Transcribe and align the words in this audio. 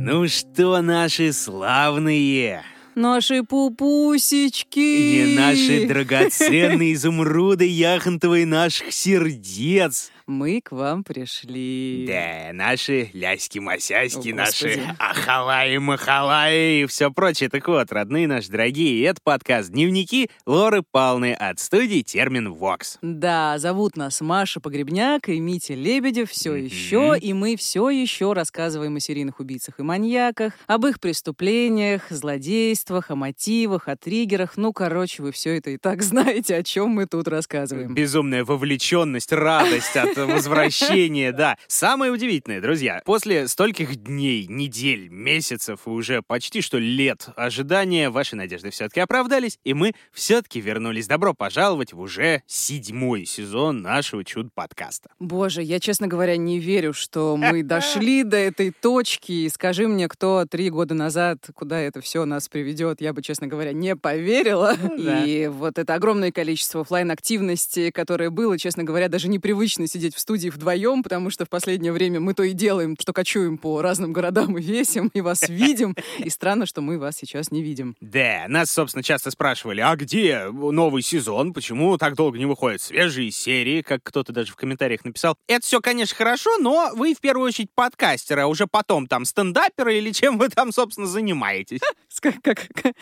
Ну 0.00 0.28
что, 0.28 0.82
наши 0.82 1.32
славные, 1.32 2.62
Наши 2.94 3.42
пупусечки. 3.42 4.78
и 4.78 5.36
наши 5.36 5.86
драгоценные 5.86 6.92
изумруды 6.92 7.66
яхонтовые 7.66 8.44
наших 8.44 8.92
сердец. 8.92 10.10
Мы 10.28 10.60
к 10.60 10.72
вам 10.72 11.04
пришли. 11.04 12.04
Да, 12.08 12.52
наши 12.52 13.10
ляськи-масяськи, 13.14 14.30
наши 14.30 14.82
ахалаи-махалаи 14.98 16.82
и 16.82 16.86
все 16.86 17.12
прочее. 17.12 17.48
Так 17.48 17.68
вот, 17.68 17.92
родные 17.92 18.26
наши 18.26 18.50
дорогие, 18.50 19.06
это 19.06 19.20
подкаст 19.22 19.70
«Дневники 19.70 20.28
Лоры 20.44 20.82
Палны» 20.82 21.32
от 21.32 21.60
студии 21.60 22.02
«Термин 22.02 22.52
Вокс». 22.52 22.98
Да, 23.02 23.56
зовут 23.58 23.96
нас 23.96 24.20
Маша 24.20 24.58
Погребняк 24.58 25.28
и 25.28 25.38
Митя 25.38 25.74
Лебедев 25.74 26.28
все 26.32 26.50
Мгм. 26.54 26.64
еще, 26.64 27.16
и 27.20 27.32
мы 27.32 27.54
все 27.54 27.88
еще 27.90 28.32
рассказываем 28.32 28.96
о 28.96 29.00
серийных 29.00 29.38
убийцах 29.38 29.78
и 29.78 29.84
маньяках, 29.84 30.54
об 30.66 30.86
их 30.86 30.98
преступлениях, 30.98 32.10
злодействах, 32.10 33.12
о 33.12 33.14
мотивах, 33.14 33.86
о 33.86 33.96
триггерах. 33.96 34.56
Ну, 34.56 34.72
короче, 34.72 35.22
вы 35.22 35.30
все 35.30 35.56
это 35.56 35.70
и 35.70 35.76
так 35.76 36.02
знаете, 36.02 36.56
о 36.56 36.64
чем 36.64 36.88
мы 36.88 37.06
тут 37.06 37.28
рассказываем. 37.28 37.94
Безумная 37.94 38.42
вовлеченность, 38.44 39.30
радость 39.30 39.96
от 39.96 40.15
возвращения, 40.16 41.32
да. 41.32 41.58
Самое 41.66 42.12
удивительное, 42.12 42.60
друзья, 42.60 43.02
после 43.04 43.48
стольких 43.48 43.96
дней, 43.96 44.46
недель, 44.46 45.08
месяцев 45.08 45.80
и 45.86 45.90
уже 45.90 46.22
почти 46.22 46.60
что 46.60 46.78
лет 46.78 47.28
ожидания, 47.36 48.08
ваши 48.10 48.36
надежды 48.36 48.70
все-таки 48.70 49.00
оправдались, 49.00 49.58
и 49.64 49.74
мы 49.74 49.94
все-таки 50.12 50.60
вернулись. 50.60 51.08
Добро 51.08 51.34
пожаловать 51.34 51.92
в 51.92 52.00
уже 52.00 52.42
седьмой 52.46 53.26
сезон 53.26 53.82
нашего 53.82 54.24
чудо-подкаста. 54.24 55.10
Боже, 55.18 55.62
я, 55.62 55.80
честно 55.80 56.06
говоря, 56.06 56.36
не 56.36 56.60
верю, 56.60 56.92
что 56.92 57.36
мы 57.36 57.62
дошли 57.64 58.22
до 58.22 58.36
этой 58.36 58.70
точки. 58.70 59.32
И 59.32 59.48
скажи 59.48 59.88
мне, 59.88 60.08
кто 60.08 60.46
три 60.48 60.70
года 60.70 60.94
назад, 60.94 61.38
куда 61.54 61.80
это 61.80 62.00
все 62.00 62.24
нас 62.24 62.48
приведет, 62.48 63.00
я 63.00 63.12
бы, 63.12 63.22
честно 63.22 63.48
говоря, 63.48 63.72
не 63.72 63.96
поверила. 63.96 64.76
Ну 64.80 64.96
да. 64.96 65.24
И 65.24 65.48
вот 65.48 65.78
это 65.78 65.94
огромное 65.94 66.30
количество 66.30 66.82
оффлайн 66.82 67.10
активности 67.10 67.90
которое 67.96 68.30
было, 68.30 68.58
честно 68.58 68.84
говоря, 68.84 69.08
даже 69.08 69.28
непривычно 69.28 69.88
сидеть 69.88 70.05
в 70.14 70.20
студии 70.20 70.48
вдвоем, 70.48 71.02
потому 71.02 71.30
что 71.30 71.44
в 71.44 71.48
последнее 71.48 71.92
время 71.92 72.20
мы 72.20 72.34
то 72.34 72.42
и 72.42 72.52
делаем, 72.52 72.96
что 73.00 73.12
кочуем 73.12 73.58
по 73.58 73.82
разным 73.82 74.12
городам 74.12 74.56
и 74.58 74.62
весим, 74.62 75.10
и 75.14 75.20
вас 75.20 75.48
видим. 75.48 75.94
И 76.18 76.30
странно, 76.30 76.66
что 76.66 76.80
мы 76.80 76.98
вас 76.98 77.16
сейчас 77.16 77.50
не 77.50 77.62
видим. 77.62 77.96
Да, 78.00 78.44
нас, 78.48 78.70
собственно, 78.70 79.02
часто 79.02 79.30
спрашивали, 79.30 79.80
а 79.80 79.94
где 79.96 80.46
новый 80.50 81.02
сезон, 81.02 81.52
почему 81.52 81.96
так 81.98 82.14
долго 82.14 82.38
не 82.38 82.46
выходят 82.46 82.80
свежие 82.80 83.30
серии, 83.30 83.82
как 83.82 84.02
кто-то 84.02 84.32
даже 84.32 84.52
в 84.52 84.56
комментариях 84.56 85.04
написал. 85.04 85.36
Это 85.46 85.64
все, 85.64 85.80
конечно, 85.80 86.16
хорошо, 86.16 86.58
но 86.58 86.90
вы 86.94 87.14
в 87.14 87.20
первую 87.20 87.46
очередь 87.48 87.70
подкастеры, 87.74 88.42
а 88.42 88.46
уже 88.46 88.66
потом 88.66 89.06
там 89.06 89.24
стендаперы 89.24 89.98
или 89.98 90.10
чем 90.12 90.38
вы 90.38 90.48
там, 90.48 90.72
собственно, 90.72 91.06
занимаетесь. 91.06 91.80
Как, 92.22 92.42
как- 92.42 92.94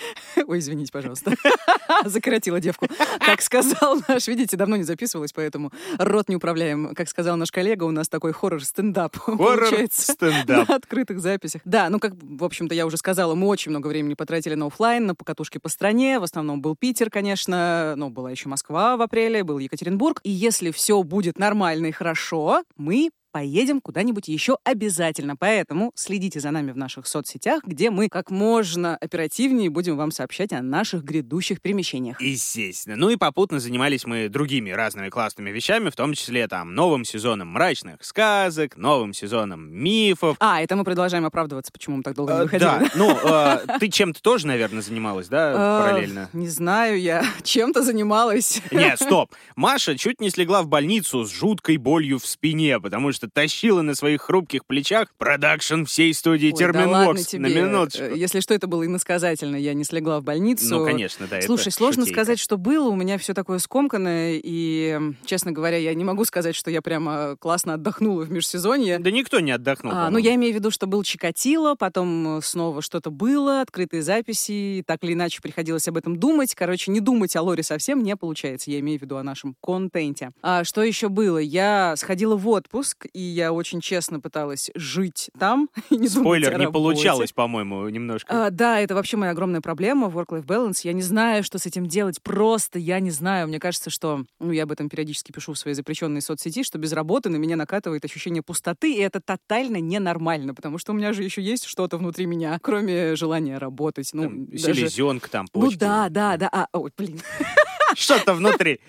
Ой, 0.48 0.58
извините, 0.58 0.91
пожалуйста. 0.91 1.34
Закоротила 2.05 2.60
девку. 2.60 2.88
Как 3.20 3.42
сказал 3.42 4.00
наш, 4.08 4.27
видите, 4.27 4.56
давно 4.56 4.77
не 4.77 4.82
записывалась, 4.82 5.32
поэтому 5.32 5.72
рот 5.98 6.28
не 6.28 6.34
управляем. 6.36 6.94
Как 6.95 7.09
сказал 7.09 7.37
наш 7.37 7.50
коллега, 7.50 7.84
у 7.84 7.91
нас 7.91 8.09
такой 8.09 8.33
хоррор-стендап 8.33 9.17
получается. 9.27 10.14
Хоррор-стендап. 10.19 10.69
На 10.69 10.77
открытых 10.77 11.20
записях. 11.20 11.62
Да, 11.64 11.89
ну 11.91 11.98
как, 11.98 12.12
в 12.20 12.45
общем-то, 12.45 12.75
я 12.75 12.87
уже 12.87 12.97
сказала, 12.97 13.34
мы 13.34 13.47
очень 13.48 13.70
много 13.70 13.89
времени 13.89 14.14
потратили 14.14 14.55
на 14.55 14.67
оффлайн, 14.67 15.06
на 15.06 15.15
покатушки 15.15 15.59
по 15.59 15.69
стране. 15.69 16.19
В 16.19 16.22
основном 16.22 16.61
был 16.61 16.77
Питер, 16.77 17.11
конечно, 17.11 17.95
но 17.97 18.11
была 18.11 18.31
еще 18.31 18.48
Москва 18.48 18.97
в 18.97 19.03
апреле, 19.03 19.45
был 19.45 19.59
Екатеринбург. 19.59 20.21
И 20.25 20.31
если 20.31 20.71
все 20.71 21.03
будет 21.03 21.38
нормально 21.38 21.87
и 21.87 21.93
хорошо, 21.93 22.62
мы 22.77 23.10
поедем 23.34 23.81
куда-нибудь 23.81 24.28
еще 24.28 24.59
обязательно. 24.62 25.34
Поэтому 25.34 25.91
следите 25.97 26.39
за 26.39 26.53
нами 26.53 26.71
в 26.71 26.77
наших 26.77 27.09
соцсетях, 27.09 27.65
где 27.65 27.91
мы 27.91 28.09
как 28.09 28.31
можно 28.31 28.97
оперативнее 28.97 29.71
будем 29.71 29.97
вам 29.97 30.12
сообщать 30.12 30.53
о 30.53 30.62
наших 30.62 31.03
грядущих 31.03 31.61
перемещениях. 31.61 32.21
Естественно. 32.21 32.95
Ну 32.95 33.11
и 33.11 33.17
попутно 33.17 33.59
занимались 33.59 34.05
мы 34.05 34.28
другими 34.28 34.71
разными 34.71 35.09
классными 35.09 35.50
вещами, 35.50 35.91
в 35.91 35.97
том 35.97 36.15
числе 36.15 36.47
там 36.47 36.77
новым 36.77 37.05
сезоном 37.05 37.49
мрачных 37.49 38.05
сказок, 38.05 38.77
новым 38.77 39.12
сезоном 39.12 39.69
мифов. 39.69 40.37
А, 40.39 40.62
это 40.62 40.77
мы 40.77 40.84
продолжаем 40.84 41.27
оправдываться, 41.27 41.72
почему 41.72 41.97
мы 41.97 42.03
так 42.05 42.15
долго 42.15 42.34
не 42.34 42.39
Э, 42.39 42.43
выходили. 42.45 42.69
Да, 42.69 42.91
ну, 42.95 43.19
э, 43.21 43.78
ты 43.81 43.89
чем-то 43.89 44.22
тоже, 44.22 44.47
наверное, 44.47 44.81
занималась, 44.81 45.27
да, 45.27 45.51
Э, 45.51 45.83
параллельно? 45.83 46.31
Не 46.33 46.47
знаю, 46.47 47.01
я 47.01 47.25
чем-то 47.43 47.83
занималась. 47.83 48.62
Нет, 48.71 49.01
стоп. 49.01 49.33
Маша 49.56 49.99
чуть 49.99 50.21
не 50.21 50.31
слегла 50.31 50.62
в 50.62 50.69
больницу 50.69 51.25
с 51.25 51.33
жуткой 51.33 51.78
болью 51.78 52.21
в 52.21 52.27
спине, 52.27 52.78
потому 52.78 53.11
что 53.11 53.23
тащила 53.28 53.82
на 53.82 53.94
своих 53.94 54.22
хрупких 54.22 54.64
плечах 54.66 55.08
продакшн 55.18 55.84
всей 55.84 56.12
студии 56.14 56.50
да 56.50 56.56
Терминвокс. 56.56 57.26
тебе. 57.26 57.42
на 57.42 57.46
минуточку. 57.46 58.04
Э, 58.04 58.16
Если 58.16 58.40
что, 58.40 58.54
это 58.54 58.66
было 58.66 58.86
иносказательно, 58.86 59.56
я 59.56 59.74
не 59.74 59.84
слегла 59.84 60.20
в 60.20 60.24
больницу. 60.24 60.66
Ну, 60.78 60.84
конечно, 60.84 61.26
да. 61.26 61.40
Слушай, 61.42 61.72
сложно 61.72 62.02
шутейка. 62.02 62.20
сказать, 62.22 62.38
что 62.38 62.56
было. 62.56 62.88
У 62.88 62.96
меня 62.96 63.18
все 63.18 63.34
такое 63.34 63.58
скомканное. 63.58 64.40
И, 64.42 64.98
честно 65.24 65.52
говоря, 65.52 65.76
я 65.76 65.94
не 65.94 66.04
могу 66.04 66.24
сказать, 66.24 66.54
что 66.54 66.70
я 66.70 66.82
прямо 66.82 67.36
классно 67.38 67.74
отдохнула 67.74 68.22
в 68.24 68.30
межсезонье. 68.30 68.98
Да 68.98 69.10
никто 69.10 69.41
не 69.41 69.52
отдохнул. 69.52 69.92
А, 69.94 70.10
ну, 70.10 70.18
я 70.18 70.34
имею 70.34 70.52
в 70.52 70.56
виду, 70.56 70.70
что 70.70 70.86
был 70.86 71.02
Чикатило, 71.02 71.74
потом 71.74 72.38
э, 72.38 72.41
снова 72.42 72.82
что-то 72.82 73.10
было, 73.10 73.60
открытые 73.60 74.02
записи, 74.02 74.82
так 74.86 75.02
или 75.04 75.12
иначе 75.14 75.41
приходилось 75.42 75.86
об 75.88 75.96
этом 75.96 76.18
думать. 76.18 76.54
Короче, 76.54 76.91
не 76.91 77.00
думать 77.00 77.34
о 77.36 77.42
Лоре 77.42 77.62
совсем 77.62 78.02
не 78.02 78.16
получается. 78.16 78.70
Я 78.70 78.80
имею 78.80 78.98
в 78.98 79.02
виду 79.02 79.16
о 79.16 79.22
нашем 79.22 79.56
контенте. 79.60 80.30
А 80.42 80.64
что 80.64 80.82
еще 80.82 81.08
было? 81.08 81.38
Я 81.38 81.94
сходила 81.96 82.36
в 82.36 82.48
отпуск, 82.48 83.06
и 83.14 83.20
я 83.20 83.52
очень 83.52 83.80
честно 83.80 84.20
пыталась 84.20 84.70
жить 84.75 85.30
там. 85.38 85.70
и 85.91 85.97
не 85.97 86.08
Спойлер, 86.08 86.58
не 86.58 86.70
получалось, 86.70 87.32
по-моему, 87.32 87.88
немножко. 87.88 88.47
А, 88.47 88.50
да, 88.50 88.80
это 88.80 88.94
вообще 88.94 89.16
моя 89.16 89.32
огромная 89.32 89.60
проблема, 89.60 90.08
work-life 90.08 90.44
balance. 90.44 90.80
Я 90.82 90.92
не 90.92 91.02
знаю, 91.02 91.44
что 91.44 91.58
с 91.58 91.66
этим 91.66 91.86
делать, 91.86 92.20
просто 92.22 92.78
я 92.78 93.00
не 93.00 93.10
знаю. 93.10 93.48
Мне 93.48 93.60
кажется, 93.60 93.88
что, 93.88 94.24
ну, 94.41 94.50
я 94.50 94.64
об 94.64 94.72
этом 94.72 94.88
периодически 94.88 95.32
пишу 95.32 95.53
в 95.54 95.58
своей 95.58 95.74
запрещенной 95.74 96.20
соцсети, 96.20 96.64
что 96.64 96.78
без 96.78 96.92
работы 96.92 97.30
на 97.30 97.36
меня 97.36 97.56
накатывает 97.56 98.04
ощущение 98.04 98.42
пустоты, 98.42 98.92
и 98.92 98.98
это 98.98 99.20
тотально 99.20 99.80
ненормально, 99.80 100.54
потому 100.54 100.78
что 100.78 100.92
у 100.92 100.94
меня 100.97 101.12
же 101.12 101.22
еще 101.22 101.41
есть 101.41 101.64
что-то 101.64 101.97
внутри 101.97 102.26
меня, 102.26 102.58
кроме 102.60 103.14
желания 103.14 103.58
работать. 103.58 104.10
Ну, 104.12 104.22
Там 104.22 104.47
даже- 104.47 104.74
Селезенка 104.74 105.30
там, 105.30 105.47
Ну 105.54 105.60
почки. 105.62 105.78
да, 105.78 106.08
да, 106.08 106.36
да. 106.36 106.48
А, 106.53 106.66
ой, 106.72 106.91
блин. 106.97 107.20
Что-то 107.97 108.34
внутри. 108.34 108.81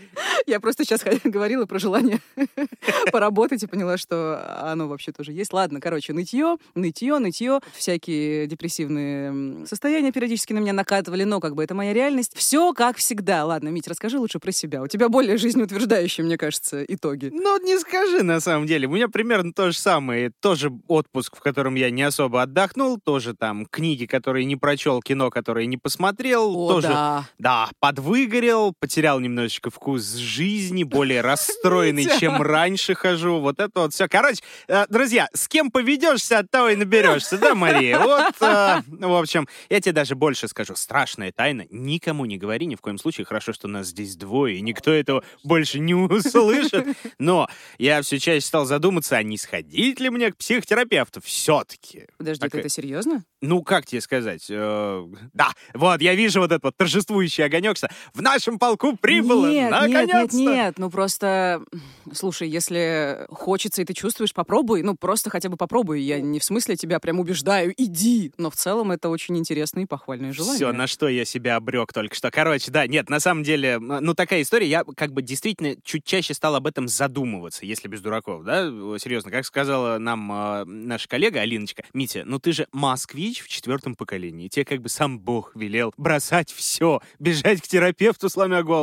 Я 0.48 0.60
просто 0.60 0.84
сейчас 0.84 1.04
говорила 1.24 1.66
про 1.66 1.80
желание 1.80 2.20
поработать 3.12 3.64
и 3.64 3.68
поняла, 3.68 3.98
что 3.98 4.62
оно 4.62 4.88
вообще 4.88 5.12
тоже 5.12 5.32
есть. 5.32 5.54
Ладно, 5.54 5.80
короче, 5.80 6.14
нытье, 6.14 6.58
нытье, 6.76 7.20
нытье. 7.20 7.60
Всякие 7.74 8.48
депрессивные 8.48 9.66
состояния 9.66 10.12
периодически 10.12 10.54
на 10.54 10.60
меня 10.60 10.74
накатывали, 10.74 11.24
но 11.24 11.40
как 11.40 11.56
бы 11.56 11.64
это 11.64 11.74
моя 11.74 11.94
реальность. 11.94 12.34
Все 12.36 12.74
как 12.74 12.98
всегда. 12.98 13.46
Ладно, 13.46 13.70
Мить, 13.70 13.88
расскажи 13.88 14.20
лучше 14.20 14.40
про 14.40 14.52
себя. 14.52 14.82
У 14.82 14.88
тебя 14.88 15.10
более 15.10 15.38
жизнеутверждающие, 15.38 16.26
мне 16.26 16.38
кажется, 16.38 16.84
итоги. 16.84 17.30
Ну, 17.34 17.60
не 17.64 17.78
скажи, 17.80 18.24
на 18.24 18.40
самом 18.40 18.68
деле. 18.68 18.88
У 18.88 18.92
меня 18.92 19.08
примерно 19.08 19.54
то 19.54 19.72
же 19.72 19.78
самое. 19.78 20.32
Тоже 20.42 20.72
отпуск, 20.88 21.36
в 21.36 21.40
котором 21.40 21.76
я 21.76 21.90
не 21.90 22.04
особо 22.04 22.42
отдохнул. 22.42 23.00
Тоже 23.00 23.34
там 23.34 23.66
книги, 23.66 24.06
которые 24.06 24.46
не 24.46 24.56
прочел, 24.56 25.02
кино, 25.02 25.30
которые 25.30 25.68
не 25.68 25.78
посмотрел. 25.78 26.56
О, 26.56 26.70
тоже, 26.70 26.88
да. 26.88 27.30
да, 27.40 27.70
подвыгорел, 27.80 28.74
потерял 28.80 28.95
немножечко 29.20 29.70
вкус 29.70 30.16
жизни, 30.16 30.84
более 30.84 31.22
расстроенный, 31.36 32.08
чем 32.20 32.42
раньше 32.42 32.96
хожу. 32.96 33.40
Вот 33.40 33.60
это 33.60 33.82
вот 33.82 33.94
все. 33.94 34.08
Короче, 34.08 34.42
э, 34.68 34.86
друзья, 34.90 35.28
с 35.34 35.48
кем 35.48 35.72
поведешься, 35.72 36.40
от 36.40 36.50
того 36.50 36.70
и 36.70 36.76
наберешься, 36.76 37.38
да, 37.38 37.56
Мария? 37.56 38.00
Вот, 38.06 38.36
э, 38.42 38.82
в 38.88 39.16
общем, 39.20 39.48
я 39.70 39.82
тебе 39.82 39.92
даже 39.92 40.16
больше 40.16 40.48
скажу. 40.48 40.76
Страшная 40.76 41.32
тайна. 41.32 41.66
Никому 41.70 42.26
не 42.26 42.38
говори 42.38 42.66
ни 42.66 42.76
в 42.76 42.82
коем 42.82 42.98
случае. 42.98 43.26
Хорошо, 43.26 43.52
что 43.52 43.68
нас 43.68 43.88
здесь 43.88 44.16
двое, 44.16 44.58
и 44.58 44.62
никто 44.62 44.92
этого 44.92 45.24
больше 45.44 45.80
не 45.80 45.94
услышит. 45.96 46.86
Но 47.20 47.50
я 47.78 48.02
все 48.02 48.20
чаще 48.20 48.46
стал 48.46 48.66
задуматься, 48.66 49.18
а 49.18 49.24
не 49.24 49.38
сходить 49.38 50.00
ли 50.00 50.10
мне 50.10 50.32
к 50.32 50.38
психотерапевту 50.38 51.22
все-таки? 51.22 52.08
Подожди, 52.18 52.42
Так 52.42 52.56
это 52.56 52.70
серьезно? 52.70 53.24
Ну, 53.42 53.64
как 53.64 53.86
тебе 53.86 54.02
сказать? 54.02 54.46
э, 54.50 55.08
да, 55.34 55.52
вот, 55.74 56.02
я 56.02 56.16
вижу 56.16 56.40
вот 56.40 56.52
этот 56.52 56.64
вот 56.64 56.78
торжествующий 56.78 57.44
огонек. 57.44 57.78
В 58.14 58.22
нашем 58.22 58.60
полку 58.60 58.85
Москву 58.86 58.98
прибыла, 59.02 59.50
нет, 59.50 59.72
наконец-то! 59.72 60.16
Нет, 60.18 60.34
нет, 60.34 60.56
нет, 60.56 60.76
ну 60.78 60.90
просто, 60.90 61.64
слушай, 62.14 62.48
если 62.48 63.26
хочется 63.30 63.82
и 63.82 63.86
ты 63.86 63.94
чувствуешь, 63.94 64.34
попробуй, 64.34 64.84
ну 64.84 64.96
просто 64.96 65.30
хотя 65.30 65.50
бы 65.50 65.58
попробуй. 65.58 66.02
Я 66.02 66.22
не 66.22 66.40
в 66.40 66.44
смысле 66.44 66.76
тебя 66.76 67.00
прям 67.00 67.20
убеждаю, 67.20 67.74
иди, 67.78 68.32
но 68.38 68.50
в 68.50 68.56
целом 68.56 68.92
это 68.92 69.10
очень 69.10 69.38
интересное 69.38 69.84
и 69.84 69.86
похвальное 69.86 70.34
желание. 70.34 70.56
Все, 70.56 70.72
на 70.72 70.88
что 70.88 71.08
я 71.08 71.26
себя 71.26 71.56
обрек 71.56 71.94
только 71.94 72.16
что. 72.16 72.32
Короче, 72.32 72.72
да, 72.72 72.88
нет, 72.88 73.10
на 73.10 73.20
самом 73.20 73.44
деле, 73.44 73.80
ну 73.80 74.14
такая 74.14 74.42
история, 74.42 74.68
я 74.68 74.84
как 74.96 75.14
бы 75.14 75.22
действительно 75.22 75.76
чуть 75.84 76.06
чаще 76.06 76.34
стал 76.34 76.56
об 76.56 76.68
этом 76.68 76.88
задумываться, 76.88 77.66
если 77.66 77.88
без 77.88 78.02
дураков, 78.02 78.44
да, 78.44 78.66
серьезно, 79.00 79.32
как 79.32 79.46
сказала 79.46 79.98
нам 79.98 80.32
э, 80.32 80.66
наша 80.66 81.08
коллега 81.08 81.42
Алиночка, 81.42 81.84
Митя, 81.94 82.24
ну 82.26 82.40
ты 82.40 82.52
же 82.52 82.68
москвич 82.72 83.42
в 83.42 83.48
четвертом 83.48 83.96
поколении, 83.96 84.48
тебе 84.48 84.66
как 84.66 84.82
бы 84.82 84.90
сам 84.90 85.20
Бог 85.20 85.56
велел 85.56 85.94
бросать 85.98 86.52
все, 86.52 87.02
бежать 87.20 87.62
к 87.62 87.68
терапевту, 87.68 88.30
сломя 88.30 88.64
голову. 88.64 88.75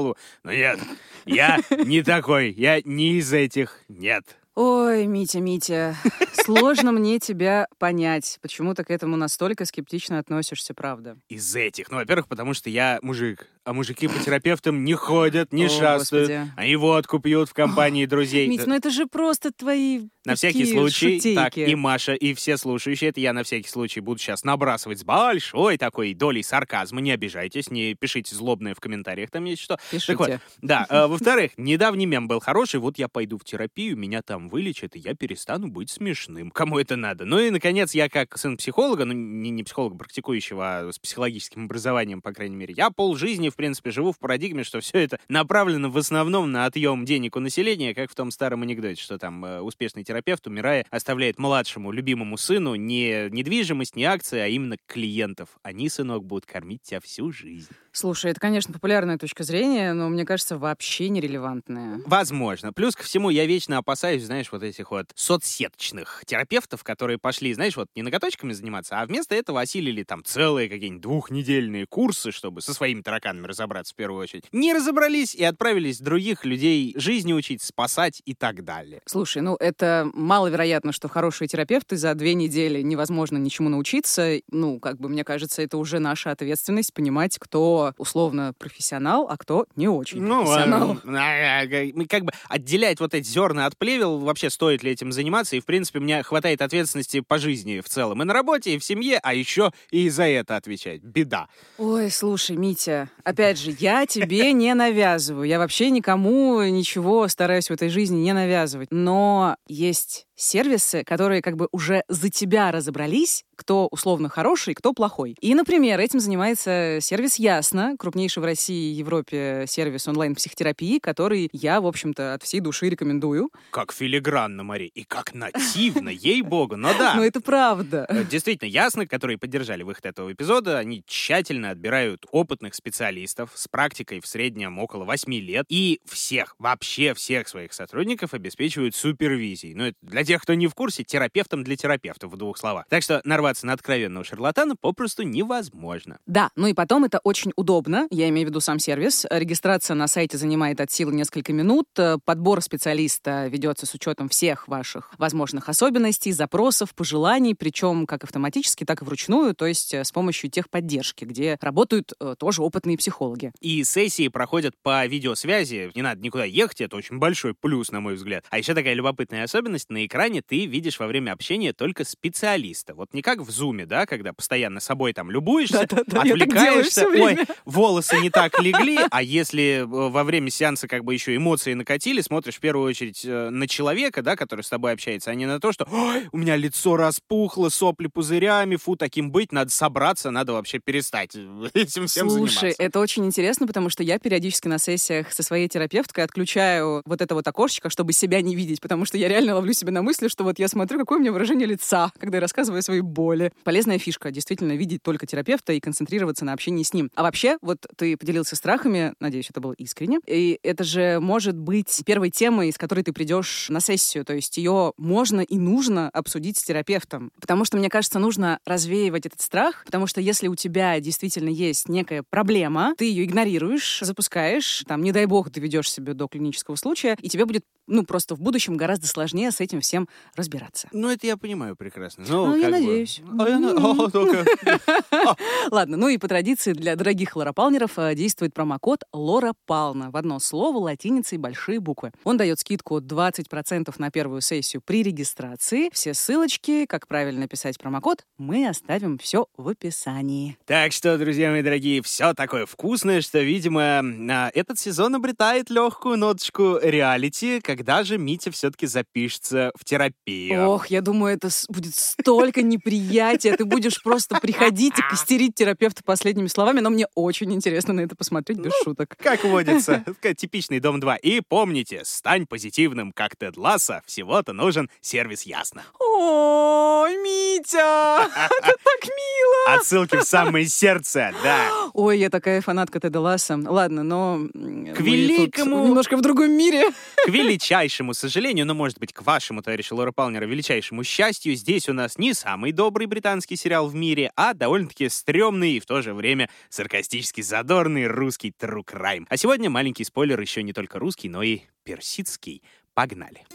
Но 0.44 0.52
нет, 0.52 0.78
я 1.24 1.60
не 1.84 2.02
такой, 2.02 2.52
я 2.52 2.80
не 2.82 3.18
из 3.18 3.32
этих, 3.32 3.80
нет. 3.88 4.24
Ой, 4.54 5.06
Митя, 5.06 5.40
Митя, 5.40 5.96
сложно 6.44 6.92
мне 6.92 7.18
тебя 7.18 7.68
понять. 7.78 8.38
Почему 8.42 8.74
ты 8.74 8.84
к 8.84 8.90
этому 8.90 9.16
настолько 9.16 9.64
скептично 9.64 10.18
относишься, 10.18 10.74
правда? 10.74 11.16
Из 11.30 11.56
этих. 11.56 11.90
Ну, 11.90 11.96
во-первых, 11.96 12.28
потому 12.28 12.52
что 12.52 12.68
я 12.68 12.98
мужик, 13.00 13.48
а 13.64 13.72
мужики 13.72 14.08
по 14.08 14.18
терапевтам 14.18 14.84
не 14.84 14.94
ходят, 14.94 15.52
не 15.52 15.66
О, 15.66 15.68
шастают. 15.68 16.28
Господи. 16.28 16.52
Они 16.56 16.76
водку 16.76 17.20
пьют 17.20 17.48
в 17.48 17.54
компании 17.54 18.06
друзей. 18.06 18.48
Мить, 18.48 18.66
ну 18.66 18.74
это 18.74 18.90
же 18.90 19.06
просто 19.06 19.52
твои 19.52 20.08
На 20.24 20.34
всякий 20.34 20.66
случай, 20.66 21.34
так, 21.34 21.52
шутейки. 21.52 21.70
и 21.70 21.74
Маша, 21.76 22.14
и 22.14 22.34
все 22.34 22.56
слушающие, 22.56 23.10
это 23.10 23.20
я 23.20 23.32
на 23.32 23.44
всякий 23.44 23.68
случай 23.68 24.00
буду 24.00 24.18
сейчас 24.18 24.42
набрасывать 24.42 24.98
с 24.98 25.04
большой 25.04 25.78
такой 25.78 26.14
долей 26.14 26.42
сарказма. 26.42 27.00
Не 27.00 27.12
обижайтесь, 27.12 27.70
не 27.70 27.94
пишите 27.94 28.34
злобное 28.34 28.74
в 28.74 28.80
комментариях, 28.80 29.30
там 29.30 29.44
есть 29.44 29.62
что. 29.62 29.78
Пишите. 29.90 30.12
Так 30.12 30.18
вот, 30.18 30.40
да, 30.60 30.86
э, 30.88 31.06
во-вторых, 31.06 31.52
недавний 31.56 32.06
мем 32.06 32.26
был 32.26 32.40
хороший, 32.40 32.80
вот 32.80 32.98
я 32.98 33.08
пойду 33.08 33.38
в 33.38 33.44
терапию, 33.44 33.96
меня 33.96 34.22
там 34.22 34.48
вылечат, 34.48 34.96
и 34.96 34.98
я 34.98 35.14
перестану 35.14 35.68
быть 35.68 35.90
смешным. 35.90 36.50
Кому 36.50 36.80
это 36.80 36.96
надо? 36.96 37.24
Ну 37.24 37.38
и, 37.38 37.50
наконец, 37.50 37.94
я 37.94 38.08
как 38.08 38.36
сын 38.36 38.56
психолога, 38.56 39.04
ну 39.04 39.12
не, 39.12 39.50
не 39.50 39.62
психолога 39.62 39.96
практикующего, 39.96 40.78
а 40.78 40.92
с 40.92 40.98
психологическим 40.98 41.66
образованием, 41.66 42.20
по 42.20 42.32
крайней 42.32 42.56
мере, 42.56 42.74
я 42.76 42.90
полжизни, 42.90 43.51
в 43.52 43.56
принципе, 43.56 43.90
живу 43.90 44.12
в 44.12 44.18
парадигме, 44.18 44.64
что 44.64 44.80
все 44.80 44.98
это 44.98 45.20
направлено 45.28 45.90
в 45.90 45.96
основном 45.96 46.50
на 46.50 46.66
отъем 46.66 47.04
денег 47.04 47.36
у 47.36 47.40
населения, 47.40 47.94
как 47.94 48.10
в 48.10 48.14
том 48.14 48.30
старом 48.30 48.62
анекдоте, 48.62 49.00
что 49.00 49.18
там 49.18 49.44
э, 49.44 49.60
успешный 49.60 50.02
терапевт, 50.02 50.46
умирая, 50.46 50.84
оставляет 50.90 51.38
младшему 51.38 51.92
любимому 51.92 52.36
сыну 52.36 52.74
не 52.74 53.28
недвижимость, 53.30 53.94
не 53.94 54.04
акции, 54.04 54.40
а 54.40 54.48
именно 54.48 54.76
клиентов. 54.86 55.50
Они, 55.62 55.88
сынок, 55.88 56.24
будут 56.24 56.46
кормить 56.46 56.82
тебя 56.82 57.00
всю 57.00 57.30
жизнь. 57.30 57.68
Слушай, 57.92 58.30
это, 58.30 58.40
конечно, 58.40 58.72
популярная 58.72 59.18
точка 59.18 59.44
зрения, 59.44 59.92
но 59.92 60.08
мне 60.08 60.24
кажется, 60.24 60.56
вообще 60.56 61.10
нерелевантная. 61.10 62.00
Возможно. 62.06 62.72
Плюс 62.72 62.96
ко 62.96 63.02
всему, 63.02 63.28
я 63.30 63.44
вечно 63.44 63.78
опасаюсь, 63.78 64.24
знаешь, 64.24 64.50
вот 64.50 64.62
этих 64.62 64.90
вот 64.90 65.06
соцсеточных 65.14 66.22
терапевтов, 66.26 66.84
которые 66.84 67.18
пошли, 67.18 67.52
знаешь, 67.52 67.76
вот 67.76 67.88
не 67.94 68.02
ноготочками 68.02 68.52
заниматься, 68.52 69.00
а 69.00 69.06
вместо 69.06 69.34
этого 69.34 69.60
осилили 69.60 70.04
там 70.04 70.24
целые 70.24 70.68
какие-нибудь 70.70 71.02
двухнедельные 71.02 71.86
курсы, 71.86 72.32
чтобы 72.32 72.62
со 72.62 72.72
своими 72.72 73.02
тараканами 73.02 73.46
разобраться 73.46 73.92
в 73.92 73.96
первую 73.96 74.22
очередь. 74.22 74.44
Не 74.52 74.72
разобрались 74.72 75.34
и 75.34 75.44
отправились 75.44 76.00
других 76.00 76.44
людей 76.46 76.94
жизни 76.96 77.32
учить, 77.34 77.62
спасать 77.62 78.22
и 78.24 78.34
так 78.34 78.64
далее. 78.64 79.02
Слушай, 79.04 79.42
ну 79.42 79.56
это 79.56 80.08
маловероятно, 80.14 80.92
что 80.92 81.08
хорошие 81.08 81.48
терапевты 81.48 81.96
за 81.96 82.14
две 82.14 82.32
недели 82.34 82.80
невозможно 82.80 83.36
ничему 83.36 83.68
научиться. 83.68 84.40
Ну, 84.50 84.80
как 84.80 84.98
бы, 84.98 85.08
мне 85.10 85.24
кажется, 85.24 85.60
это 85.60 85.76
уже 85.76 85.98
наша 85.98 86.30
ответственность 86.30 86.94
понимать, 86.94 87.38
кто 87.38 87.81
условно 87.98 88.54
профессионал, 88.58 89.26
а 89.28 89.36
кто 89.36 89.66
не 89.76 89.88
очень 89.88 90.22
Ну, 90.22 90.44
профессионал. 90.44 90.98
а, 91.06 91.62
а, 91.62 91.92
мы 91.94 92.06
как 92.06 92.24
бы 92.24 92.32
отделять 92.48 93.00
вот 93.00 93.14
эти 93.14 93.26
зерна 93.26 93.66
от 93.66 93.76
плевел, 93.76 94.18
вообще 94.18 94.50
стоит 94.50 94.82
ли 94.82 94.90
этим 94.90 95.12
заниматься, 95.12 95.56
и, 95.56 95.60
в 95.60 95.64
принципе, 95.64 96.00
мне 96.00 96.22
хватает 96.22 96.62
ответственности 96.62 97.20
по 97.20 97.38
жизни 97.38 97.80
в 97.80 97.88
целом, 97.88 98.22
и 98.22 98.24
на 98.24 98.32
работе, 98.32 98.74
и 98.74 98.78
в 98.78 98.84
семье, 98.84 99.18
а 99.22 99.34
еще 99.34 99.72
и 99.90 100.08
за 100.08 100.24
это 100.24 100.56
отвечать. 100.56 101.02
Беда. 101.02 101.48
Ой, 101.78 102.10
слушай, 102.10 102.56
Митя, 102.56 103.08
опять 103.24 103.58
же, 103.58 103.74
я 103.78 104.06
тебе 104.06 104.52
не 104.52 104.74
навязываю. 104.74 105.46
Я 105.46 105.58
вообще 105.58 105.90
никому 105.90 106.62
ничего 106.62 107.28
стараюсь 107.28 107.68
в 107.68 107.72
этой 107.72 107.88
жизни 107.88 108.18
не 108.18 108.32
навязывать. 108.32 108.88
Но 108.90 109.56
есть 109.68 110.26
сервисы, 110.42 111.04
которые 111.04 111.42
как 111.42 111.56
бы 111.56 111.68
уже 111.72 112.02
за 112.08 112.28
тебя 112.28 112.70
разобрались, 112.72 113.44
кто 113.56 113.86
условно 113.90 114.28
хороший, 114.28 114.74
кто 114.74 114.92
плохой. 114.92 115.36
И, 115.40 115.54
например, 115.54 116.00
этим 116.00 116.18
занимается 116.20 116.98
сервис 117.00 117.36
Ясно, 117.36 117.94
крупнейший 117.98 118.42
в 118.42 118.44
России 118.44 118.90
и 118.90 118.94
Европе 118.94 119.64
сервис 119.68 120.08
онлайн-психотерапии, 120.08 120.98
который 120.98 121.48
я, 121.52 121.80
в 121.80 121.86
общем-то, 121.86 122.34
от 122.34 122.42
всей 122.42 122.60
души 122.60 122.88
рекомендую. 122.88 123.50
Как 123.70 123.92
филигранно, 123.92 124.64
Мари, 124.64 124.86
и 124.86 125.04
как 125.04 125.34
нативно, 125.34 126.08
ей-богу, 126.08 126.76
но 126.76 126.96
да. 126.98 127.14
Но 127.16 127.24
это 127.24 127.40
правда. 127.40 128.06
Э, 128.08 128.24
Действительно, 128.24 128.68
ясно, 128.68 129.06
которые 129.06 129.38
поддержали 129.38 129.82
выход 129.82 130.06
этого 130.06 130.32
эпизода, 130.32 130.78
они 130.78 131.04
тщательно 131.06 131.70
отбирают 131.70 132.26
опытных 132.30 132.74
специалистов 132.74 133.50
с 133.54 133.68
практикой 133.68 134.20
в 134.20 134.26
среднем 134.26 134.78
около 134.78 135.04
8 135.04 135.32
лет 135.34 135.66
и 135.68 136.00
всех, 136.04 136.54
вообще 136.58 137.14
всех 137.14 137.48
своих 137.48 137.72
сотрудников 137.72 138.34
обеспечивают 138.34 138.96
супервизией. 138.96 139.74
Ну, 139.74 139.84
это 139.84 139.96
для 140.02 140.24
тех, 140.24 140.31
кто 140.38 140.54
не 140.54 140.66
в 140.66 140.74
курсе, 140.74 141.04
терапевтом 141.04 141.64
для 141.64 141.76
терапевтов 141.76 142.32
в 142.32 142.36
двух 142.36 142.58
словах. 142.58 142.86
Так 142.88 143.02
что 143.02 143.20
нарваться 143.24 143.66
на 143.66 143.72
откровенного 143.72 144.24
шарлатана 144.24 144.76
попросту 144.76 145.22
невозможно. 145.22 146.18
Да, 146.26 146.50
ну 146.56 146.66
и 146.66 146.74
потом 146.74 147.04
это 147.04 147.20
очень 147.24 147.52
удобно, 147.56 148.06
я 148.10 148.28
имею 148.28 148.46
в 148.46 148.50
виду 148.50 148.60
сам 148.60 148.78
сервис. 148.78 149.26
Регистрация 149.30 149.94
на 149.94 150.06
сайте 150.06 150.38
занимает 150.38 150.80
от 150.80 150.90
силы 150.90 151.12
несколько 151.14 151.52
минут. 151.52 151.86
Э, 151.98 152.16
Подбор 152.24 152.62
специалиста 152.62 153.46
ведется 153.48 153.86
с 153.86 153.94
учетом 153.94 154.28
всех 154.28 154.68
ваших 154.68 155.12
возможных 155.18 155.68
особенностей, 155.68 156.32
запросов, 156.32 156.94
пожеланий, 156.94 157.54
причем 157.54 158.06
как 158.06 158.24
автоматически, 158.24 158.84
так 158.84 159.02
и 159.02 159.04
вручную, 159.04 159.54
то 159.54 159.66
есть 159.66 159.94
э, 159.94 160.04
с 160.04 160.12
помощью 160.12 160.50
техподдержки, 160.50 161.24
где 161.24 161.58
работают 161.60 162.12
э, 162.20 162.34
тоже 162.38 162.62
опытные 162.62 162.96
психологи. 162.96 163.52
И 163.60 163.84
сессии 163.84 164.28
проходят 164.28 164.74
по 164.82 165.04
видеосвязи. 165.06 165.90
Не 165.94 166.02
надо 166.02 166.20
никуда 166.22 166.44
ехать, 166.44 166.80
это 166.80 166.96
очень 166.96 167.18
большой 167.18 167.54
плюс, 167.54 167.90
на 167.90 168.00
мой 168.00 168.14
взгляд. 168.14 168.44
А 168.50 168.58
еще 168.58 168.74
такая 168.74 168.94
любопытная 168.94 169.44
особенность, 169.44 169.90
на 169.90 170.04
экране 170.22 170.40
ты 170.40 170.66
видишь 170.66 171.00
во 171.00 171.06
время 171.06 171.32
общения 171.32 171.72
только 171.72 172.04
специалиста. 172.04 172.94
Вот 172.94 173.12
не 173.12 173.22
как 173.22 173.40
в 173.40 173.50
зуме, 173.50 173.86
да, 173.86 174.06
когда 174.06 174.32
постоянно 174.32 174.78
собой 174.78 175.12
там 175.12 175.30
любуешься, 175.30 175.78
я 175.80 175.86
так 175.86 176.06
делаю 176.08 176.42
отвлекаешься, 176.42 177.06
ой, 177.08 177.38
волосы 177.64 178.20
не 178.20 178.30
так 178.30 178.60
легли, 178.60 178.98
а 179.10 179.22
если 179.22 179.82
э, 179.82 179.84
во 179.84 180.22
время 180.22 180.50
сеанса 180.50 180.86
как 180.86 181.02
бы 181.04 181.12
еще 181.12 181.34
эмоции 181.34 181.74
накатили, 181.74 182.20
смотришь 182.20 182.56
в 182.56 182.60
первую 182.60 182.88
очередь 182.88 183.22
э, 183.24 183.50
на 183.50 183.66
человека, 183.66 184.22
да, 184.22 184.36
который 184.36 184.62
с 184.62 184.68
тобой 184.68 184.92
общается, 184.92 185.32
а 185.32 185.34
не 185.34 185.46
на 185.46 185.58
то, 185.58 185.72
что 185.72 185.88
«Ой, 185.90 186.28
у 186.30 186.38
меня 186.38 186.54
лицо 186.54 186.96
распухло, 186.96 187.68
сопли 187.68 188.06
пузырями, 188.06 188.76
фу, 188.76 188.94
таким 188.94 189.32
быть, 189.32 189.50
надо 189.50 189.70
собраться, 189.70 190.30
надо 190.30 190.52
вообще 190.52 190.78
перестать 190.78 191.34
этим 191.74 192.06
всем 192.06 192.30
Слушай, 192.30 192.54
заниматься. 192.54 192.82
это 192.82 193.00
очень 193.00 193.26
интересно, 193.26 193.66
потому 193.66 193.90
что 193.90 194.04
я 194.04 194.20
периодически 194.20 194.68
на 194.68 194.78
сессиях 194.78 195.32
со 195.32 195.42
своей 195.42 195.68
терапевткой 195.68 196.24
отключаю 196.24 197.02
вот 197.04 197.20
это 197.20 197.34
вот 197.34 197.46
окошечко, 197.48 197.90
чтобы 197.90 198.12
себя 198.12 198.40
не 198.40 198.54
видеть, 198.54 198.80
потому 198.80 199.04
что 199.04 199.18
я 199.18 199.26
реально 199.28 199.56
ловлю 199.56 199.72
себя 199.72 199.90
на 199.90 200.01
мысли, 200.02 200.28
что 200.28 200.44
вот 200.44 200.58
я 200.58 200.68
смотрю, 200.68 200.98
какое 200.98 201.18
у 201.18 201.20
меня 201.20 201.32
выражение 201.32 201.66
лица, 201.66 202.12
когда 202.18 202.38
я 202.38 202.40
рассказываю 202.40 202.80
о 202.80 202.82
своей 202.82 203.00
боли. 203.00 203.52
Полезная 203.64 203.98
фишка, 203.98 204.30
действительно, 204.30 204.72
видеть 204.72 205.02
только 205.02 205.26
терапевта 205.26 205.72
и 205.72 205.80
концентрироваться 205.80 206.44
на 206.44 206.52
общении 206.52 206.82
с 206.82 206.92
ним. 206.92 207.10
А 207.14 207.22
вообще, 207.22 207.58
вот 207.62 207.86
ты 207.96 208.16
поделился 208.16 208.56
страхами, 208.56 209.14
надеюсь, 209.20 209.50
это 209.50 209.60
было 209.60 209.72
искренне, 209.72 210.20
и 210.26 210.58
это 210.62 210.84
же 210.84 211.20
может 211.20 211.56
быть 211.56 212.02
первой 212.04 212.30
темой, 212.30 212.72
с 212.72 212.78
которой 212.78 213.02
ты 213.02 213.12
придешь 213.12 213.68
на 213.68 213.80
сессию, 213.80 214.24
то 214.24 214.34
есть 214.34 214.56
ее 214.56 214.92
можно 214.96 215.40
и 215.40 215.58
нужно 215.58 216.08
обсудить 216.10 216.56
с 216.56 216.64
терапевтом, 216.64 217.30
потому 217.40 217.64
что, 217.64 217.76
мне 217.76 217.88
кажется, 217.88 218.18
нужно 218.18 218.58
развеивать 218.64 219.26
этот 219.26 219.40
страх, 219.40 219.82
потому 219.84 220.06
что 220.06 220.20
если 220.20 220.48
у 220.48 220.54
тебя 220.54 220.98
действительно 221.00 221.48
есть 221.48 221.88
некая 221.88 222.22
проблема, 222.28 222.94
ты 222.96 223.04
ее 223.04 223.24
игнорируешь, 223.24 224.00
запускаешь, 224.00 224.84
там, 224.86 225.02
не 225.02 225.12
дай 225.12 225.26
бог, 225.26 225.50
доведешь 225.50 225.90
себя 225.90 226.14
до 226.14 226.28
клинического 226.28 226.76
случая, 226.76 227.16
и 227.20 227.28
тебе 227.28 227.44
будет, 227.44 227.64
ну, 227.86 228.04
просто 228.04 228.34
в 228.34 228.40
будущем 228.40 228.76
гораздо 228.76 229.06
сложнее 229.06 229.50
с 229.50 229.60
этим 229.60 229.80
всем 229.80 229.91
разбираться. 230.34 230.88
Ну, 230.92 231.08
это 231.10 231.26
я 231.26 231.36
понимаю 231.36 231.76
прекрасно. 231.76 232.24
Ну, 232.28 232.46
Ну, 232.46 232.56
я 232.56 232.66
бы- 232.66 232.70
надеюсь. 232.72 233.20
А 233.38 233.48
я 233.48 233.58
на- 233.58 233.72
О, 233.72 234.10
только- 234.10 234.44
Ладно, 235.70 235.96
ну 235.96 236.08
и 236.08 236.18
по 236.18 236.28
традиции 236.28 236.72
для 236.72 236.96
дорогих 236.96 237.36
лоропалнеров 237.36 237.98
э, 237.98 238.14
действует 238.14 238.54
промокод 238.54 239.04
Лора 239.12 239.54
Пална 239.66 240.10
в 240.10 240.16
одно 240.16 240.38
слово, 240.40 240.78
латиницей 240.78 241.38
большие 241.38 241.80
буквы. 241.80 242.12
Он 242.24 242.36
дает 242.36 242.58
скидку 242.60 242.98
20% 243.00 243.92
на 243.98 244.10
первую 244.10 244.40
сессию 244.40 244.82
при 244.84 245.02
регистрации. 245.02 245.90
Все 245.92 246.14
ссылочки, 246.14 246.86
как 246.86 247.06
правильно 247.06 247.46
писать 247.48 247.78
промокод, 247.78 248.24
мы 248.38 248.68
оставим 248.68 249.18
все 249.18 249.46
в 249.56 249.68
описании. 249.68 250.56
Так 250.66 250.92
что, 250.92 251.16
друзья 251.18 251.50
мои 251.50 251.62
дорогие, 251.62 252.02
все 252.02 252.34
такое 252.34 252.66
вкусное, 252.66 253.20
что, 253.20 253.40
видимо, 253.40 254.00
а, 254.30 254.50
этот 254.54 254.78
сезон 254.78 255.14
обретает 255.14 255.70
легкую 255.70 256.16
ноточку 256.18 256.78
реалити, 256.82 257.60
когда 257.60 258.04
же 258.04 258.18
Митя 258.18 258.50
все-таки 258.50 258.86
запишется 258.86 259.72
в 259.82 259.84
терапию. 259.84 260.68
Ох, 260.68 260.86
я 260.86 261.00
думаю, 261.00 261.34
это 261.34 261.48
будет 261.68 261.94
столько 261.96 262.62
неприятия. 262.62 263.56
Ты 263.56 263.64
будешь 263.64 264.00
просто 264.02 264.38
приходить 264.38 264.96
и 264.96 265.02
костерить 265.02 265.56
терапевта 265.56 266.04
последними 266.04 266.46
словами, 266.46 266.78
но 266.78 266.88
мне 266.90 267.08
очень 267.16 267.52
интересно 267.52 267.92
на 267.92 268.02
это 268.02 268.14
посмотреть, 268.14 268.58
без 268.58 268.72
шуток. 268.84 269.16
Как 269.18 269.42
водится, 269.44 270.04
типичный 270.36 270.78
Дом 270.78 271.00
2. 271.00 271.16
И 271.16 271.40
помните, 271.40 272.02
стань 272.04 272.46
позитивным, 272.46 273.10
как 273.12 273.34
Тед 273.36 273.56
Ласса, 273.56 274.02
всего-то 274.06 274.52
нужен 274.52 274.88
сервис 275.00 275.42
Ясно. 275.42 275.82
Ой, 275.98 277.16
Митя, 277.16 278.28
это 278.36 278.76
так 278.84 279.04
мило. 279.04 279.76
Отсылки 279.76 280.16
в 280.16 280.22
самое 280.22 280.66
сердце, 280.66 281.34
да. 281.42 281.68
Ой, 281.92 282.18
я 282.18 282.30
такая 282.30 282.60
фанатка 282.60 283.00
Теда 283.00 283.20
Ласса. 283.20 283.58
Ладно, 283.64 284.04
но... 284.04 284.38
тут 284.52 285.00
великому- 285.00 285.86
Немножко 285.86 286.16
в 286.16 286.20
другом 286.20 286.52
мире. 286.52 286.90
К 287.24 287.28
величайшему 287.28 288.14
сожалению, 288.14 288.66
но, 288.66 288.74
может 288.74 288.98
быть, 288.98 289.12
к 289.12 289.22
вашему, 289.22 289.62
товарищу 289.72 289.96
Лора 289.96 290.12
Палнера, 290.12 290.44
величайшему 290.44 291.02
счастью, 291.02 291.54
здесь 291.54 291.88
у 291.88 291.94
нас 291.94 292.18
не 292.18 292.34
самый 292.34 292.72
добрый 292.72 293.06
британский 293.06 293.56
сериал 293.56 293.88
в 293.88 293.94
мире, 293.94 294.30
а 294.36 294.52
довольно-таки 294.52 295.08
стрёмный 295.08 295.72
и 295.72 295.80
в 295.80 295.86
то 295.86 296.02
же 296.02 296.12
время 296.12 296.50
саркастически 296.68 297.40
задорный 297.40 298.06
русский 298.06 298.52
true 298.60 298.84
crime. 298.84 299.24
А 299.30 299.38
сегодня 299.38 299.70
маленький 299.70 300.04
спойлер 300.04 300.38
еще 300.38 300.62
не 300.62 300.74
только 300.74 300.98
русский, 300.98 301.30
но 301.30 301.42
и 301.42 301.60
персидский. 301.84 302.62
Погнали. 302.92 303.46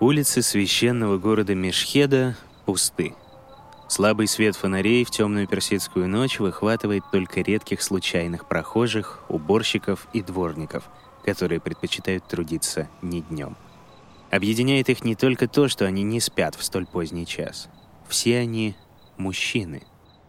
Улицы 0.00 0.42
священного 0.42 1.18
города 1.18 1.54
Мешхеда 1.54 2.36
пусты. 2.66 3.14
Слабый 3.96 4.26
свет 4.26 4.56
фонарей 4.56 5.04
в 5.04 5.10
темную 5.12 5.46
персидскую 5.46 6.08
ночь 6.08 6.40
выхватывает 6.40 7.04
только 7.12 7.42
редких 7.42 7.80
случайных 7.80 8.48
прохожих, 8.48 9.22
уборщиков 9.28 10.08
и 10.12 10.20
дворников, 10.20 10.90
которые 11.24 11.60
предпочитают 11.60 12.26
трудиться 12.26 12.88
не 13.02 13.22
днем. 13.22 13.56
Объединяет 14.32 14.88
их 14.88 15.04
не 15.04 15.14
только 15.14 15.46
то, 15.46 15.68
что 15.68 15.86
они 15.86 16.02
не 16.02 16.18
спят 16.18 16.56
в 16.56 16.64
столь 16.64 16.86
поздний 16.86 17.24
час. 17.24 17.68
Все 18.08 18.40
они— 18.40 18.74
мужчины. 19.16 19.84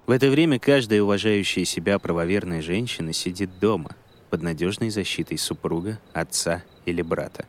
В 0.05 0.12
это 0.12 0.29
время 0.29 0.60
каждая 0.60 1.01
уважающая 1.01 1.65
себя 1.65 1.98
правоверная 1.98 2.62
женщина 2.62 3.13
сидит 3.13 3.57
дома, 3.57 3.95
под 4.29 4.43
надежной 4.43 4.91
защитой 4.91 5.39
супруга, 5.39 6.00
отца 6.13 6.62
или 6.86 7.01
брата. 7.01 7.48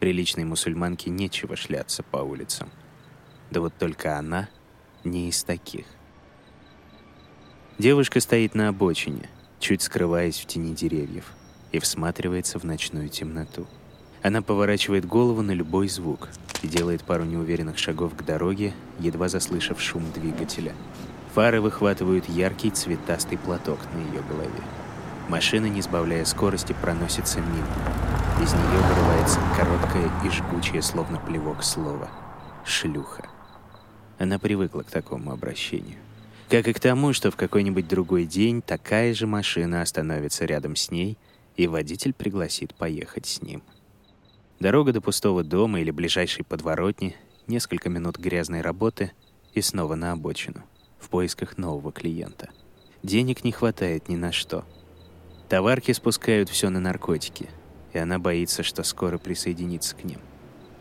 Приличной 0.00 0.44
мусульманке 0.44 1.08
нечего 1.08 1.56
шляться 1.56 2.02
по 2.02 2.18
улицам. 2.18 2.68
Да 3.50 3.62
вот 3.62 3.72
только 3.78 4.18
она 4.18 4.50
не 5.10 5.28
из 5.28 5.42
таких. 5.44 5.86
Девушка 7.78 8.20
стоит 8.20 8.54
на 8.54 8.68
обочине, 8.68 9.28
чуть 9.58 9.82
скрываясь 9.82 10.38
в 10.38 10.46
тени 10.46 10.74
деревьев, 10.74 11.32
и 11.72 11.78
всматривается 11.78 12.58
в 12.58 12.64
ночную 12.64 13.08
темноту. 13.08 13.66
Она 14.22 14.42
поворачивает 14.42 15.06
голову 15.06 15.42
на 15.42 15.52
любой 15.52 15.88
звук 15.88 16.28
и 16.62 16.68
делает 16.68 17.04
пару 17.04 17.24
неуверенных 17.24 17.78
шагов 17.78 18.16
к 18.16 18.24
дороге, 18.24 18.72
едва 18.98 19.28
заслышав 19.28 19.80
шум 19.80 20.04
двигателя. 20.12 20.74
Фары 21.34 21.60
выхватывают 21.60 22.28
яркий 22.28 22.70
цветастый 22.70 23.36
платок 23.36 23.78
на 23.92 23.98
ее 23.98 24.22
голове. 24.22 24.62
Машина, 25.28 25.66
не 25.66 25.82
сбавляя 25.82 26.24
скорости, 26.24 26.74
проносится 26.80 27.40
мимо. 27.40 27.66
Из 28.42 28.52
нее 28.52 28.80
вырывается 28.88 29.40
короткое 29.56 30.10
и 30.24 30.30
жгучее, 30.30 30.82
словно 30.82 31.18
плевок 31.18 31.62
слово. 31.62 32.08
«Шлюха». 32.64 33.35
Она 34.18 34.38
привыкла 34.38 34.82
к 34.82 34.90
такому 34.90 35.32
обращению. 35.32 35.98
Как 36.48 36.68
и 36.68 36.72
к 36.72 36.80
тому, 36.80 37.12
что 37.12 37.30
в 37.30 37.36
какой-нибудь 37.36 37.88
другой 37.88 38.24
день 38.24 38.62
такая 38.62 39.12
же 39.14 39.26
машина 39.26 39.82
остановится 39.82 40.44
рядом 40.44 40.76
с 40.76 40.90
ней, 40.90 41.18
и 41.56 41.66
водитель 41.66 42.12
пригласит 42.12 42.74
поехать 42.74 43.26
с 43.26 43.42
ним. 43.42 43.62
Дорога 44.60 44.92
до 44.92 45.00
пустого 45.00 45.42
дома 45.42 45.80
или 45.80 45.90
ближайшей 45.90 46.44
подворотни, 46.44 47.16
несколько 47.46 47.88
минут 47.88 48.18
грязной 48.18 48.60
работы 48.60 49.12
и 49.54 49.60
снова 49.60 49.96
на 49.96 50.12
обочину, 50.12 50.62
в 50.98 51.08
поисках 51.08 51.58
нового 51.58 51.92
клиента. 51.92 52.50
Денег 53.02 53.44
не 53.44 53.52
хватает 53.52 54.08
ни 54.08 54.16
на 54.16 54.32
что. 54.32 54.64
Товарки 55.48 55.92
спускают 55.92 56.48
все 56.48 56.70
на 56.70 56.80
наркотики, 56.80 57.50
и 57.92 57.98
она 57.98 58.18
боится, 58.18 58.62
что 58.62 58.82
скоро 58.82 59.18
присоединится 59.18 59.94
к 59.96 60.04
ним. 60.04 60.20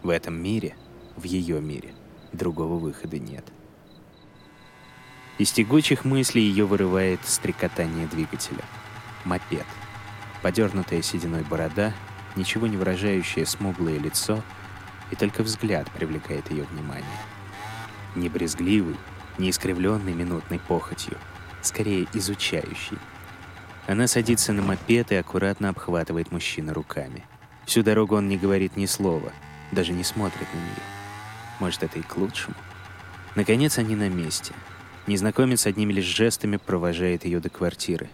В 0.04 0.10
этом 0.10 0.36
мире, 0.42 0.76
в 1.16 1.24
ее 1.24 1.60
мире, 1.60 1.94
другого 2.36 2.78
выхода 2.78 3.20
нет. 3.20 3.46
Из 5.38 5.52
тягучих 5.52 6.06
мыслей 6.06 6.44
ее 6.44 6.66
вырывает 6.66 7.20
стрекотание 7.26 8.08
двигателя. 8.08 8.64
Мопед. 9.26 9.66
Подернутая 10.42 11.02
сединой 11.02 11.44
борода, 11.44 11.94
ничего 12.36 12.68
не 12.68 12.78
выражающее 12.78 13.46
смуглое 13.46 14.00
лицо, 14.00 14.42
и 15.12 15.16
только 15.16 15.44
взгляд 15.44 15.92
привлекает 15.92 16.50
ее 16.52 16.64
внимание. 16.64 17.06
Не 18.16 18.30
брезгливый, 18.30 18.96
не 19.38 19.50
искривленный 19.50 20.14
минутной 20.14 20.60
похотью, 20.60 21.18
скорее 21.62 22.08
изучающий. 22.14 22.98
Она 23.88 24.08
садится 24.08 24.54
на 24.54 24.62
мопед 24.62 25.12
и 25.12 25.16
аккуратно 25.16 25.70
обхватывает 25.70 26.32
мужчину 26.32 26.74
руками. 26.74 27.24
Всю 27.66 27.84
дорогу 27.84 28.16
он 28.16 28.30
не 28.30 28.38
говорит 28.38 28.78
ни 28.78 28.86
слова, 28.86 29.32
даже 29.72 29.92
не 29.92 30.04
смотрит 30.04 30.48
на 30.54 30.60
нее. 30.60 30.95
Может, 31.60 31.84
это 31.84 32.00
и 32.00 32.02
к 32.02 32.18
лучшему. 32.18 32.56
Наконец 33.36 33.78
они 33.78 33.96
на 33.96 34.10
месте. 34.10 34.54
Незнакомец 35.08 35.68
одними 35.68 35.94
лишь 35.94 36.06
жестами 36.06 36.58
провожает 36.58 37.26
ее 37.26 37.40
до 37.40 37.50
квартиры. 37.50 38.10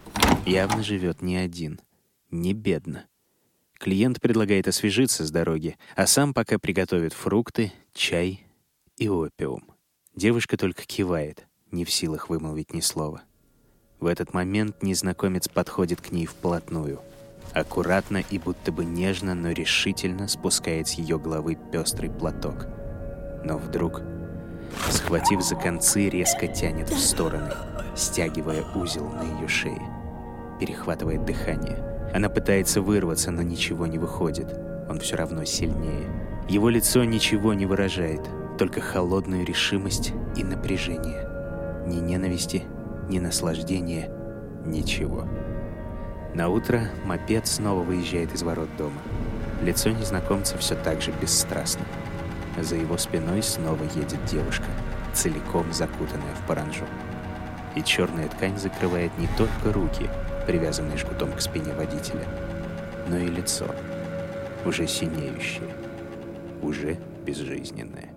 Явно 0.46 0.84
живет 0.84 1.22
не 1.22 1.38
один. 1.38 1.80
Не 2.30 2.54
бедно. 2.54 3.06
Клиент 3.78 4.22
предлагает 4.22 4.68
освежиться 4.68 5.26
с 5.26 5.32
дороги, 5.32 5.78
а 5.96 6.06
сам 6.06 6.34
пока 6.34 6.60
приготовит 6.60 7.14
фрукты, 7.14 7.72
чай 7.94 8.46
и 8.98 9.10
опиум. 9.10 9.72
Девушка 10.16 10.58
только 10.58 10.84
кивает, 10.84 11.48
не 11.72 11.86
в 11.86 11.92
силах 11.92 12.30
вымолвить 12.30 12.74
ни 12.74 12.82
слова. 12.82 13.24
В 14.00 14.06
этот 14.06 14.34
момент 14.34 14.84
незнакомец 14.84 15.48
подходит 15.48 16.02
к 16.02 16.12
ней 16.12 16.26
вплотную. 16.26 17.02
Аккуратно 17.54 18.18
и 18.18 18.38
будто 18.38 18.72
бы 18.72 18.86
нежно, 18.86 19.34
но 19.34 19.52
решительно 19.52 20.28
спускает 20.28 20.88
с 20.88 20.94
ее 20.94 21.18
головы 21.18 21.58
пестрый 21.72 22.10
платок. 22.10 22.68
Но 23.44 23.58
вдруг, 23.58 24.02
схватив 24.90 25.42
за 25.42 25.56
концы, 25.56 26.10
резко 26.10 26.48
тянет 26.48 26.90
в 26.90 27.00
стороны, 27.00 27.52
стягивая 27.96 28.64
узел 28.76 29.08
на 29.10 29.24
ее 29.24 29.48
шее. 29.48 29.82
Перехватывает 30.60 31.26
дыхание. 31.26 31.78
Она 32.14 32.30
пытается 32.30 32.82
вырваться, 32.82 33.32
но 33.32 33.42
ничего 33.42 33.88
не 33.88 33.98
выходит. 33.98 34.54
Он 34.90 35.00
все 35.00 35.16
равно 35.16 35.46
сильнее. 35.46 36.08
Его 36.48 36.70
лицо 36.70 37.04
ничего 37.04 37.54
не 37.54 37.66
выражает, 37.66 38.22
только 38.58 38.82
холодную 38.82 39.46
решимость 39.46 40.14
и 40.36 40.44
напряжение. 40.44 41.28
Ни 41.88 41.96
ненависти, 41.96 42.64
ни 43.10 43.20
наслаждения, 43.20 44.12
ничего. 44.66 45.26
На 46.34 46.50
утро 46.50 46.90
мопед 47.06 47.48
снова 47.48 47.82
выезжает 47.82 48.34
из 48.34 48.44
ворот 48.44 48.70
дома. 48.78 49.00
Лицо 49.64 49.90
незнакомца 49.90 50.58
все 50.58 50.76
так 50.76 51.02
же 51.02 51.12
бесстрастно. 51.22 51.86
За 52.60 52.76
его 52.76 52.98
спиной 52.98 53.42
снова 53.42 53.84
едет 53.96 54.24
девушка, 54.26 54.66
целиком 55.14 55.72
закутанная 55.72 56.36
в 56.36 56.48
паранжу. 56.48 56.86
И 57.76 57.84
черная 57.84 58.28
ткань 58.28 58.58
закрывает 58.58 59.18
не 59.18 59.28
только 59.38 59.72
руки, 59.72 60.10
привязанные 60.46 60.98
жгутом 60.98 61.32
к 61.32 61.42
спине 61.42 61.74
водителя, 61.74 62.28
но 63.08 63.18
и 63.18 63.28
лицо, 63.28 63.68
уже 64.66 64.88
синеющее, 64.88 65.74
уже 66.62 66.98
безжизненное. 67.26 68.10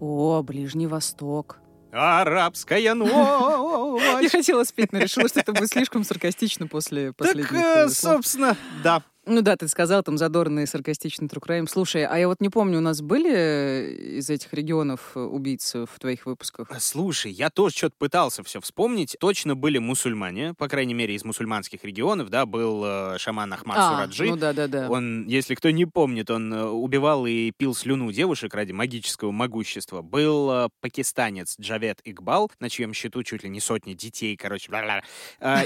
О, 0.00 0.42
Ближний 0.42 0.86
Восток. 0.86 1.58
Арабская 1.92 2.78
Я 2.80 2.94
ночь! 2.94 4.30
хотела 4.30 4.64
спеть, 4.64 4.92
но 4.92 4.98
решила, 4.98 5.28
что 5.28 5.40
это 5.40 5.52
будет 5.52 5.70
слишком 5.70 6.04
саркастично 6.04 6.66
после 6.66 7.08
Так, 7.08 7.16
последних 7.16 7.52
э, 7.52 7.84
э, 7.86 7.88
собственно, 7.88 8.56
да. 8.82 9.02
Ну 9.26 9.42
да, 9.42 9.56
ты 9.56 9.68
сказал 9.68 10.02
там 10.02 10.18
задорный, 10.18 10.66
саркастичный 10.66 11.28
crime. 11.28 11.68
Слушай, 11.68 12.04
а 12.04 12.18
я 12.18 12.28
вот 12.28 12.40
не 12.40 12.48
помню, 12.48 12.78
у 12.78 12.80
нас 12.80 13.00
были 13.00 13.32
э, 13.32 13.92
из 14.18 14.30
этих 14.30 14.52
регионов 14.52 15.12
э, 15.14 15.20
убийцы 15.20 15.86
в 15.86 15.98
твоих 15.98 16.26
выпусках? 16.26 16.70
А, 16.70 16.78
Слушай, 16.78 17.32
я 17.32 17.50
тоже 17.50 17.74
что-то 17.76 17.94
пытался 17.98 18.42
все 18.42 18.60
вспомнить. 18.60 19.16
Точно 19.18 19.54
были 19.54 19.78
мусульмане, 19.78 20.54
по 20.54 20.68
крайней 20.68 20.94
мере, 20.94 21.14
из 21.14 21.24
мусульманских 21.24 21.84
регионов, 21.84 22.28
да, 22.28 22.46
был 22.46 22.82
э, 22.84 23.18
шаман 23.18 23.52
Ахмад 23.52 23.76
Сураджи. 23.76 24.24
ну 24.26 24.36
да, 24.36 24.52
да, 24.52 24.68
да. 24.68 24.90
Он, 24.90 25.26
если 25.26 25.54
кто 25.54 25.70
не 25.70 25.86
помнит, 25.86 26.30
он 26.30 26.52
э, 26.52 26.64
убивал 26.64 27.26
и 27.26 27.50
пил 27.56 27.74
слюну 27.74 28.12
девушек 28.12 28.54
ради 28.54 28.72
магического 28.72 29.30
могущества. 29.30 30.02
Был 30.02 30.50
э, 30.50 30.68
пакистанец 30.80 31.56
Джавед 31.58 32.00
Игбал, 32.04 32.50
на 32.60 32.68
чьем 32.68 32.92
счету 32.92 33.22
чуть 33.22 33.42
ли 33.42 33.48
не 33.48 33.60
сотни 33.60 33.94
детей, 33.94 34.36
короче. 34.36 34.70
Э, 35.40 35.62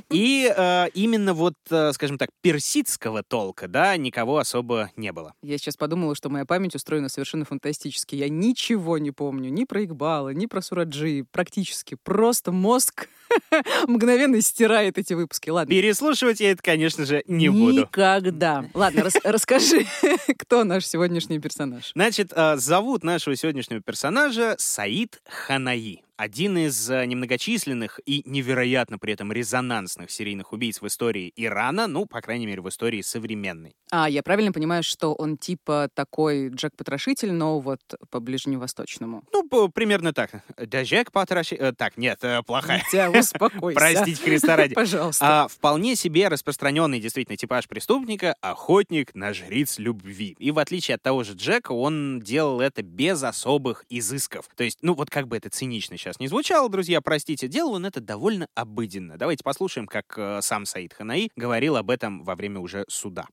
И, 0.10 0.52
э, 0.56 0.88
именно 0.94 1.34
вот 1.34 1.54
э, 1.54 1.59
скажем 1.66 2.18
так, 2.18 2.30
персидского 2.40 3.22
толка, 3.22 3.68
да, 3.68 3.96
никого 3.96 4.38
особо 4.38 4.90
не 4.96 5.12
было. 5.12 5.34
Я 5.42 5.58
сейчас 5.58 5.76
подумала, 5.76 6.14
что 6.14 6.28
моя 6.28 6.44
память 6.44 6.74
устроена 6.74 7.08
совершенно 7.08 7.44
фантастически. 7.44 8.14
Я 8.14 8.28
ничего 8.28 8.98
не 8.98 9.10
помню 9.10 9.50
ни 9.50 9.64
про 9.64 9.84
Игбала, 9.84 10.30
ни 10.30 10.46
про 10.46 10.62
Сураджи, 10.62 11.24
практически. 11.30 11.96
Просто 12.02 12.52
мозг 12.52 13.08
мгновенно 13.86 14.40
стирает 14.40 14.98
эти 14.98 15.14
выпуски. 15.14 15.50
Ладно. 15.50 15.70
Переслушивать 15.70 16.40
я 16.40 16.52
это, 16.52 16.62
конечно 16.62 17.04
же, 17.06 17.22
не 17.26 17.48
буду. 17.48 17.82
Никогда. 17.82 18.64
Ладно, 18.74 19.04
рас- 19.04 19.20
расскажи, 19.24 19.86
кто 20.38 20.64
наш 20.64 20.86
сегодняшний 20.86 21.38
персонаж. 21.38 21.92
Значит, 21.94 22.32
э, 22.34 22.56
зовут 22.56 23.04
нашего 23.04 23.36
сегодняшнего 23.36 23.80
персонажа 23.80 24.54
Саид 24.58 25.20
Ханаи. 25.28 26.02
Один 26.16 26.58
из 26.58 26.90
э, 26.90 27.06
немногочисленных 27.06 27.98
и 28.04 28.22
невероятно 28.26 28.98
при 28.98 29.14
этом 29.14 29.32
резонансных 29.32 30.10
серийных 30.10 30.52
убийц 30.52 30.82
в 30.82 30.86
истории 30.86 31.32
Ирана, 31.34 31.86
ну, 31.86 32.04
по 32.04 32.20
крайней 32.20 32.44
мере, 32.44 32.60
в 32.60 32.68
истории 32.68 33.00
современной. 33.00 33.74
А, 33.90 34.06
я 34.06 34.22
правильно 34.22 34.52
понимаю, 34.52 34.82
что 34.82 35.14
он 35.14 35.38
типа 35.38 35.88
такой 35.94 36.50
Джек-потрошитель, 36.50 37.32
но 37.32 37.58
вот 37.60 37.80
по 38.10 38.20
ближневосточному? 38.20 39.24
Ну, 39.32 39.48
по- 39.48 39.68
примерно 39.68 40.12
так. 40.12 40.30
Да, 40.58 40.82
Джек 40.82 41.10
Патраши... 41.10 41.54
э, 41.54 41.72
Так, 41.72 41.96
нет, 41.96 42.18
э, 42.20 42.42
плохая. 42.42 42.82
Успокойся. 43.20 43.78
Простите, 43.78 44.22
Христа 44.22 44.56
ради. 44.56 44.74
Пожалуйста. 44.80 45.44
А, 45.44 45.48
вполне 45.48 45.96
себе 45.96 46.28
распространенный 46.28 47.00
действительно 47.00 47.36
типаж 47.36 47.68
преступника— 47.68 48.34
охотник 48.40 49.14
на 49.14 49.32
жриц 49.32 49.78
любви. 49.78 50.36
И 50.38 50.50
в 50.50 50.58
отличие 50.58 50.96
от 50.96 51.02
того 51.02 51.24
же 51.24 51.34
Джека, 51.34 51.72
он 51.72 52.20
делал 52.20 52.60
это 52.60 52.82
без 52.82 53.22
особых 53.22 53.84
изысков. 53.88 54.48
То 54.56 54.64
есть, 54.64 54.78
ну 54.82 54.94
вот 54.94 55.10
как 55.10 55.28
бы 55.28 55.36
это 55.36 55.50
цинично 55.50 55.96
сейчас 55.96 56.18
не 56.18 56.28
звучало, 56.28 56.68
друзья, 56.68 57.00
простите, 57.00 57.48
делал 57.48 57.74
он 57.74 57.86
это 57.86 58.00
довольно 58.00 58.48
обыденно. 58.54 59.16
Давайте 59.16 59.44
послушаем, 59.44 59.86
как 59.86 60.14
э, 60.16 60.40
сам 60.42 60.66
Саид 60.66 60.94
Ханаи 60.94 61.30
говорил 61.36 61.76
об 61.76 61.90
этом 61.90 62.22
во 62.24 62.34
время 62.34 62.60
уже 62.60 62.84
суда. 62.88 63.26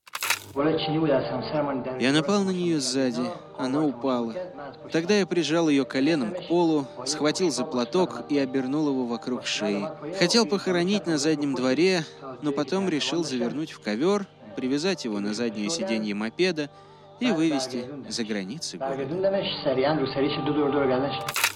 Я 2.00 2.12
напал 2.12 2.44
на 2.44 2.50
нее 2.50 2.80
сзади, 2.80 3.22
она 3.58 3.84
упала. 3.84 4.34
Тогда 4.92 5.18
я 5.18 5.28
прижал 5.28 5.70
ее 5.70 5.86
коленом 5.86 6.34
к 6.34 6.48
полу, 6.48 6.88
схватил 7.06 7.52
за 7.52 7.64
платок 7.64 8.24
и 8.30 8.38
обернул 8.38 8.90
его 8.90 9.06
вокруг 9.06 9.46
шеи. 9.46 9.88
Хотел 10.18 10.46
похоронить 10.46 11.06
на 11.06 11.18
заднем 11.18 11.54
дворе, 11.54 12.04
но 12.42 12.52
потом 12.52 12.90
решил 12.90 13.24
завернуть 13.24 13.72
в 13.72 13.82
ковер, 13.82 14.26
привязать 14.56 15.06
его 15.06 15.20
на 15.20 15.34
заднее 15.34 15.70
сиденье 15.70 16.16
мопеда 16.16 16.70
и 17.20 17.32
вывести 17.32 17.86
за 18.10 18.24
границы. 18.24 18.80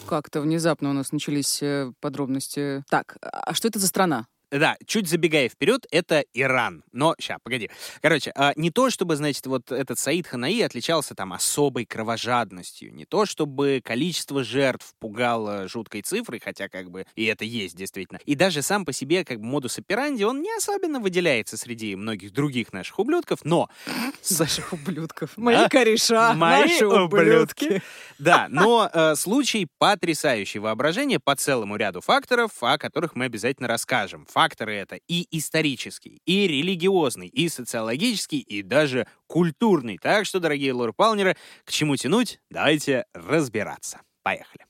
Как-то 0.07 0.41
внезапно 0.41 0.89
у 0.89 0.93
нас 0.93 1.11
начались 1.11 1.61
э, 1.63 1.91
подробности. 2.01 2.83
Так, 2.89 3.17
а 3.21 3.53
что 3.53 3.67
это 3.67 3.79
за 3.79 3.87
страна? 3.87 4.25
Да, 4.51 4.75
чуть 4.85 5.07
забегая 5.07 5.47
вперед, 5.47 5.85
это 5.91 6.25
Иран. 6.33 6.83
Но, 6.91 7.15
ща, 7.19 7.37
погоди. 7.41 7.69
Короче, 8.01 8.31
а, 8.35 8.51
не 8.57 8.69
то, 8.69 8.89
чтобы, 8.89 9.15
значит, 9.15 9.47
вот 9.47 9.71
этот 9.71 9.97
Саид 9.97 10.27
Ханаи 10.27 10.61
отличался 10.61 11.15
там 11.15 11.31
особой 11.31 11.85
кровожадностью, 11.85 12.93
не 12.93 13.05
то, 13.05 13.25
чтобы 13.25 13.81
количество 13.83 14.43
жертв 14.43 14.93
пугало 14.99 15.67
жуткой 15.69 16.01
цифрой, 16.01 16.41
хотя 16.43 16.67
как 16.67 16.91
бы 16.91 17.05
и 17.15 17.25
это 17.25 17.45
есть 17.45 17.75
действительно. 17.77 18.19
И 18.25 18.35
даже 18.35 18.61
сам 18.61 18.83
по 18.85 18.91
себе, 18.91 19.23
как 19.23 19.39
бы, 19.39 19.45
модус 19.45 19.77
операнди, 19.77 20.23
он 20.23 20.41
не 20.41 20.53
особенно 20.57 20.99
выделяется 20.99 21.55
среди 21.55 21.95
многих 21.95 22.31
других 22.31 22.73
наших 22.73 22.99
ублюдков, 22.99 23.39
но... 23.43 23.69
Наших 24.39 24.73
ублюдков. 24.73 25.37
Мои 25.37 25.67
кореша, 25.69 26.33
Мои 26.35 26.61
наши 26.61 26.87
ублюдки. 26.87 27.81
Да, 28.19 28.47
но 28.49 28.89
э, 28.91 29.15
случай 29.15 29.67
потрясающий 29.77 30.59
воображение 30.59 31.19
по 31.19 31.35
целому 31.35 31.75
ряду 31.75 32.01
факторов, 32.01 32.51
о 32.61 32.77
которых 32.77 33.15
мы 33.15 33.25
обязательно 33.25 33.67
расскажем. 33.67 34.25
Факторы 34.41 34.73
это 34.73 34.97
и 35.07 35.27
исторический, 35.37 36.19
и 36.25 36.47
религиозный, 36.47 37.27
и 37.27 37.47
социологический, 37.47 38.39
и 38.39 38.63
даже 38.63 39.05
культурный. 39.27 39.99
Так 39.99 40.25
что, 40.25 40.39
дорогие 40.39 40.73
лор 40.73 40.93
Палнеры, 40.93 41.37
к 41.63 41.71
чему 41.71 41.95
тянуть? 41.95 42.39
Давайте 42.49 43.05
разбираться. 43.13 44.01
Поехали. 44.23 44.65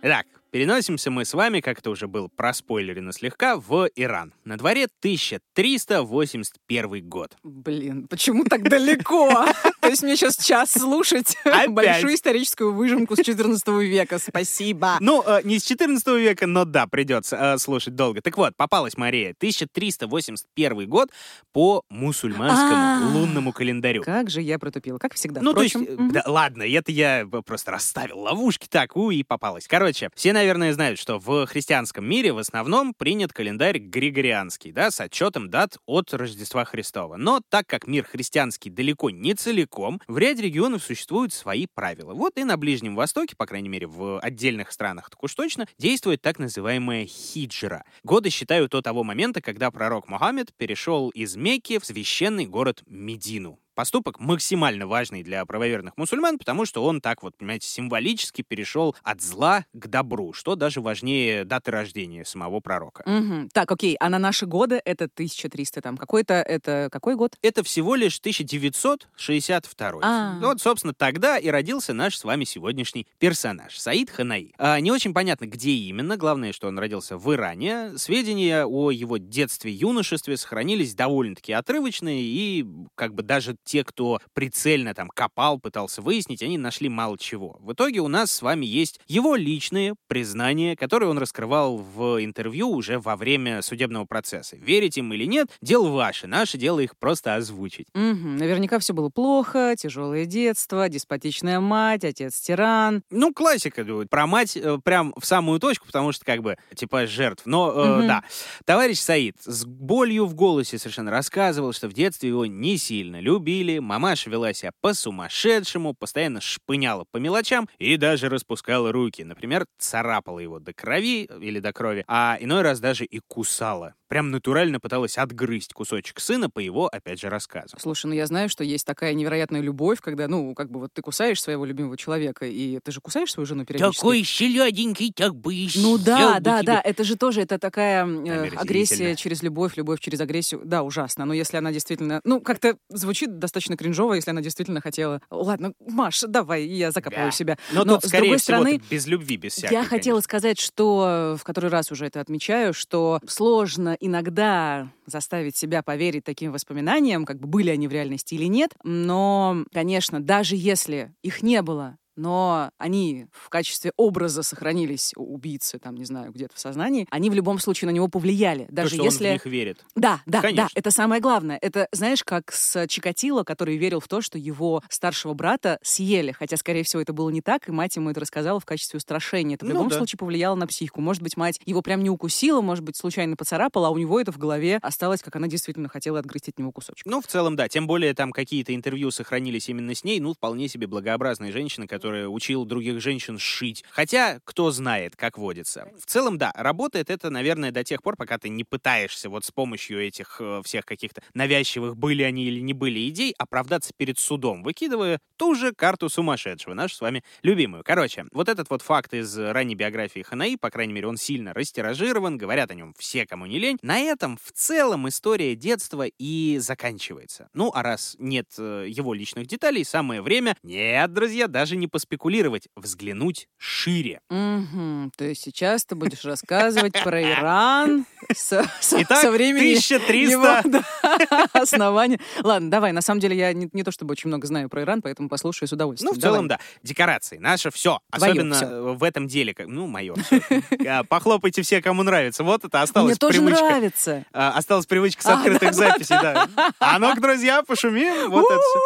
Итак, 0.00 0.26
переносимся 0.50 1.10
мы 1.10 1.26
с 1.26 1.34
вами, 1.34 1.60
как 1.60 1.80
это 1.80 1.90
уже 1.90 2.08
было 2.08 2.28
проспойлерено 2.28 3.12
слегка, 3.12 3.58
в 3.58 3.90
Иран. 3.96 4.32
На 4.44 4.56
дворе 4.56 4.86
1381 5.00 7.06
год. 7.06 7.36
Блин, 7.42 8.08
почему 8.08 8.44
так 8.44 8.66
далеко? 8.66 9.44
То 9.84 9.90
есть 9.90 10.02
мне 10.02 10.16
сейчас 10.16 10.36
час 10.36 10.72
слушать 10.72 11.36
Опять. 11.44 11.70
большую 11.70 12.14
историческую 12.14 12.72
выжимку 12.72 13.16
с 13.16 13.20
14 13.20 13.68
века. 13.68 14.18
Спасибо. 14.18 14.96
Ну, 15.00 15.22
э, 15.26 15.40
не 15.44 15.58
с 15.58 15.64
14 15.64 16.06
века, 16.18 16.46
но 16.46 16.64
да, 16.64 16.86
придется 16.86 17.36
э, 17.36 17.58
слушать 17.58 17.94
долго. 17.94 18.22
Так 18.22 18.36
вот, 18.36 18.56
попалась 18.56 18.96
Мария. 18.96 19.34
1381 19.36 20.88
год 20.88 21.10
по 21.52 21.84
мусульманскому 21.90 22.74
А. 22.74 23.10
лунному 23.12 23.52
календарю. 23.52 24.02
Как 24.02 24.30
же 24.30 24.40
я 24.40 24.58
протупила, 24.58 24.98
как 24.98 25.14
всегда. 25.14 25.40
Ну, 25.42 25.52
то 25.52 25.62
есть, 25.62 25.76
э, 25.76 25.96
да, 25.98 26.22
ладно, 26.26 26.62
это 26.62 26.90
я 26.90 27.26
просто 27.44 27.70
расставил 27.70 28.20
ловушки 28.20 28.66
так, 28.68 28.96
у, 28.96 29.10
и 29.10 29.22
попалась. 29.22 29.68
Короче, 29.68 30.08
все, 30.14 30.32
наверное, 30.32 30.72
знают, 30.72 30.98
что 30.98 31.18
в 31.18 31.46
христианском 31.46 32.08
мире 32.08 32.32
в 32.32 32.38
основном 32.38 32.94
принят 32.94 33.32
календарь 33.32 33.78
григорианский, 33.78 34.72
да, 34.72 34.90
с 34.90 35.00
отчетом 35.00 35.50
дат 35.50 35.76
от 35.86 36.12
Рождества 36.14 36.64
Христова. 36.64 37.16
Но 37.16 37.40
так 37.48 37.66
как 37.66 37.86
мир 37.86 38.04
христианский 38.04 38.70
далеко 38.70 39.10
не 39.10 39.34
целиком, 39.34 39.73
в 40.06 40.18
ряде 40.18 40.42
регионов 40.42 40.82
существуют 40.82 41.32
свои 41.32 41.66
правила. 41.66 42.14
Вот 42.14 42.36
и 42.36 42.44
на 42.44 42.56
Ближнем 42.56 42.94
Востоке, 42.94 43.34
по 43.36 43.46
крайней 43.46 43.68
мере, 43.68 43.86
в 43.86 44.20
отдельных 44.20 44.72
странах 44.72 45.10
так 45.10 45.22
уж 45.22 45.34
точно, 45.34 45.66
действует 45.78 46.22
так 46.22 46.38
называемая 46.38 47.06
хиджра. 47.06 47.84
Годы 48.02 48.30
считают 48.30 48.70
до 48.72 48.82
того 48.82 49.04
момента, 49.04 49.40
когда 49.40 49.70
пророк 49.70 50.08
Мухаммед 50.08 50.54
перешел 50.56 51.10
из 51.10 51.36
Мекки 51.36 51.78
в 51.78 51.84
священный 51.84 52.46
город 52.46 52.82
Медину. 52.86 53.58
Поступок 53.74 54.20
максимально 54.20 54.86
важный 54.86 55.22
для 55.22 55.44
правоверных 55.44 55.96
мусульман, 55.96 56.38
потому 56.38 56.64
что 56.64 56.84
он 56.84 57.00
так 57.00 57.22
вот, 57.22 57.36
понимаете, 57.36 57.66
символически 57.68 58.42
перешел 58.42 58.94
от 59.02 59.20
зла 59.20 59.66
к 59.72 59.88
добру, 59.88 60.32
что 60.32 60.54
даже 60.54 60.80
важнее 60.80 61.44
даты 61.44 61.70
рождения 61.72 62.24
самого 62.24 62.60
пророка. 62.60 63.02
Мгм. 63.06 63.48
Так, 63.52 63.70
окей, 63.72 63.96
а 63.98 64.08
на 64.08 64.18
наши 64.18 64.46
годы 64.46 64.80
это 64.84 65.08
1300 65.08 65.82
там. 65.82 65.96
Какой-то, 65.96 66.34
это 66.34 66.88
какой 66.92 67.16
год? 67.16 67.36
Это 67.42 67.64
всего 67.64 67.96
лишь 67.96 68.18
1962. 68.18 70.00
А. 70.02 70.38
Вот, 70.40 70.60
собственно, 70.60 70.94
тогда 70.94 71.38
и 71.38 71.48
родился 71.48 71.92
наш 71.92 72.16
с 72.16 72.24
вами 72.24 72.44
сегодняшний 72.44 73.06
персонаж, 73.18 73.76
Саид 73.76 74.10
Ханаи. 74.10 74.52
А, 74.58 74.78
не 74.80 74.92
очень 74.92 75.12
понятно, 75.12 75.46
где 75.46 75.72
именно, 75.72 76.16
главное, 76.16 76.52
что 76.52 76.68
он 76.68 76.78
родился 76.78 77.18
в 77.18 77.32
Иране. 77.34 77.98
Сведения 77.98 78.64
о 78.64 78.90
его 78.90 79.16
детстве 79.16 79.72
юношестве 79.72 80.36
сохранились 80.36 80.94
довольно-таки 80.94 81.52
отрывочные, 81.52 82.22
и 82.22 82.66
как 82.94 83.14
бы 83.14 83.22
даже 83.22 83.56
те, 83.64 83.84
кто 83.84 84.20
прицельно 84.34 84.94
там 84.94 85.08
копал, 85.08 85.58
пытался 85.58 86.02
выяснить, 86.02 86.42
они 86.42 86.58
нашли 86.58 86.88
мало 86.88 87.18
чего. 87.18 87.56
В 87.60 87.72
итоге 87.72 88.00
у 88.00 88.08
нас 88.08 88.30
с 88.30 88.42
вами 88.42 88.66
есть 88.66 89.00
его 89.06 89.34
личные 89.36 89.94
признания, 90.06 90.76
которые 90.76 91.08
он 91.10 91.18
раскрывал 91.18 91.78
в 91.78 92.22
интервью 92.22 92.70
уже 92.70 92.98
во 92.98 93.16
время 93.16 93.62
судебного 93.62 94.04
процесса. 94.04 94.56
Верить 94.56 94.98
им 94.98 95.12
или 95.12 95.24
нет, 95.24 95.48
дело 95.62 95.88
ваше, 95.88 96.26
наше 96.26 96.58
дело 96.58 96.80
их 96.80 96.96
просто 96.98 97.34
озвучить. 97.36 97.86
Мгм. 97.94 98.36
Наверняка 98.36 98.78
все 98.78 98.92
было 98.92 99.08
плохо, 99.08 99.74
тяжелое 99.78 100.26
детство, 100.26 100.88
деспотичная 100.88 101.60
мать, 101.60 102.04
отец 102.04 102.38
тиран. 102.40 103.02
Ну, 103.10 103.32
классика, 103.32 103.84
про 104.10 104.26
мать 104.26 104.56
э, 104.56 104.78
прям 104.84 105.14
в 105.16 105.24
самую 105.24 105.60
точку, 105.60 105.86
потому 105.86 106.12
что 106.12 106.24
как 106.24 106.42
бы 106.42 106.56
типа 106.74 107.06
жертв. 107.06 107.46
Но 107.46 107.72
э, 107.72 107.98
Мгм. 107.98 108.06
да, 108.08 108.24
товарищ 108.64 108.98
Саид 108.98 109.36
с 109.44 109.64
болью 109.64 110.26
в 110.26 110.34
голосе 110.34 110.78
совершенно 110.78 111.10
рассказывал, 111.10 111.72
что 111.72 111.88
в 111.88 111.92
детстве 111.92 112.28
его 112.28 112.44
не 112.46 112.76
сильно 112.76 113.20
любили, 113.20 113.53
мамаша 113.80 114.30
вела 114.30 114.52
себя 114.52 114.72
по-сумасшедшему, 114.80 115.94
постоянно 115.94 116.40
шпыняла 116.40 117.04
по 117.10 117.18
мелочам 117.18 117.68
и 117.78 117.96
даже 117.96 118.28
распускала 118.28 118.92
руки. 118.92 119.22
Например, 119.22 119.66
царапала 119.78 120.40
его 120.40 120.58
до 120.58 120.72
крови 120.72 121.28
или 121.40 121.60
до 121.60 121.72
крови, 121.72 122.04
а 122.08 122.36
иной 122.40 122.62
раз 122.62 122.80
даже 122.80 123.04
и 123.04 123.20
кусала. 123.26 123.94
Прям 124.14 124.30
натурально 124.30 124.78
пыталась 124.78 125.18
отгрызть 125.18 125.72
кусочек 125.72 126.20
сына 126.20 126.48
по 126.48 126.60
его, 126.60 126.86
опять 126.86 127.18
же, 127.20 127.28
рассказу. 127.28 127.76
Слушай, 127.80 128.06
ну 128.06 128.12
я 128.12 128.26
знаю, 128.26 128.48
что 128.48 128.62
есть 128.62 128.86
такая 128.86 129.12
невероятная 129.12 129.60
любовь, 129.60 129.98
когда, 130.00 130.28
ну, 130.28 130.54
как 130.54 130.70
бы 130.70 130.78
вот 130.78 130.92
ты 130.92 131.02
кусаешь 131.02 131.42
своего 131.42 131.64
любимого 131.64 131.96
человека, 131.96 132.46
и 132.46 132.78
ты 132.78 132.92
же 132.92 133.00
кусаешь 133.00 133.32
свою 133.32 133.44
жену 133.44 133.64
периодически. 133.64 134.22
селяденький, 134.22 135.12
так 135.12 135.34
бы 135.34 135.52
и 135.52 135.68
Ну 135.74 135.98
да, 135.98 136.38
да, 136.38 136.62
тебя. 136.62 136.74
да, 136.74 136.80
это 136.84 137.02
же 137.02 137.16
тоже, 137.16 137.40
это 137.40 137.58
такая 137.58 138.06
э, 138.06 138.50
агрессия 138.54 139.16
через 139.16 139.42
любовь, 139.42 139.76
любовь 139.76 139.98
через 139.98 140.20
агрессию. 140.20 140.60
Да, 140.64 140.84
ужасно. 140.84 141.24
Но 141.24 141.34
если 141.34 141.56
она 141.56 141.72
действительно, 141.72 142.20
ну, 142.22 142.40
как-то 142.40 142.76
звучит 142.90 143.40
достаточно 143.40 143.76
кринжово, 143.76 144.14
если 144.14 144.30
она 144.30 144.42
действительно 144.42 144.80
хотела. 144.80 145.22
Ладно, 145.28 145.72
Маш, 145.88 146.20
давай, 146.20 146.64
я 146.66 146.92
закапываю 146.92 147.30
Да. 147.32 147.36
себя. 147.36 147.58
Но, 147.72 147.82
Но, 147.84 147.94
тут, 147.94 148.04
с 148.04 148.08
скорее 148.10 148.20
другой 148.26 148.38
всего, 148.38 148.58
стороны, 148.58 148.80
без 148.88 149.08
любви, 149.08 149.36
без 149.38 149.54
всякой. 149.54 149.72
Я 149.72 149.84
хотела 149.84 150.20
сказать, 150.20 150.60
что 150.60 151.32
э, 151.34 151.36
в 151.36 151.42
который 151.42 151.68
раз 151.68 151.90
уже 151.90 152.06
это 152.06 152.20
отмечаю, 152.20 152.72
что 152.72 153.18
сложно 153.26 153.96
иногда 154.06 154.92
заставить 155.06 155.56
себя 155.56 155.82
поверить 155.82 156.24
таким 156.24 156.52
воспоминаниям, 156.52 157.24
как 157.24 157.38
бы 157.40 157.46
были 157.46 157.70
они 157.70 157.88
в 157.88 157.92
реальности 157.92 158.34
или 158.34 158.44
нет. 158.46 158.74
Но, 158.82 159.64
конечно, 159.72 160.20
даже 160.22 160.56
если 160.56 161.14
их 161.22 161.42
не 161.42 161.62
было, 161.62 161.96
но 162.16 162.70
они 162.78 163.26
в 163.32 163.48
качестве 163.48 163.92
образа 163.96 164.42
сохранились 164.42 165.12
у 165.16 165.34
убийцы, 165.34 165.78
там, 165.78 165.96
не 165.96 166.04
знаю, 166.04 166.32
где-то 166.32 166.54
в 166.54 166.58
сознании, 166.58 167.06
они 167.10 167.30
в 167.30 167.34
любом 167.34 167.58
случае 167.58 167.88
на 167.88 167.92
него 167.92 168.08
повлияли. 168.08 168.66
Даже 168.70 168.90
То, 168.90 168.96
что 168.96 169.04
если... 169.04 169.24
он 169.24 169.30
в 169.30 169.32
них 169.34 169.46
верит. 169.46 169.84
Да, 169.94 170.20
да, 170.26 170.40
Конечно. 170.40 170.68
да, 170.74 170.78
это 170.78 170.90
самое 170.90 171.20
главное. 171.20 171.58
Это, 171.60 171.88
знаешь, 171.92 172.22
как 172.24 172.52
с 172.52 172.86
Чикатило, 172.88 173.42
который 173.44 173.76
верил 173.76 174.00
в 174.00 174.08
то, 174.08 174.20
что 174.20 174.38
его 174.38 174.82
старшего 174.88 175.34
брата 175.34 175.78
съели, 175.82 176.32
хотя, 176.32 176.56
скорее 176.56 176.82
всего, 176.84 177.02
это 177.02 177.12
было 177.12 177.30
не 177.30 177.40
так, 177.40 177.68
и 177.68 177.72
мать 177.72 177.96
ему 177.96 178.10
это 178.10 178.20
рассказала 178.20 178.60
в 178.60 178.64
качестве 178.64 178.98
устрашения. 178.98 179.56
Это 179.56 179.64
в 179.64 179.68
Ну 179.68 179.74
любом 179.74 179.88
да. 179.88 179.96
случае 179.96 180.18
повлияло 180.18 180.54
на 180.54 180.66
психику. 180.66 181.00
Может 181.00 181.22
быть, 181.22 181.36
мать 181.36 181.60
его 181.64 181.82
прям 181.82 182.02
не 182.02 182.10
укусила, 182.10 182.60
может 182.60 182.84
быть, 182.84 182.96
случайно 182.96 183.36
поцарапала, 183.36 183.88
а 183.88 183.90
у 183.90 183.98
него 183.98 184.20
это 184.20 184.32
в 184.32 184.38
голове 184.38 184.78
осталось, 184.82 185.22
как 185.22 185.36
она 185.36 185.48
действительно 185.48 185.88
хотела 185.88 186.18
отгрызть 186.18 186.48
от 186.48 186.58
него 186.58 186.72
кусочек. 186.72 187.06
Ну, 187.06 187.20
в 187.20 187.26
целом, 187.26 187.56
да. 187.56 187.68
Тем 187.68 187.86
более, 187.86 188.14
там 188.14 188.32
какие-то 188.32 188.74
интервью 188.74 189.10
сохранились 189.10 189.68
именно 189.68 189.94
с 189.94 190.04
ней. 190.04 190.20
Ну, 190.20 190.34
вполне 190.34 190.68
себе 190.68 190.86
благообразная 190.86 191.52
женщина, 191.52 191.86
которая 191.86 192.03
учила 192.08 192.66
других 192.66 193.00
женщин 193.00 193.38
шить. 193.38 193.84
Хотя, 193.90 194.40
кто 194.44 194.70
знает, 194.70 195.16
как 195.16 195.38
водится. 195.38 195.88
В 195.98 196.06
целом, 196.06 196.38
да, 196.38 196.52
работает 196.54 197.10
это, 197.10 197.30
наверное, 197.30 197.70
до 197.70 197.84
тех 197.84 198.02
пор, 198.02 198.16
пока 198.16 198.38
ты 198.38 198.48
не 198.48 198.64
пытаешься 198.64 199.28
вот 199.28 199.44
с 199.44 199.50
помощью 199.50 200.04
этих 200.04 200.36
э, 200.40 200.62
всех 200.64 200.84
каких-то 200.84 201.22
навязчивых, 201.34 201.96
были 201.96 202.22
они 202.22 202.44
или 202.44 202.60
не 202.60 202.72
были 202.72 203.08
идей, 203.08 203.34
оправдаться 203.38 203.92
перед 203.96 204.18
судом, 204.18 204.62
выкидывая 204.62 205.18
ту 205.36 205.54
же 205.54 205.72
карту 205.72 206.08
сумасшедшего, 206.08 206.74
нашу 206.74 206.96
с 206.96 207.00
вами 207.00 207.22
любимую. 207.42 207.82
Короче, 207.84 208.24
вот 208.32 208.48
этот 208.48 208.70
вот 208.70 208.82
факт 208.82 209.14
из 209.14 209.36
ранней 209.38 209.74
биографии 209.74 210.20
Ханаи, 210.20 210.56
по 210.56 210.70
крайней 210.70 210.92
мере, 210.92 211.08
он 211.08 211.16
сильно 211.16 211.52
растиражирован, 211.52 212.38
говорят 212.38 212.70
о 212.70 212.74
нем 212.74 212.94
все, 212.98 213.26
кому 213.26 213.46
не 213.46 213.58
лень. 213.58 213.78
На 213.82 213.98
этом 214.00 214.36
в 214.42 214.52
целом 214.52 215.08
история 215.08 215.54
детства 215.54 216.06
и 216.18 216.58
заканчивается. 216.58 217.48
Ну, 217.54 217.70
а 217.74 217.82
раз 217.82 218.16
нет 218.18 218.48
э, 218.58 218.86
его 218.88 219.14
личных 219.14 219.46
деталей, 219.46 219.84
самое 219.84 220.22
время, 220.22 220.56
нет, 220.62 221.12
друзья, 221.12 221.48
даже 221.48 221.76
не 221.76 221.88
поспекулировать, 221.94 222.66
взглянуть 222.74 223.46
шире. 223.56 224.20
Мгм. 224.28 225.12
То 225.16 225.24
есть 225.24 225.42
сейчас 225.42 225.84
ты 225.84 225.94
будешь 225.94 226.24
рассказывать 226.24 226.92
про 227.04 227.22
Иран 227.22 228.04
со, 228.34 228.64
со- 228.80 229.00
Итак, 229.02 229.22
со 229.22 229.30
времени 229.30 229.76
1300 229.76 230.12
его, 230.12 230.60
да, 230.64 231.46
основания. 231.52 232.18
Ладно, 232.42 232.68
давай. 232.68 232.90
На 232.90 233.00
самом 233.00 233.20
деле 233.20 233.36
я 233.36 233.52
не, 233.52 233.68
не 233.72 233.84
то 233.84 233.92
чтобы 233.92 234.10
очень 234.10 234.26
много 234.26 234.44
знаю 234.48 234.68
про 234.68 234.82
Иран, 234.82 235.02
поэтому 235.02 235.28
послушаю 235.28 235.68
с 235.68 235.72
удовольствием. 235.72 236.12
Ну, 236.12 236.18
в 236.18 236.20
целом, 236.20 236.48
Давай. 236.48 236.58
да. 236.58 236.78
Декорации. 236.82 237.38
Наше 237.38 237.70
все. 237.70 238.00
Твоё 238.10 238.32
Особенно 238.32 238.54
всё. 238.56 238.66
э, 238.66 238.92
в 238.94 239.04
этом 239.04 239.28
деле. 239.28 239.54
Ну, 239.66 239.86
мое. 239.86 240.14
Похлопайте 241.08 241.62
все, 241.62 241.80
кому 241.80 242.02
нравится. 242.02 242.42
Вот 242.42 242.64
это 242.64 242.82
осталось 242.82 243.10
Мне 243.12 243.16
тоже 243.16 243.38
привычка. 243.40 243.64
нравится. 243.64 244.24
А, 244.32 244.50
Осталась 244.58 244.86
привычка 244.86 245.22
с 245.22 245.26
А, 245.26 245.34
открытых 245.34 245.74
записей, 245.74 246.16
да. 246.20 246.48
А 246.80 246.98
ну-ка, 246.98 247.20
друзья, 247.20 247.62
пошумим. 247.62 248.30
Вот 248.30 248.44
это 248.50 248.58
всё. 248.60 248.80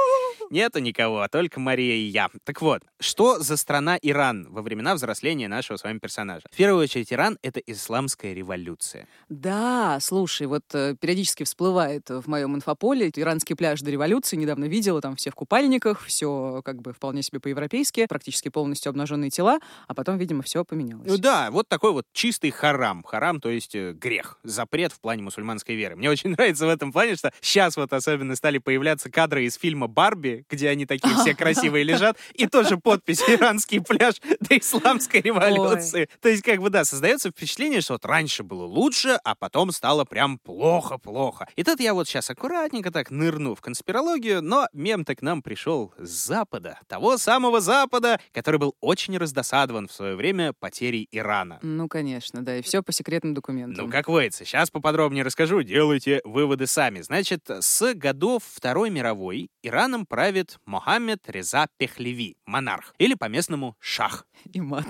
Нету 0.50 0.78
никого, 0.78 1.20
а 1.20 1.28
только 1.28 1.60
Мария 1.60 1.94
и 1.96 2.04
я. 2.08 2.28
Так 2.44 2.62
вот, 2.62 2.82
что 3.00 3.38
за 3.38 3.56
страна 3.56 3.98
Иран 4.00 4.46
во 4.50 4.62
времена 4.62 4.94
взросления 4.94 5.48
нашего 5.48 5.76
с 5.76 5.84
вами 5.84 5.98
персонажа? 5.98 6.46
В 6.50 6.56
первую 6.56 6.82
очередь, 6.82 7.12
Иран— 7.12 7.38
это 7.42 7.60
исламская 7.60 8.32
революция. 8.32 9.06
Да, 9.28 9.98
слушай, 10.00 10.46
вот 10.46 10.64
э, 10.72 10.96
периодически 11.00 11.44
всплывает 11.44 12.08
в 12.08 12.26
моем 12.28 12.54
инфополе 12.54 13.10
иранский 13.14 13.56
пляж 13.56 13.80
до 13.80 13.90
революции. 13.90 14.36
Недавно 14.36 14.64
видела, 14.64 15.00
там 15.00 15.16
все 15.16 15.30
в 15.30 15.34
купальниках, 15.34 16.04
все 16.04 16.62
как 16.64 16.80
бы 16.80 16.92
вполне 16.92 17.22
себе 17.22 17.40
по-европейски, 17.40 18.06
практически 18.06 18.48
полностью 18.48 18.90
обнаженные 18.90 19.30
тела, 19.30 19.58
а 19.86 19.94
потом, 19.94 20.18
видимо, 20.18 20.42
все 20.42 20.64
поменялось. 20.64 21.18
Да, 21.18 21.50
вот 21.50 21.68
такой 21.68 21.92
вот 21.92 22.06
чистый 22.12 22.50
харам. 22.50 23.02
Харам, 23.04 23.40
то 23.40 23.48
есть 23.48 23.74
э, 23.74 23.92
грех, 23.92 24.38
запрет 24.42 24.92
в 24.92 25.00
плане 25.00 25.22
мусульманской 25.22 25.74
веры. 25.74 25.96
Мне 25.96 26.10
очень 26.10 26.30
нравится 26.38 26.66
в 26.66 26.70
этом 26.70 26.92
плане, 26.92 27.16
что 27.16 27.32
сейчас 27.40 27.76
вот 27.76 27.92
особенно 27.92 28.36
стали 28.36 28.58
появляться 28.58 29.10
кадры 29.10 29.44
из 29.44 29.54
фильма 29.56 29.86
«Барби», 29.86 30.44
где 30.50 30.68
они 30.68 30.86
такие 30.86 31.14
все 31.16 31.34
красивые 31.36 31.84
лежат, 31.84 32.16
и 32.34 32.46
тоже 32.46 32.76
подпись 32.88 33.22
«Иранский 33.28 33.82
пляж 33.82 34.14
до 34.40 34.56
исламской 34.56 35.20
революции». 35.20 36.08
То 36.22 36.30
есть, 36.30 36.42
как 36.42 36.62
бы, 36.62 36.70
да, 36.70 36.86
создается 36.86 37.28
впечатление, 37.28 37.82
что 37.82 37.92
вот 37.92 38.06
раньше 38.06 38.44
было 38.44 38.64
лучше, 38.64 39.18
а 39.24 39.34
потом 39.34 39.72
стало 39.72 40.06
прям 40.06 40.38
плохо-плохо. 40.38 41.48
И 41.54 41.64
тут 41.64 41.80
я 41.80 41.92
вот 41.92 42.08
сейчас 42.08 42.30
аккуратненько 42.30 42.90
так 42.90 43.10
нырну 43.10 43.54
в 43.54 43.60
конспирологию, 43.60 44.40
но 44.40 44.68
мем-то 44.72 45.14
к 45.14 45.20
нам 45.20 45.42
пришел 45.42 45.92
с 45.98 46.08
Запада. 46.08 46.78
Того 46.86 47.18
самого 47.18 47.60
Запада, 47.60 48.18
который 48.32 48.58
был 48.58 48.74
очень 48.80 49.18
раздосадован 49.18 49.86
в 49.88 49.92
свое 49.92 50.16
время 50.16 50.54
потерей 50.58 51.08
Ирана. 51.12 51.58
Ну, 51.60 51.88
конечно, 51.88 52.42
да, 52.42 52.56
и 52.56 52.62
все 52.62 52.82
по 52.82 52.92
секретным 52.92 53.34
документам. 53.34 53.84
Ну, 53.84 53.92
как 53.92 54.08
водится. 54.08 54.46
Сейчас 54.46 54.70
поподробнее 54.70 55.24
расскажу, 55.24 55.60
делайте 55.60 56.22
выводы 56.24 56.66
сами. 56.66 57.02
Значит, 57.02 57.50
с 57.50 57.92
годов 57.92 58.44
Второй 58.50 58.88
мировой 58.88 59.50
Ираном 59.62 60.06
правит 60.06 60.56
Мохаммед 60.64 61.28
Реза 61.28 61.66
Пехлеви, 61.76 62.38
монарх, 62.46 62.77
или 62.98 63.14
по-местному 63.14 63.76
шах. 63.80 64.26
И 64.52 64.60
мат. 64.60 64.86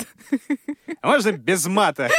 А 1.01 1.09
можно 1.09 1.33
без 1.33 1.67
мата? 1.67 2.11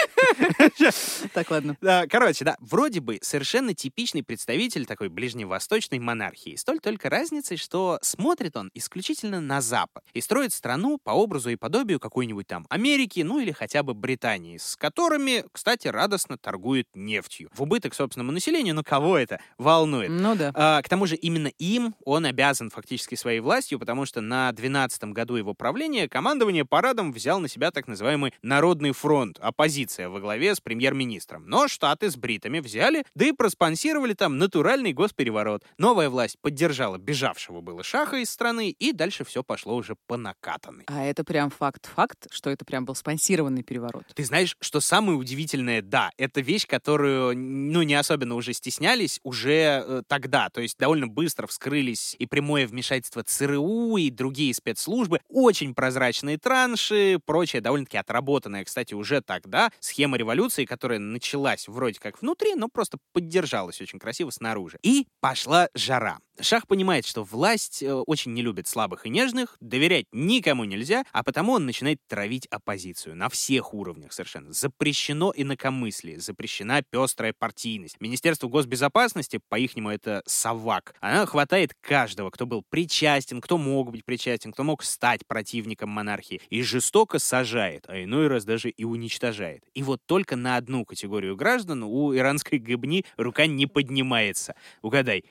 Так, 1.34 1.52
ладно. 1.52 1.78
Короче, 2.10 2.46
да, 2.46 2.56
вроде 2.60 3.00
бы 3.00 3.20
совершенно 3.22 3.74
типичный 3.74 4.24
представитель 4.24 4.86
такой 4.86 5.10
ближневосточной 5.10 6.00
монархии. 6.00 6.56
С 6.56 6.64
той 6.64 6.80
только 6.80 7.10
разницей, 7.10 7.58
что 7.58 8.00
смотрит 8.02 8.56
он 8.56 8.72
исключительно 8.74 9.42
на 9.42 9.62
Запад 9.62 10.04
и 10.14 10.22
строит 10.22 10.54
страну 10.54 10.98
по 11.04 11.12
образу 11.12 11.50
и 11.50 11.56
подобию 11.56 12.00
какой-нибудь 12.00 12.48
там 12.48 12.66
Америки, 12.70 13.22
ну 13.22 13.40
или 13.40 13.52
хотя 13.52 13.84
бы 13.84 13.94
Британии, 13.94 14.58
с 14.58 14.76
которыми, 14.76 15.44
кстати, 15.52 15.88
радостно 15.88 16.38
торгует 16.38 16.88
нефтью. 16.94 17.50
В 17.54 17.64
убыток 17.64 17.94
собственному 17.94 18.32
населению, 18.32 18.76
но 18.76 18.84
кого 18.84 19.18
это 19.18 19.40
волнует? 19.58 20.10
Ну 20.10 20.36
да. 20.36 20.52
А, 20.56 20.82
к 20.82 20.90
тому 20.90 21.06
же 21.06 21.16
именно 21.16 21.48
им 21.48 21.96
он 22.06 22.26
обязан 22.26 22.70
фактически 22.70 23.16
своей 23.16 23.40
властью, 23.40 23.80
потому 23.80 24.06
что 24.06 24.22
на 24.22 24.52
12 24.52 25.04
году 25.06 25.36
его 25.36 25.54
правления 25.60 26.08
командование 26.08 26.66
парадом 26.66 27.12
взял 27.12 27.40
на 27.40 27.50
себя 27.50 27.70
так 27.70 27.88
называемый 27.88 28.34
Народный 28.42 28.94
фронт, 28.94 29.38
оппозиция 29.42 30.10
во 30.10 30.22
главе 30.22 30.56
с 30.56 30.62
премьер-министром. 30.62 31.44
Но 31.48 31.68
Штаты 31.68 32.10
с 32.10 32.16
бритами 32.16 32.60
взяли, 32.60 33.04
да 33.14 33.26
и 33.26 33.34
проспонсировали 33.34 34.14
там 34.14 34.38
натуральный 34.38 34.94
госпереворот. 34.94 35.64
Новая 35.78 36.10
власть 36.10 36.38
поддержала 36.42 36.98
бежавшего 36.98 37.60
было 37.60 37.84
шаха 37.84 38.18
из 38.18 38.30
страны, 38.30 38.70
и 38.70 38.94
дальше 38.94 39.26
все 39.26 39.44
пошло 39.44 39.76
уже 39.76 39.96
по 40.08 40.16
накатанной. 40.16 40.86
А 40.88 41.04
это 41.04 41.26
прям 41.26 41.50
факт-факт, 41.50 42.28
что 42.32 42.50
это 42.50 42.64
прям 42.64 42.86
был 42.86 42.96
спонсированный 42.96 43.64
переворот. 43.64 44.04
Ты 44.16 44.24
знаешь, 44.24 44.56
что 44.62 44.80
самое 44.80 45.18
удивительное, 45.18 45.82
да, 45.82 46.12
это 46.18 46.40
вещь, 46.40 46.66
которую, 46.68 47.38
ну, 47.38 47.82
не 47.82 47.96
особенно 47.96 48.36
уже 48.36 48.54
стеснялись 48.54 49.20
уже 49.24 49.84
э, 49.86 50.04
тогда, 50.08 50.50
то 50.50 50.62
есть 50.62 50.78
довольно 50.78 51.08
быстро 51.08 51.48
вскрылись 51.48 52.16
и 52.18 52.26
прямое 52.26 52.66
вмешательство 52.66 53.24
ЦРУ, 53.24 53.98
и 53.98 54.10
другие 54.10 54.54
спецслужбы, 54.54 55.20
очень 55.50 55.74
прозрачные 55.74 56.38
транши, 56.38 57.20
прочее, 57.26 57.60
довольно-таки 57.60 57.98
отработанная, 57.98 58.64
кстати, 58.64 58.94
уже 58.94 59.20
тогда 59.22 59.72
схема 59.80 60.16
революции, 60.16 60.66
которая 60.66 61.00
началась 61.00 61.68
вроде 61.68 62.00
как 62.00 62.22
внутри, 62.22 62.54
но 62.54 62.68
просто 62.68 63.00
поддержалась 63.14 63.82
очень 63.82 63.98
красиво 63.98 64.30
снаружи. 64.30 64.78
И 64.84 65.08
пошла 65.22 65.70
жара. 65.74 66.20
Шах 66.42 66.68
понимает, 66.68 67.06
что 67.06 67.24
власть 67.24 67.84
э, 67.84 67.94
очень 67.94 68.34
не 68.34 68.42
любит 68.42 68.68
слабых 68.68 69.06
и 69.06 69.10
нежных, 69.10 69.58
доверять 69.60 70.06
никому 70.14 70.64
нельзя, 70.64 71.04
а 71.12 71.24
потому 71.24 71.54
он 71.54 71.66
начинает 71.66 72.00
травить 72.08 72.46
оппозицию 72.48 73.16
на 73.16 73.28
всех 73.28 73.74
уровнях 73.74 74.14
совершенно. 74.14 74.54
Запрещено 74.54 75.34
инакомыслие, 75.36 76.20
запрещена 76.20 76.82
пестрая 76.84 77.34
партийность. 77.38 78.00
Министерство 78.00 78.48
госбезопасности, 78.48 79.42
по-ихнему 79.50 79.90
это 79.90 80.24
САВАК, 80.26 80.96
она 81.02 81.26
хватает 81.26 81.74
каждого, 81.82 82.30
кто 82.30 82.46
был 82.46 82.64
причастен, 82.70 83.42
кто 83.42 83.58
мог 83.58 83.92
быть 83.92 84.06
причастен, 84.06 84.54
кто 84.54 84.64
мог 84.64 84.84
стать 84.84 85.26
противником 85.40 85.90
монархии, 85.90 86.42
и 86.50 86.62
жестоко 86.64 87.18
сажает, 87.18 87.86
а 87.88 88.04
иной 88.04 88.28
раз 88.28 88.44
даже 88.44 88.70
и 88.70 88.84
уничтожает. 88.84 89.64
И 89.74 89.84
вот 89.84 90.02
только 90.06 90.36
на 90.36 90.58
одну 90.58 90.84
категорию 90.84 91.38
граждан 91.38 91.84
у 91.84 92.14
иранской 92.14 92.60
гыбни 92.60 93.06
рука 93.16 93.48
не 93.48 93.66
поднимается. 93.66 94.54
Угадай, 94.82 95.24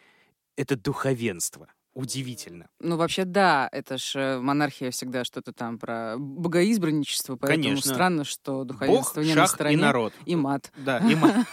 это 0.57 0.77
духовенство. 0.77 1.69
Удивительно. 1.99 2.69
Ну, 2.79 2.97
вообще, 2.97 3.25
да, 3.25 3.69
это 3.73 3.99
ж 3.99 4.13
э, 4.15 4.39
монархия 4.39 4.93
всегда 4.93 5.25
что-то 5.25 5.53
там 5.53 5.81
про 5.81 6.15
богоизбранничество, 6.17 7.35
поэтому 7.35 7.65
Конечно. 7.65 7.93
странно, 7.93 8.23
что 8.23 8.59
Бог, 8.59 8.67
духовенство 8.69 9.21
не 9.21 9.35
на 9.35 9.43
шах 9.43 9.51
стороне. 9.51 9.75
и 9.75 9.77
народ. 9.81 10.13
И 10.25 10.37
мат. 10.37 10.71
Да, 10.77 10.99
и 10.99 11.17
ма- 11.17 11.45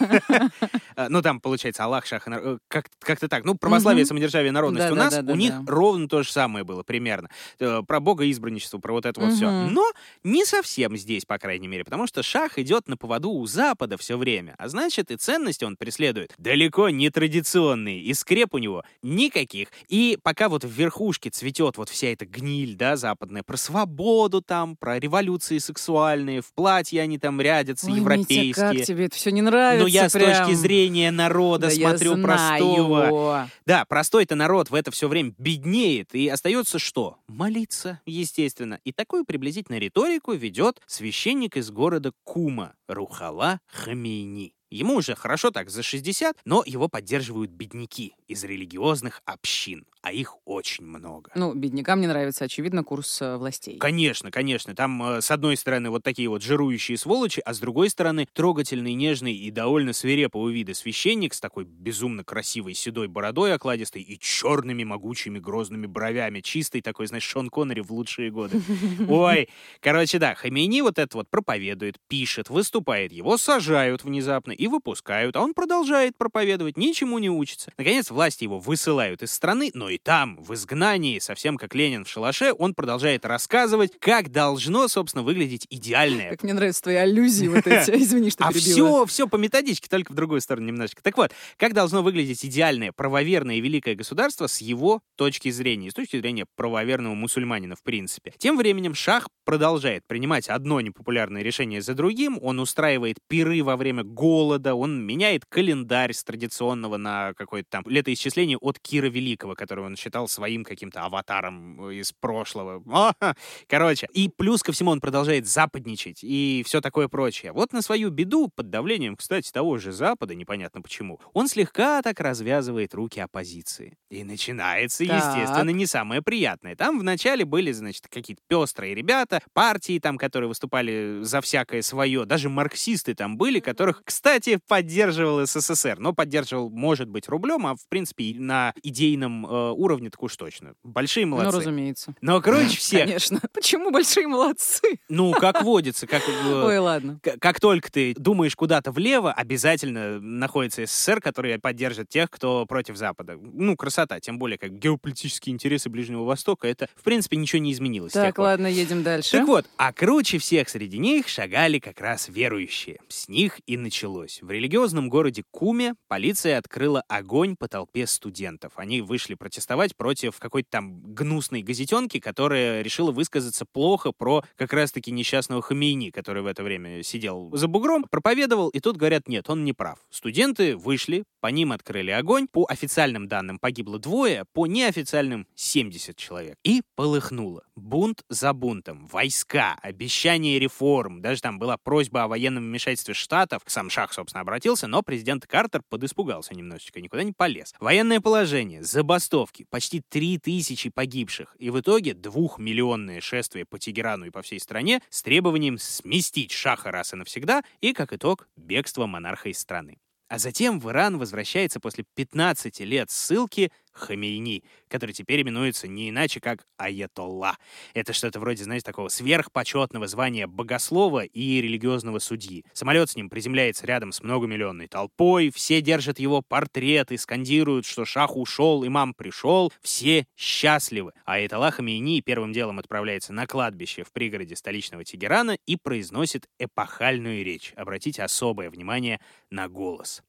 А, 0.94 1.08
Ну, 1.08 1.20
там, 1.20 1.40
получается, 1.40 1.82
Аллах, 1.82 2.06
Шах 2.06 2.28
и 2.28 2.30
народ. 2.30 2.46
э, 2.46 2.58
как- 2.68 2.86
Как-то 3.00 3.26
так. 3.28 3.44
Ну, 3.44 3.56
православие, 3.56 4.06
самодержавие, 4.06 4.52
народность 4.52 4.88
у 4.88 4.94
нас, 4.94 5.18
у 5.18 5.34
них 5.34 5.52
ровно 5.66 6.06
то 6.08 6.22
же 6.22 6.30
самое 6.30 6.64
было 6.64 6.84
примерно. 6.84 7.28
Э, 7.58 7.82
Про 7.84 7.98
Бога 7.98 8.30
избранничество, 8.30 8.78
про 8.78 8.92
вот 8.92 9.04
это 9.04 9.20
вот 9.20 9.32
все. 9.34 9.50
Но 9.50 9.84
не 10.22 10.44
совсем 10.44 10.96
здесь, 10.96 11.24
по 11.24 11.38
крайней 11.38 11.66
мере, 11.66 11.82
потому 11.84 12.06
что 12.06 12.22
Шах 12.22 12.56
идет 12.60 12.86
на 12.86 12.96
поводу 12.96 13.30
у 13.30 13.44
Запада 13.46 13.96
все 13.98 14.16
время. 14.16 14.54
А 14.58 14.68
значит, 14.68 15.10
и 15.10 15.16
ценности 15.16 15.64
он 15.64 15.76
преследует 15.76 16.32
далеко 16.38 16.88
не 16.88 17.10
традиционные. 17.10 18.00
И 18.00 18.14
скреп 18.14 18.54
у 18.54 18.58
него 18.58 18.84
никаких. 19.02 19.70
И, 19.88 20.16
по 20.22 20.35
пока 20.36 20.50
вот 20.50 20.64
в 20.64 20.68
верхушке 20.68 21.30
цветет 21.30 21.78
вот 21.78 21.88
вся 21.88 22.08
эта 22.08 22.26
гниль, 22.26 22.76
да, 22.76 22.96
западная, 22.96 23.42
про 23.42 23.56
свободу 23.56 24.42
там, 24.42 24.76
про 24.76 24.98
революции 24.98 25.56
сексуальные, 25.56 26.42
в 26.42 26.52
платье 26.52 27.00
они 27.00 27.18
там 27.18 27.40
рядятся, 27.40 27.86
Ой, 27.86 27.96
европейские. 27.96 28.48
Митя, 28.48 28.60
как 28.60 28.82
тебе 28.82 29.06
это 29.06 29.16
все 29.16 29.32
не 29.32 29.40
нравится 29.40 29.82
Но 29.82 29.88
я 29.88 30.10
с 30.10 30.12
прям. 30.12 30.46
точки 30.46 30.54
зрения 30.54 31.10
народа 31.10 31.68
Да 31.68 31.72
смотрю 31.72 32.22
простого. 32.22 33.48
Да, 33.64 33.86
простой-то 33.86 34.34
народ 34.34 34.68
в 34.68 34.74
это 34.74 34.90
все 34.90 35.08
время 35.08 35.32
беднеет, 35.38 36.14
и 36.14 36.28
остается 36.28 36.78
что? 36.78 37.16
Молиться, 37.28 38.02
естественно. 38.04 38.78
И 38.84 38.92
такую 38.92 39.24
приблизительно 39.24 39.78
риторику 39.78 40.34
ведет 40.34 40.82
священник 40.86 41.56
из 41.56 41.70
города 41.70 42.12
Кума, 42.24 42.74
Рухала 42.88 43.60
Хамейни. 43.68 44.52
Ему 44.70 44.96
уже 44.96 45.14
хорошо 45.14 45.50
так 45.50 45.70
за 45.70 45.82
60, 45.82 46.36
но 46.44 46.62
его 46.66 46.88
поддерживают 46.88 47.52
бедняки 47.52 48.14
из 48.28 48.44
религиозных 48.44 49.22
общин, 49.24 49.86
а 50.02 50.12
их 50.12 50.36
очень 50.44 50.84
много. 50.84 51.30
Ну, 51.34 51.54
беднякам 51.54 52.00
не 52.00 52.06
нравится, 52.06 52.44
очевидно, 52.44 52.84
курс 52.84 53.20
э, 53.22 53.36
властей. 53.36 53.78
Конечно, 53.78 54.30
конечно. 54.30 54.74
Там, 54.74 55.02
э, 55.02 55.20
с 55.20 55.30
одной 55.30 55.56
стороны, 55.56 55.90
вот 55.90 56.02
такие 56.02 56.28
вот 56.28 56.42
жирующие 56.42 56.98
сволочи, 56.98 57.40
а 57.44 57.54
с 57.54 57.58
другой 57.58 57.90
стороны, 57.90 58.26
трогательный, 58.32 58.94
нежный 58.94 59.34
и 59.34 59.50
довольно 59.50 59.92
свирепого 59.92 60.48
вида 60.48 60.74
священник 60.74 61.34
с 61.34 61.40
такой 61.40 61.64
безумно 61.64 62.24
красивой 62.24 62.74
седой 62.74 63.08
бородой 63.08 63.54
окладистой 63.54 64.02
и 64.02 64.18
черными 64.18 64.84
могучими 64.84 65.38
грозными 65.38 65.86
бровями. 65.86 66.40
Чистый 66.40 66.82
такой, 66.82 67.06
знаешь, 67.06 67.24
Шон 67.24 67.48
Коннери 67.48 67.80
в 67.80 67.92
лучшие 67.92 68.30
годы. 68.30 68.60
Ой, 69.08 69.48
короче, 69.80 70.18
да, 70.18 70.34
Хамейни 70.34 70.82
вот 70.82 70.98
это 70.98 71.16
вот 71.16 71.28
проповедует, 71.28 71.96
пишет, 72.08 72.50
выступает. 72.50 73.12
Его 73.12 73.38
сажают 73.38 74.04
внезапно 74.04 74.52
и 74.52 74.66
выпускают, 74.66 75.36
а 75.36 75.40
он 75.40 75.54
продолжает 75.54 76.16
проповедовать, 76.16 76.76
ничему 76.76 77.18
не 77.18 77.30
учится. 77.30 77.72
Наконец, 77.78 78.10
власти 78.16 78.44
его 78.44 78.58
высылают 78.58 79.22
из 79.22 79.32
страны, 79.32 79.70
но 79.74 79.88
и 79.88 79.98
там, 79.98 80.42
в 80.42 80.54
изгнании, 80.54 81.18
совсем 81.18 81.56
как 81.56 81.74
Ленин 81.74 82.04
в 82.04 82.08
шалаше, 82.08 82.52
он 82.58 82.74
продолжает 82.74 83.24
рассказывать, 83.24 83.92
как 84.00 84.32
должно, 84.32 84.88
собственно, 84.88 85.22
выглядеть 85.22 85.66
идеальное 85.70 86.30
Как 86.30 86.42
мне 86.42 86.54
нравятся 86.54 86.82
твои 86.82 86.96
аллюзии 86.96 87.46
вот 87.46 87.66
эти. 87.66 87.90
Извини, 88.02 88.30
что 88.30 88.44
а 88.44 88.52
все, 88.52 89.04
все 89.04 89.28
по 89.28 89.36
методичке, 89.36 89.88
только 89.88 90.12
в 90.12 90.14
другую 90.14 90.40
сторону 90.40 90.66
немножечко. 90.66 91.02
Так 91.02 91.16
вот, 91.16 91.32
как 91.58 91.74
должно 91.74 92.02
выглядеть 92.02 92.44
идеальное, 92.44 92.90
правоверное 92.90 93.56
и 93.56 93.60
великое 93.60 93.94
государство 93.94 94.46
с 94.46 94.60
его 94.60 95.00
точки 95.16 95.50
зрения, 95.50 95.90
с 95.90 95.94
точки 95.94 96.18
зрения 96.18 96.46
правоверного 96.56 97.14
мусульманина 97.14 97.76
в 97.76 97.82
принципе. 97.82 98.32
Тем 98.38 98.56
временем 98.56 98.94
Шах 98.94 99.28
продолжает 99.44 100.06
принимать 100.06 100.48
одно 100.48 100.80
непопулярное 100.80 101.42
решение 101.42 101.82
за 101.82 101.94
другим, 101.94 102.38
он 102.42 102.60
устраивает 102.60 103.18
пиры 103.28 103.62
во 103.62 103.76
время 103.76 104.02
голода, 104.04 104.74
он 104.74 105.04
меняет 105.04 105.44
календарь 105.46 106.14
с 106.14 106.24
традиционного 106.24 106.96
на 106.96 107.34
какое-то 107.34 107.68
там 107.70 107.84
летоисчисление 108.06 108.56
от 108.58 108.78
Кира 108.78 109.08
Великого, 109.08 109.54
которого 109.54 109.86
он 109.86 109.96
считал 109.96 110.28
своим 110.28 110.64
каким-то 110.64 111.02
аватаром 111.02 111.90
из 111.90 112.12
прошлого. 112.12 112.82
А, 112.92 113.34
Короче, 113.68 114.08
и 114.12 114.28
плюс 114.28 114.62
ко 114.62 114.72
всему 114.72 114.90
он 114.90 115.00
продолжает 115.00 115.46
западничать 115.46 116.20
и 116.22 116.62
все 116.64 116.80
такое 116.80 117.08
прочее. 117.08 117.52
Вот 117.52 117.72
на 117.72 117.82
свою 117.82 118.10
беду, 118.10 118.48
под 118.54 118.70
давлением, 118.70 119.16
кстати, 119.16 119.50
того 119.50 119.78
же 119.78 119.92
Запада, 119.92 120.34
непонятно 120.34 120.80
почему, 120.82 121.20
он 121.32 121.48
слегка 121.48 122.00
так 122.02 122.20
развязывает 122.20 122.94
руки 122.94 123.20
оппозиции. 123.20 123.96
И 124.10 124.24
начинается, 124.24 125.04
Так. 125.04 125.16
естественно, 125.16 125.70
не 125.70 125.86
самое 125.86 126.22
приятное. 126.22 126.76
Там 126.76 126.98
вначале 127.00 127.44
были, 127.44 127.72
значит, 127.72 128.06
какие-то 128.08 128.42
пестрые 128.48 128.94
ребята, 128.94 129.42
партии 129.52 129.98
там, 129.98 130.16
которые 130.16 130.48
выступали 130.48 131.18
за 131.22 131.40
всякое 131.40 131.82
свое, 131.82 132.24
даже 132.24 132.48
марксисты 132.48 133.14
там 133.14 133.36
были, 133.36 133.60
которых, 133.60 134.02
кстати, 134.04 134.58
поддерживал 134.68 135.44
СССР. 135.44 135.98
Но 135.98 136.12
поддерживал, 136.12 136.70
может 136.70 137.08
быть, 137.08 137.28
рублем, 137.28 137.66
а 137.66 137.74
в 137.74 137.86
принципе 137.96 138.24
и 138.24 138.38
на 138.38 138.74
идейном 138.82 139.46
э, 139.46 139.70
уровне 139.72 140.10
так 140.10 140.22
уж 140.22 140.36
точно. 140.36 140.74
Большие 140.84 141.24
Ну, 141.24 141.36
молодцы. 141.36 141.58
разумеется. 141.60 142.14
Но 142.20 142.42
круче 142.42 142.76
всех, 142.76 143.06
Конечно. 143.06 143.40
Почему 143.54 143.90
большие 143.90 144.26
молодцы? 144.26 144.98
ну, 145.08 145.32
как 145.32 145.62
водится, 145.62 146.06
как... 146.06 146.22
э, 146.28 146.62
Ой, 146.66 146.78
ладно. 146.78 147.18
как 147.40 147.58
только 147.58 147.90
ты 147.90 148.14
думаешь 148.18 148.54
куда-то 148.54 148.92
влево, 148.92 149.32
обязательно 149.32 150.20
находится 150.20 150.84
СССР, 150.84 151.20
который 151.22 151.58
поддержит 151.58 152.10
тех, 152.10 152.30
кто 152.30 152.66
против 152.66 152.96
Запада. 152.96 153.38
Ну, 153.40 153.76
красота, 153.76 154.20
тем 154.20 154.38
более, 154.38 154.58
как 154.58 154.78
геополитические 154.78 155.54
интересы 155.54 155.88
Ближнего 155.88 156.24
Востока, 156.24 156.68
это, 156.68 156.88
в 156.94 157.02
принципе, 157.02 157.38
ничего 157.38 157.62
не 157.62 157.72
изменилось. 157.72 158.12
Так, 158.12 158.38
ладно, 158.38 158.66
едем 158.66 159.02
дальше. 159.02 159.30
Так 159.38 159.46
вот, 159.46 159.64
а 159.78 159.92
круче 159.94 160.36
всех 160.38 160.68
среди 160.68 160.98
них 160.98 161.28
шагали 161.28 161.78
как 161.78 162.00
раз 162.00 162.28
верующие. 162.28 162.98
С 163.08 163.28
них 163.28 163.60
и 163.66 163.78
началось. 163.78 164.40
В 164.42 164.50
религиозном 164.50 165.08
городе 165.08 165.44
Куме 165.50 165.94
полиция 166.08 166.58
открыла 166.58 167.02
огонь 167.08 167.56
по 167.56 167.68
толпе 167.68 167.85
студентов. 168.06 168.72
Они 168.76 169.00
вышли 169.00 169.34
протестовать 169.34 169.96
против 169.96 170.38
какой-то 170.38 170.68
там 170.70 171.00
гнусной 171.14 171.62
газетенки, 171.62 172.20
которая 172.20 172.82
решила 172.82 173.12
высказаться 173.12 173.64
плохо 173.64 174.12
про 174.12 174.44
как 174.56 174.72
раз-таки 174.72 175.10
несчастного 175.10 175.62
Хамейни, 175.62 176.10
который 176.10 176.42
в 176.42 176.46
это 176.46 176.62
время 176.62 177.02
сидел 177.02 177.50
за 177.54 177.68
бугром, 177.68 178.04
проповедовал, 178.10 178.68
и 178.68 178.80
тут 178.80 178.96
говорят, 178.96 179.28
нет, 179.28 179.48
он 179.48 179.64
не 179.64 179.72
прав. 179.72 179.98
Студенты 180.10 180.76
вышли, 180.76 181.24
по 181.46 181.48
ним 181.48 181.70
открыли 181.70 182.10
огонь. 182.10 182.48
По 182.50 182.66
официальным 182.68 183.28
данным 183.28 183.60
погибло 183.60 184.00
двое, 184.00 184.46
по 184.52 184.66
неофициальным 184.66 185.46
70 185.54 186.16
человек. 186.16 186.56
И 186.64 186.82
полыхнуло. 186.96 187.62
Бунт 187.76 188.24
за 188.28 188.52
бунтом. 188.52 189.06
Войска, 189.06 189.78
обещание 189.80 190.58
реформ. 190.58 191.22
Даже 191.22 191.40
там 191.40 191.60
была 191.60 191.76
просьба 191.76 192.24
о 192.24 192.26
военном 192.26 192.64
вмешательстве 192.64 193.14
штатов. 193.14 193.62
Сам 193.66 193.90
Шах, 193.90 194.12
собственно, 194.12 194.40
обратился, 194.40 194.88
но 194.88 195.02
президент 195.02 195.46
Картер 195.46 195.82
подиспугался 195.88 196.52
немножечко, 196.52 197.00
никуда 197.00 197.22
не 197.22 197.30
полез. 197.30 197.75
Военное 197.80 198.20
положение, 198.20 198.82
забастовки, 198.82 199.66
почти 199.68 200.00
3000 200.00 200.90
погибших. 200.90 201.54
И 201.58 201.70
в 201.70 201.80
итоге 201.80 202.14
двухмиллионное 202.14 203.20
шествие 203.20 203.66
по 203.66 203.78
Тегерану 203.78 204.26
и 204.26 204.30
по 204.30 204.42
всей 204.42 204.60
стране 204.60 205.00
с 205.10 205.22
требованием 205.22 205.78
сместить 205.78 206.52
Шаха 206.52 206.90
раз 206.90 207.12
и 207.12 207.16
навсегда 207.16 207.62
и, 207.80 207.92
как 207.92 208.12
итог, 208.12 208.48
бегство 208.56 209.06
монарха 209.06 209.50
из 209.50 209.58
страны. 209.58 209.98
А 210.28 210.38
затем 210.38 210.80
в 210.80 210.90
Иран 210.90 211.18
возвращается 211.18 211.78
после 211.78 212.04
15 212.14 212.80
лет 212.80 213.10
ссылки 213.10 213.70
Хамейни, 213.96 214.62
который 214.88 215.12
теперь 215.12 215.42
именуется 215.42 215.88
не 215.88 216.10
иначе, 216.10 216.40
как 216.40 216.66
Аятолла. 216.76 217.56
Это 217.94 218.12
что-то 218.12 218.38
вроде, 218.40 218.64
знаете, 218.64 218.84
такого 218.84 219.08
сверхпочетного 219.08 220.06
звания 220.06 220.46
богослова 220.46 221.24
и 221.24 221.60
религиозного 221.60 222.18
судьи. 222.18 222.64
Самолет 222.72 223.10
с 223.10 223.16
ним 223.16 223.30
приземляется 223.30 223.86
рядом 223.86 224.12
с 224.12 224.22
многомиллионной 224.22 224.88
толпой, 224.88 225.50
все 225.50 225.80
держат 225.80 226.18
его 226.18 226.42
портреты, 226.42 227.18
скандируют, 227.18 227.86
что 227.86 228.04
шах 228.04 228.36
ушел, 228.36 228.86
имам 228.86 229.14
пришел, 229.14 229.72
все 229.80 230.26
счастливы. 230.36 231.12
А 231.24 231.34
Аятолла 231.34 231.70
Хамейни 231.70 232.20
первым 232.20 232.52
делом 232.52 232.78
отправляется 232.78 233.32
на 233.32 233.46
кладбище 233.46 234.04
в 234.04 234.12
пригороде 234.12 234.56
столичного 234.56 235.04
Тегерана 235.04 235.58
и 235.66 235.76
произносит 235.76 236.48
эпохальную 236.58 237.44
речь. 237.44 237.72
Обратите 237.76 238.22
особое 238.22 238.70
внимание 238.70 239.20
на 239.50 239.68
голос. 239.68 240.22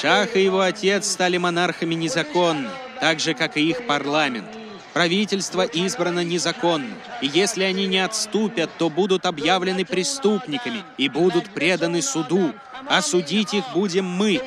Шах 0.00 0.36
и 0.36 0.44
его 0.44 0.60
отец 0.60 1.10
стали 1.10 1.38
монархами 1.38 1.94
незаконно, 1.94 2.70
так 3.00 3.18
же, 3.18 3.34
как 3.34 3.56
и 3.56 3.68
их 3.68 3.86
парламент. 3.86 4.46
Правительство 4.92 5.62
избрано 5.62 6.20
незаконно, 6.24 6.94
и 7.20 7.26
если 7.26 7.64
они 7.64 7.86
не 7.86 7.98
отступят, 7.98 8.70
то 8.78 8.88
будут 8.88 9.26
объявлены 9.26 9.84
преступниками 9.84 10.84
и 10.96 11.08
будут 11.08 11.50
преданы 11.50 12.00
суду. 12.00 12.52
А 12.88 13.02
судить 13.02 13.54
их 13.54 13.64
будем 13.74 14.04
мы. 14.04 14.40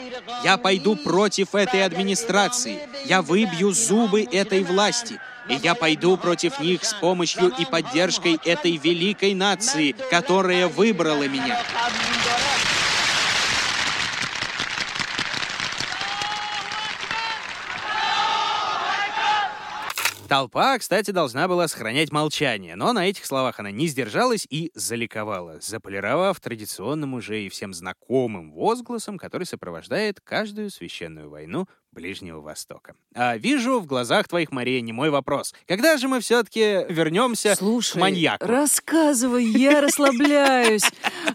Я 0.44 0.58
пойду 0.58 0.96
против 0.96 1.56
этой 1.56 1.84
администрации. 1.84 2.80
Я 3.06 3.22
выбью 3.22 3.74
зубы 3.74 4.24
этой 4.24 4.64
власти. 4.64 5.20
И 5.50 5.56
я 5.56 5.76
пойду 5.76 6.16
против 6.18 6.60
них 6.60 6.84
с 6.84 6.94
помощью 6.94 7.52
и 7.58 7.66
поддержкой 7.66 8.40
этой 8.46 8.78
великой 8.78 9.34
нации, 9.34 9.96
которая 10.10 10.68
выбрала 10.68 11.28
меня. 11.28 11.60
Толпа, 20.30 20.78
кстати, 20.78 21.10
должна 21.10 21.48
была 21.48 21.68
сохранять 21.68 22.12
молчание, 22.12 22.76
но 22.76 22.94
на 22.94 23.10
этих 23.10 23.26
словах 23.26 23.60
она 23.60 23.72
не 23.72 23.88
сдержалась 23.88 24.46
и 24.48 24.70
заликовала, 24.76 25.60
заполировав 25.60 26.40
традиционным 26.40 27.16
уже 27.16 27.42
и 27.42 27.50
всем 27.50 27.74
знакомым 27.74 28.52
возгласом, 28.52 29.18
который 29.18 29.46
сопровождает 29.46 30.22
каждую 30.22 30.70
священную 30.70 31.32
войну 31.32 31.68
Ближнего 31.92 32.40
Востока. 32.42 32.96
А 33.14 33.38
вижу 33.38 33.80
в 33.80 33.86
глазах 33.86 34.28
твоих, 34.28 34.52
Мария, 34.52 34.82
не 34.82 34.94
мой 34.94 35.10
вопрос. 35.10 35.54
Когда 35.68 35.98
же 35.98 36.08
мы 36.08 36.20
все-таки 36.20 36.86
вернемся 36.90 37.56
Слушай, 37.56 37.94
к 37.94 37.96
маньяку? 38.02 38.46
рассказывай, 38.46 39.46
я 39.46 39.82
расслабляюсь. 40.20 40.84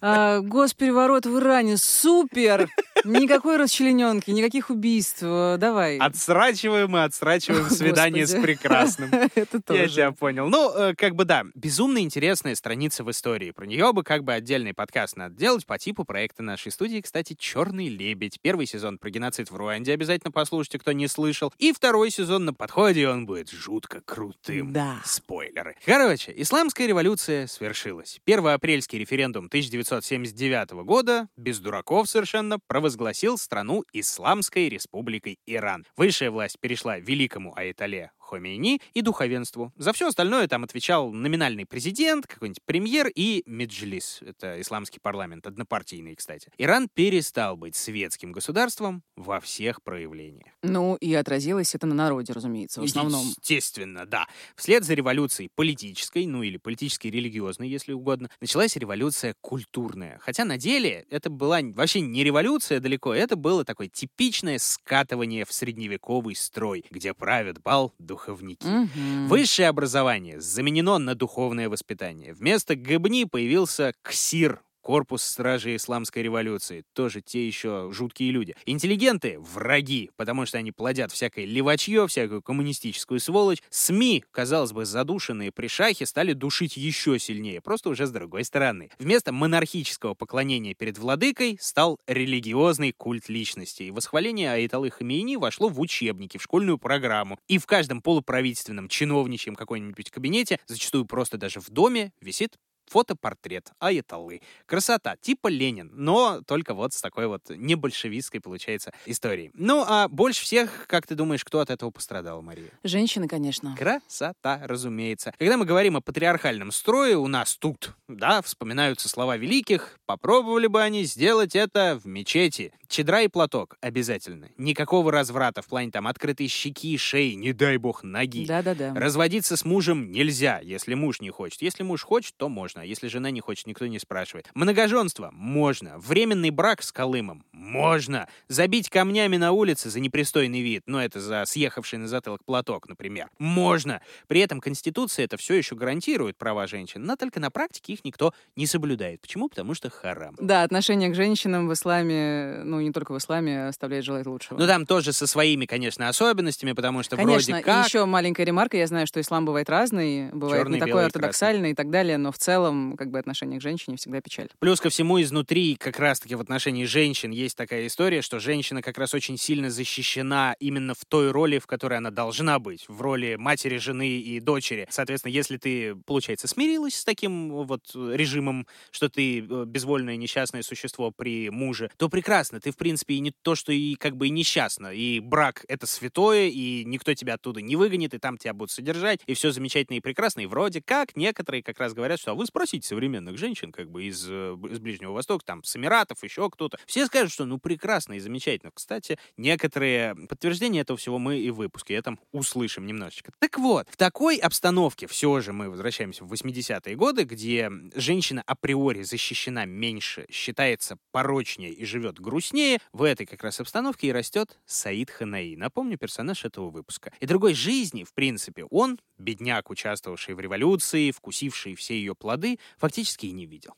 А, 0.01 0.41
Госпереворот 0.41 1.27
в 1.27 1.39
Иране, 1.39 1.77
супер! 1.77 2.69
Никакой 3.05 3.57
расчлененки, 3.59 4.31
никаких 4.31 4.71
убийств. 4.71 5.21
Давай. 5.21 5.99
Отсрачиваем 5.99 6.97
и 6.97 7.01
отсрачиваем 7.01 7.69
свидание 7.71 8.27
с 8.27 8.33
прекрасным. 8.41 9.11
Это 9.35 9.57
Я 9.57 9.61
тоже. 9.61 9.89
тебя 9.89 10.13
понял. 10.13 10.49
Ну, 10.49 10.73
э, 10.75 10.95
как 10.95 11.15
бы 11.15 11.25
да, 11.25 11.45
безумно 11.55 11.99
интересная 11.99 12.55
страница 12.55 13.05
в 13.05 13.11
истории. 13.11 13.51
Про 13.51 13.67
нее 13.67 13.93
бы 13.93 14.03
как 14.03 14.25
бы 14.25 14.33
отдельный 14.33 14.73
подкаст 14.73 15.17
надо 15.17 15.35
делать 15.35 15.67
по 15.67 15.79
типу 15.79 16.05
проекта 16.05 16.43
нашей 16.43 16.73
студии. 16.73 17.01
Кстати, 17.01 17.35
«Черный 17.39 17.89
лебедь». 17.89 18.39
Первый 18.41 18.67
сезон 18.67 18.97
про 18.99 19.11
геноцид 19.11 19.51
в 19.51 19.57
Руанде 19.57 19.93
обязательно 19.93 20.31
послушайте, 20.45 20.79
кто 20.79 20.93
не 20.93 21.09
слышал. 21.09 21.55
И 21.57 21.73
второй 21.73 22.11
сезон 22.11 22.45
на 22.45 22.53
подходе, 22.53 23.01
и 23.01 23.05
он 23.07 23.25
будет 23.25 23.49
жутко 23.49 24.03
крутым. 24.03 24.75
Да. 24.75 25.01
Спойлеры. 25.03 25.75
Короче, 25.87 26.35
исламская 26.37 26.87
революция 26.87 27.47
свершилась. 27.47 28.21
Первоапрельский 28.25 28.99
референдум 28.99 29.47
1979 29.47 30.85
года, 30.85 31.29
без 31.39 31.61
дураков 31.61 32.11
совершенно, 32.11 32.59
провозгласил 32.67 33.39
страну 33.39 33.85
Исламской 33.95 34.69
республикой 34.69 35.39
Иран. 35.47 35.87
Высшая 35.97 36.29
власть 36.31 36.61
перешла 36.61 36.99
великому 36.99 37.57
Аятоле 37.57 38.11
Хомейни 38.35 38.81
и 38.95 39.01
духовенству. 39.01 39.73
За 39.77 39.93
все 39.93 40.09
остальное 40.09 40.49
там 40.49 40.65
отвечал 40.65 41.13
номинальный 41.13 41.67
президент, 41.67 42.27
какой-нибудь 42.27 42.63
премьер 42.65 43.09
и 43.15 43.45
меджлис. 43.47 44.21
Это 44.23 44.61
исламский 44.61 44.99
парламент, 45.01 45.47
однопартийный, 45.47 46.17
кстати. 46.17 46.51
Иран 46.59 46.89
перестал 46.93 47.57
быть 47.57 47.77
светским 47.77 48.33
государством 48.33 49.05
во 49.15 49.39
всех 49.39 49.83
проявлениях. 49.83 50.53
Ну, 50.63 50.97
и 50.97 51.15
отразилось 51.15 51.77
это 51.77 51.87
на 51.87 51.95
народе, 51.95 52.33
разумеется, 52.33 52.81
в 52.81 52.85
основном. 52.85 53.25
Естественно, 53.29 54.05
да. 54.05 54.27
Вслед 54.57 54.83
за 54.83 54.95
революцией 54.95 55.49
политической, 55.55 56.27
ну 56.27 56.43
или 56.43 56.57
политической 56.57 57.09
религиозной, 57.09 57.69
если 57.69 57.93
угодно, 57.93 58.31
началась 58.41 58.77
революция 58.77 59.37
культурная. 59.41 60.19
Хотя 60.21 60.45
на 60.45 60.59
деле 60.59 61.07
это 61.09 61.31
была 61.31 61.61
вообще 61.63 62.01
не 62.01 62.25
революция 62.25 62.81
далеко, 62.81 63.15
это 63.15 63.37
было 63.37 63.65
такое 63.65 63.89
типичное 63.89 64.59
скатывание 64.59 65.45
в 65.45 65.53
средневековый 65.53 66.35
строй, 66.35 66.85
где 66.91 67.15
правят 67.15 67.63
бал 67.63 67.95
духовники. 68.25 68.67
Мгм. 68.67 69.29
Высшее 69.29 69.69
образование 69.69 70.41
заменено 70.41 70.99
на 70.99 71.15
духовное 71.15 71.69
воспитание. 71.69 72.33
Вместо 72.33 72.75
гыбни 72.75 73.25
появился 73.25 73.93
КСИР, 74.03 74.61
Корпус 74.85 75.23
Стражей 75.23 75.77
Исламской 75.77 76.23
революции. 76.23 76.85
Тоже 76.93 77.23
те 77.23 77.47
еще 77.47 77.89
жуткие 77.91 78.31
люди. 78.33 78.55
Интеллигенты— 78.67 79.39
враги, 79.41 80.11
потому 80.17 80.45
что 80.45 80.59
они 80.59 80.73
плодят 80.73 81.11
всякое 81.11 81.47
левачье, 81.47 82.07
всякую 82.07 82.43
коммунистическую 82.43 83.19
сволочь. 83.19 83.63
СМИ, 83.71 84.25
казалось 84.31 84.73
бы, 84.73 84.85
задушенные 84.85 85.53
при 85.53 85.69
шахе, 85.69 86.05
стали 86.05 86.35
душить 86.35 86.77
еще 86.77 87.19
сильнее, 87.19 87.63
просто 87.63 87.89
уже 87.89 88.07
с 88.07 88.11
другой 88.11 88.45
стороны. 88.45 88.91
Вместо 88.99 89.33
монархического 89.33 90.13
поклонения 90.13 90.75
перед 90.75 90.99
владыкой 90.99 91.57
стал 91.63 91.99
религиозный 92.07 92.93
культ 92.93 93.31
личности. 93.31 93.85
И 93.85 93.91
восхваление 93.91 94.53
Айталы 94.53 94.91
Хамейни 94.91 95.37
вошло 95.37 95.71
в 95.71 95.81
учебники, 95.81 96.37
в 96.37 96.43
школьную 96.43 96.77
программу. 96.77 97.39
И 97.49 97.57
в 97.57 97.65
каждом 97.65 98.03
полуправительственном 98.03 98.89
чиновничьем 98.89 99.55
какой-нибудь 99.57 100.11
кабинете, 100.11 100.61
зачастую 100.67 101.07
просто 101.07 101.39
даже 101.39 101.61
в 101.61 101.71
доме, 101.71 102.13
висит 102.21 102.59
фотопортрет 102.87 103.71
Аятоллы. 103.79 104.41
Красота, 104.67 105.17
типа 105.17 105.49
Ленин, 105.49 105.91
но 105.93 106.41
только 106.47 106.75
вот 106.75 106.93
с 106.93 107.01
такой 107.01 107.27
вот 107.27 107.43
небольшевистской, 107.49 108.41
получается, 108.41 108.93
историей. 109.07 109.51
Ну, 109.55 109.85
а 109.87 110.09
больше 110.09 110.43
всех, 110.43 110.87
как 110.87 111.07
ты 111.07 111.15
думаешь, 111.15 111.45
кто 111.45 111.61
от 111.61 111.71
этого 111.71 111.91
пострадал, 111.91 112.43
Мария? 112.43 112.71
Женщины, 112.83 113.29
конечно. 113.29 113.75
Красота, 113.79 114.61
разумеется. 114.65 115.33
Когда 115.39 115.57
мы 115.57 115.65
говорим 115.65 115.97
о 115.97 116.01
патриархальном 116.01 116.73
строе, 116.73 117.17
у 117.17 117.27
нас 117.27 117.57
тут, 117.57 117.95
да, 118.09 118.43
вспоминаются 118.43 119.09
слова 119.09 119.37
великих, 119.37 119.99
попробовали 120.07 120.67
бы 120.67 120.83
они 120.83 121.05
сделать 121.05 121.55
это 121.57 122.01
в 122.03 122.07
мечети. 122.07 122.73
Чедра 122.89 123.23
и 123.23 123.29
платок 123.29 123.77
обязательно. 123.81 124.51
Никакого 124.57 125.11
разврата 125.11 125.63
в 125.63 125.67
плане 125.67 125.91
там 125.91 126.07
открытой 126.07 126.49
щеки, 126.49 126.97
шеи, 126.97 127.33
не 127.33 127.53
дай 127.53 127.77
бог, 127.77 128.03
ноги. 128.03 128.47
Да-да-да. 128.47 128.95
Разводиться 128.95 129.57
с 129.57 129.65
мужем 129.65 130.13
нельзя, 130.13 130.61
если 130.61 130.95
муж 130.95 131.21
не 131.21 131.31
хочет. 131.31 131.63
Если 131.63 131.83
муж 131.83 132.03
хочет, 132.03 132.35
то 132.37 132.49
можно. 132.75 132.89
Если 132.89 133.09
жена 133.09 133.31
не 133.31 133.41
хочет, 133.41 133.67
никто 133.67 133.87
не 133.87 133.99
спрашивает. 133.99 134.51
Многоженство 134.55 135.31
можно. 135.33 135.99
Временный 135.99 136.51
брак 136.51 136.83
с 136.83 136.93
Колымом 136.93 137.45
можно. 137.53 138.29
Забить 138.49 138.91
камнями 138.91 139.37
на 139.37 139.53
улице 139.53 139.91
за 139.91 140.01
непристойный 140.01 140.61
вид, 140.61 140.83
ну 140.87 140.99
это 140.99 141.21
за 141.21 141.45
съехавший 141.47 141.99
на 141.99 142.09
затылок 142.09 142.45
платок, 142.45 142.89
например, 142.89 143.29
можно. 143.39 144.01
При 144.27 144.41
этом 144.41 144.61
Конституция 144.61 145.25
это 145.25 145.37
все 145.37 145.55
еще 145.55 145.75
гарантирует 145.77 146.37
права 146.37 146.67
женщин, 146.67 147.05
но 147.05 147.17
только 147.17 147.41
на 147.41 147.51
практике 147.51 147.93
их 147.95 148.05
никто 148.05 148.33
не 148.57 148.67
соблюдает. 148.67 149.21
Почему? 149.21 149.49
Потому 149.49 149.75
что 149.75 149.91
харам. 149.91 150.37
Да, 150.41 150.63
отношение 150.63 151.11
к 151.11 151.15
женщинам 151.15 151.69
в 151.69 151.73
исламе, 151.73 152.63
ну, 152.65 152.81
не 152.81 152.93
только 152.93 153.13
в 153.13 153.19
исламе, 153.19 153.69
оставляет 153.69 154.05
желать 154.05 154.27
лучшего. 154.27 154.59
Ну 154.59 154.67
там 154.67 154.87
тоже 154.87 155.13
со 155.13 155.27
своими, 155.27 155.67
конечно, 155.67 156.09
особенностями, 156.09 156.73
потому 156.73 157.03
что 157.03 157.17
Конечно, 157.17 157.53
вроде 157.53 157.65
как... 157.65 157.85
и 157.85 157.89
еще 157.89 158.05
маленькая 158.05 158.45
ремарка. 158.45 158.77
Я 158.77 158.87
знаю, 158.87 159.07
что 159.07 159.21
ислам 159.21 159.45
бывает 159.45 159.71
разный, 159.71 160.31
бывает 160.33 160.63
Чёрный, 160.63 160.81
не 160.81 160.81
такой 160.81 161.07
ортодоксальный 161.07 161.71
и 161.71 161.75
так 161.75 161.91
далее, 161.91 162.19
но 162.19 162.33
в 162.33 162.39
целом, 162.39 162.64
как 162.97 163.11
бы, 163.11 163.19
отношение 163.19 163.59
к 163.59 163.63
женщине 163.63 163.97
всегда 163.97 164.21
печаль. 164.21 164.49
Плюс 164.59 164.81
ко 164.81 164.91
всему 164.91 165.21
изнутри, 165.21 165.77
как 165.77 165.99
раз-таки 165.99 166.35
в 166.35 166.41
отношении 166.41 166.85
женщин, 166.85 167.31
есть 167.31 167.57
такая 167.57 167.87
история, 167.87 168.23
что 168.23 168.39
женщина 168.39 168.83
как 168.83 168.99
раз 168.99 169.15
очень 169.15 169.39
сильно 169.39 169.71
защищена 169.71 170.57
именно 170.61 170.95
в 170.95 171.05
той 171.05 171.31
роли, 171.31 171.59
в 171.59 171.67
которой 171.67 171.99
она 171.99 172.11
должна 172.11 172.59
быть, 172.59 172.85
в 172.89 173.01
роли 173.01 173.37
матери, 173.37 173.79
жены 173.79 174.19
и 174.19 174.41
дочери. 174.41 174.87
Соответственно, 174.91 175.33
если 175.33 175.57
ты, 175.57 175.95
получается, 175.95 176.49
смирилась 176.49 176.97
с 176.97 177.05
таким 177.05 177.51
вот 177.51 177.95
режимом, 177.95 178.67
что 178.91 179.09
ты 179.09 179.41
э, 179.41 179.65
безвольное 179.67 180.17
несчастное 180.17 180.63
существо 180.63 181.11
при 181.11 181.51
муже, 181.51 181.91
то 181.97 182.09
прекрасно. 182.09 182.61
Ты, 182.61 182.71
в 182.71 182.77
принципе, 182.77 183.15
и 183.15 183.21
не 183.21 183.31
то, 183.31 183.55
что 183.55 183.73
и 183.73 183.95
как 183.95 184.17
бы 184.17 184.29
и 184.29 184.31
несчастна. 184.31 184.93
И 184.93 185.21
брак— 185.21 185.65
это 185.69 185.87
святое, 185.87 186.49
и 186.49 186.85
никто 186.85 187.15
тебя 187.15 187.35
оттуда 187.35 187.61
не 187.61 187.77
выгонит, 187.77 188.15
и 188.15 188.19
там 188.19 188.39
тебя 188.39 188.53
будут 188.53 188.71
содержать, 188.71 189.21
и 189.27 189.35
все 189.35 189.51
замечательно 189.51 189.97
и 189.97 190.01
прекрасно. 190.01 190.41
И 190.41 190.47
вроде 190.47 190.83
как 190.83 191.17
некоторые 191.17 191.63
как 191.63 191.79
раз 191.79 191.95
говорят, 191.95 192.21
что 192.21 192.33
а 192.33 192.35
вы 192.35 192.47
спросите 192.55 192.87
современных 192.87 193.37
женщин, 193.37 193.73
как 193.73 193.91
бы 193.91 194.05
из, 194.05 194.29
э, 194.31 194.57
из 194.71 194.79
Ближнего 194.79 195.11
Востока, 195.11 195.45
там, 195.45 195.65
с 195.65 195.75
Эмиратов, 195.75 196.23
еще 196.23 196.49
кто-то. 196.49 196.79
Все 196.87 197.05
скажут, 197.07 197.33
что 197.33 197.45
ну 197.47 197.59
прекрасно 197.59 198.13
и 198.13 198.21
замечательно. 198.21 198.71
Кстати, 198.73 199.19
некоторые 199.37 200.15
подтверждения 200.15 200.83
этого 200.83 200.97
всего 200.97 201.19
мы 201.19 201.41
и 201.41 201.51
в 201.51 201.57
выпуске 201.57 201.95
этом 201.95 202.21
услышим 202.31 202.87
немножечко. 202.87 203.33
Так 203.41 203.59
вот, 203.59 203.89
в 203.91 203.97
такой 203.97 204.37
обстановке 204.37 205.09
все 205.09 205.41
же 205.41 205.53
мы 205.53 205.69
возвращаемся 205.69 206.25
в 206.25 206.33
80-е 206.33 206.95
годы, 206.95 207.25
где 207.25 207.73
женщина 207.97 208.45
априори 208.47 209.03
защищена 209.03 209.65
меньше, 209.65 210.25
считается 210.31 210.97
порочнее 211.11 211.73
и 211.73 211.85
живет 211.85 212.21
грустнее, 212.21 212.79
в 212.93 213.03
этой 213.03 213.27
как 213.27 213.43
раз 213.43 213.59
обстановке 213.59 214.07
и 214.07 214.13
растет 214.13 214.61
Саид 214.65 215.11
Ханаи. 215.11 215.57
Напомню, 215.57 215.99
персонаж 215.99 216.45
этого 216.45 216.71
выпуска. 216.71 217.13
И 217.19 217.27
другой 217.27 217.55
жизни, 217.55 218.05
в 218.05 218.15
принципе, 218.15 218.65
он, 218.71 219.01
бедняк, 219.19 219.71
участвовавший 219.71 220.35
в 220.35 220.41
революции, 220.41 221.11
вкусивший 221.11 221.75
все 221.75 221.95
ее 221.95 222.15
плоды, 222.15 222.44
фактически 222.79 223.27
и 223.27 223.33
не 223.33 223.47
видел. 223.47 223.75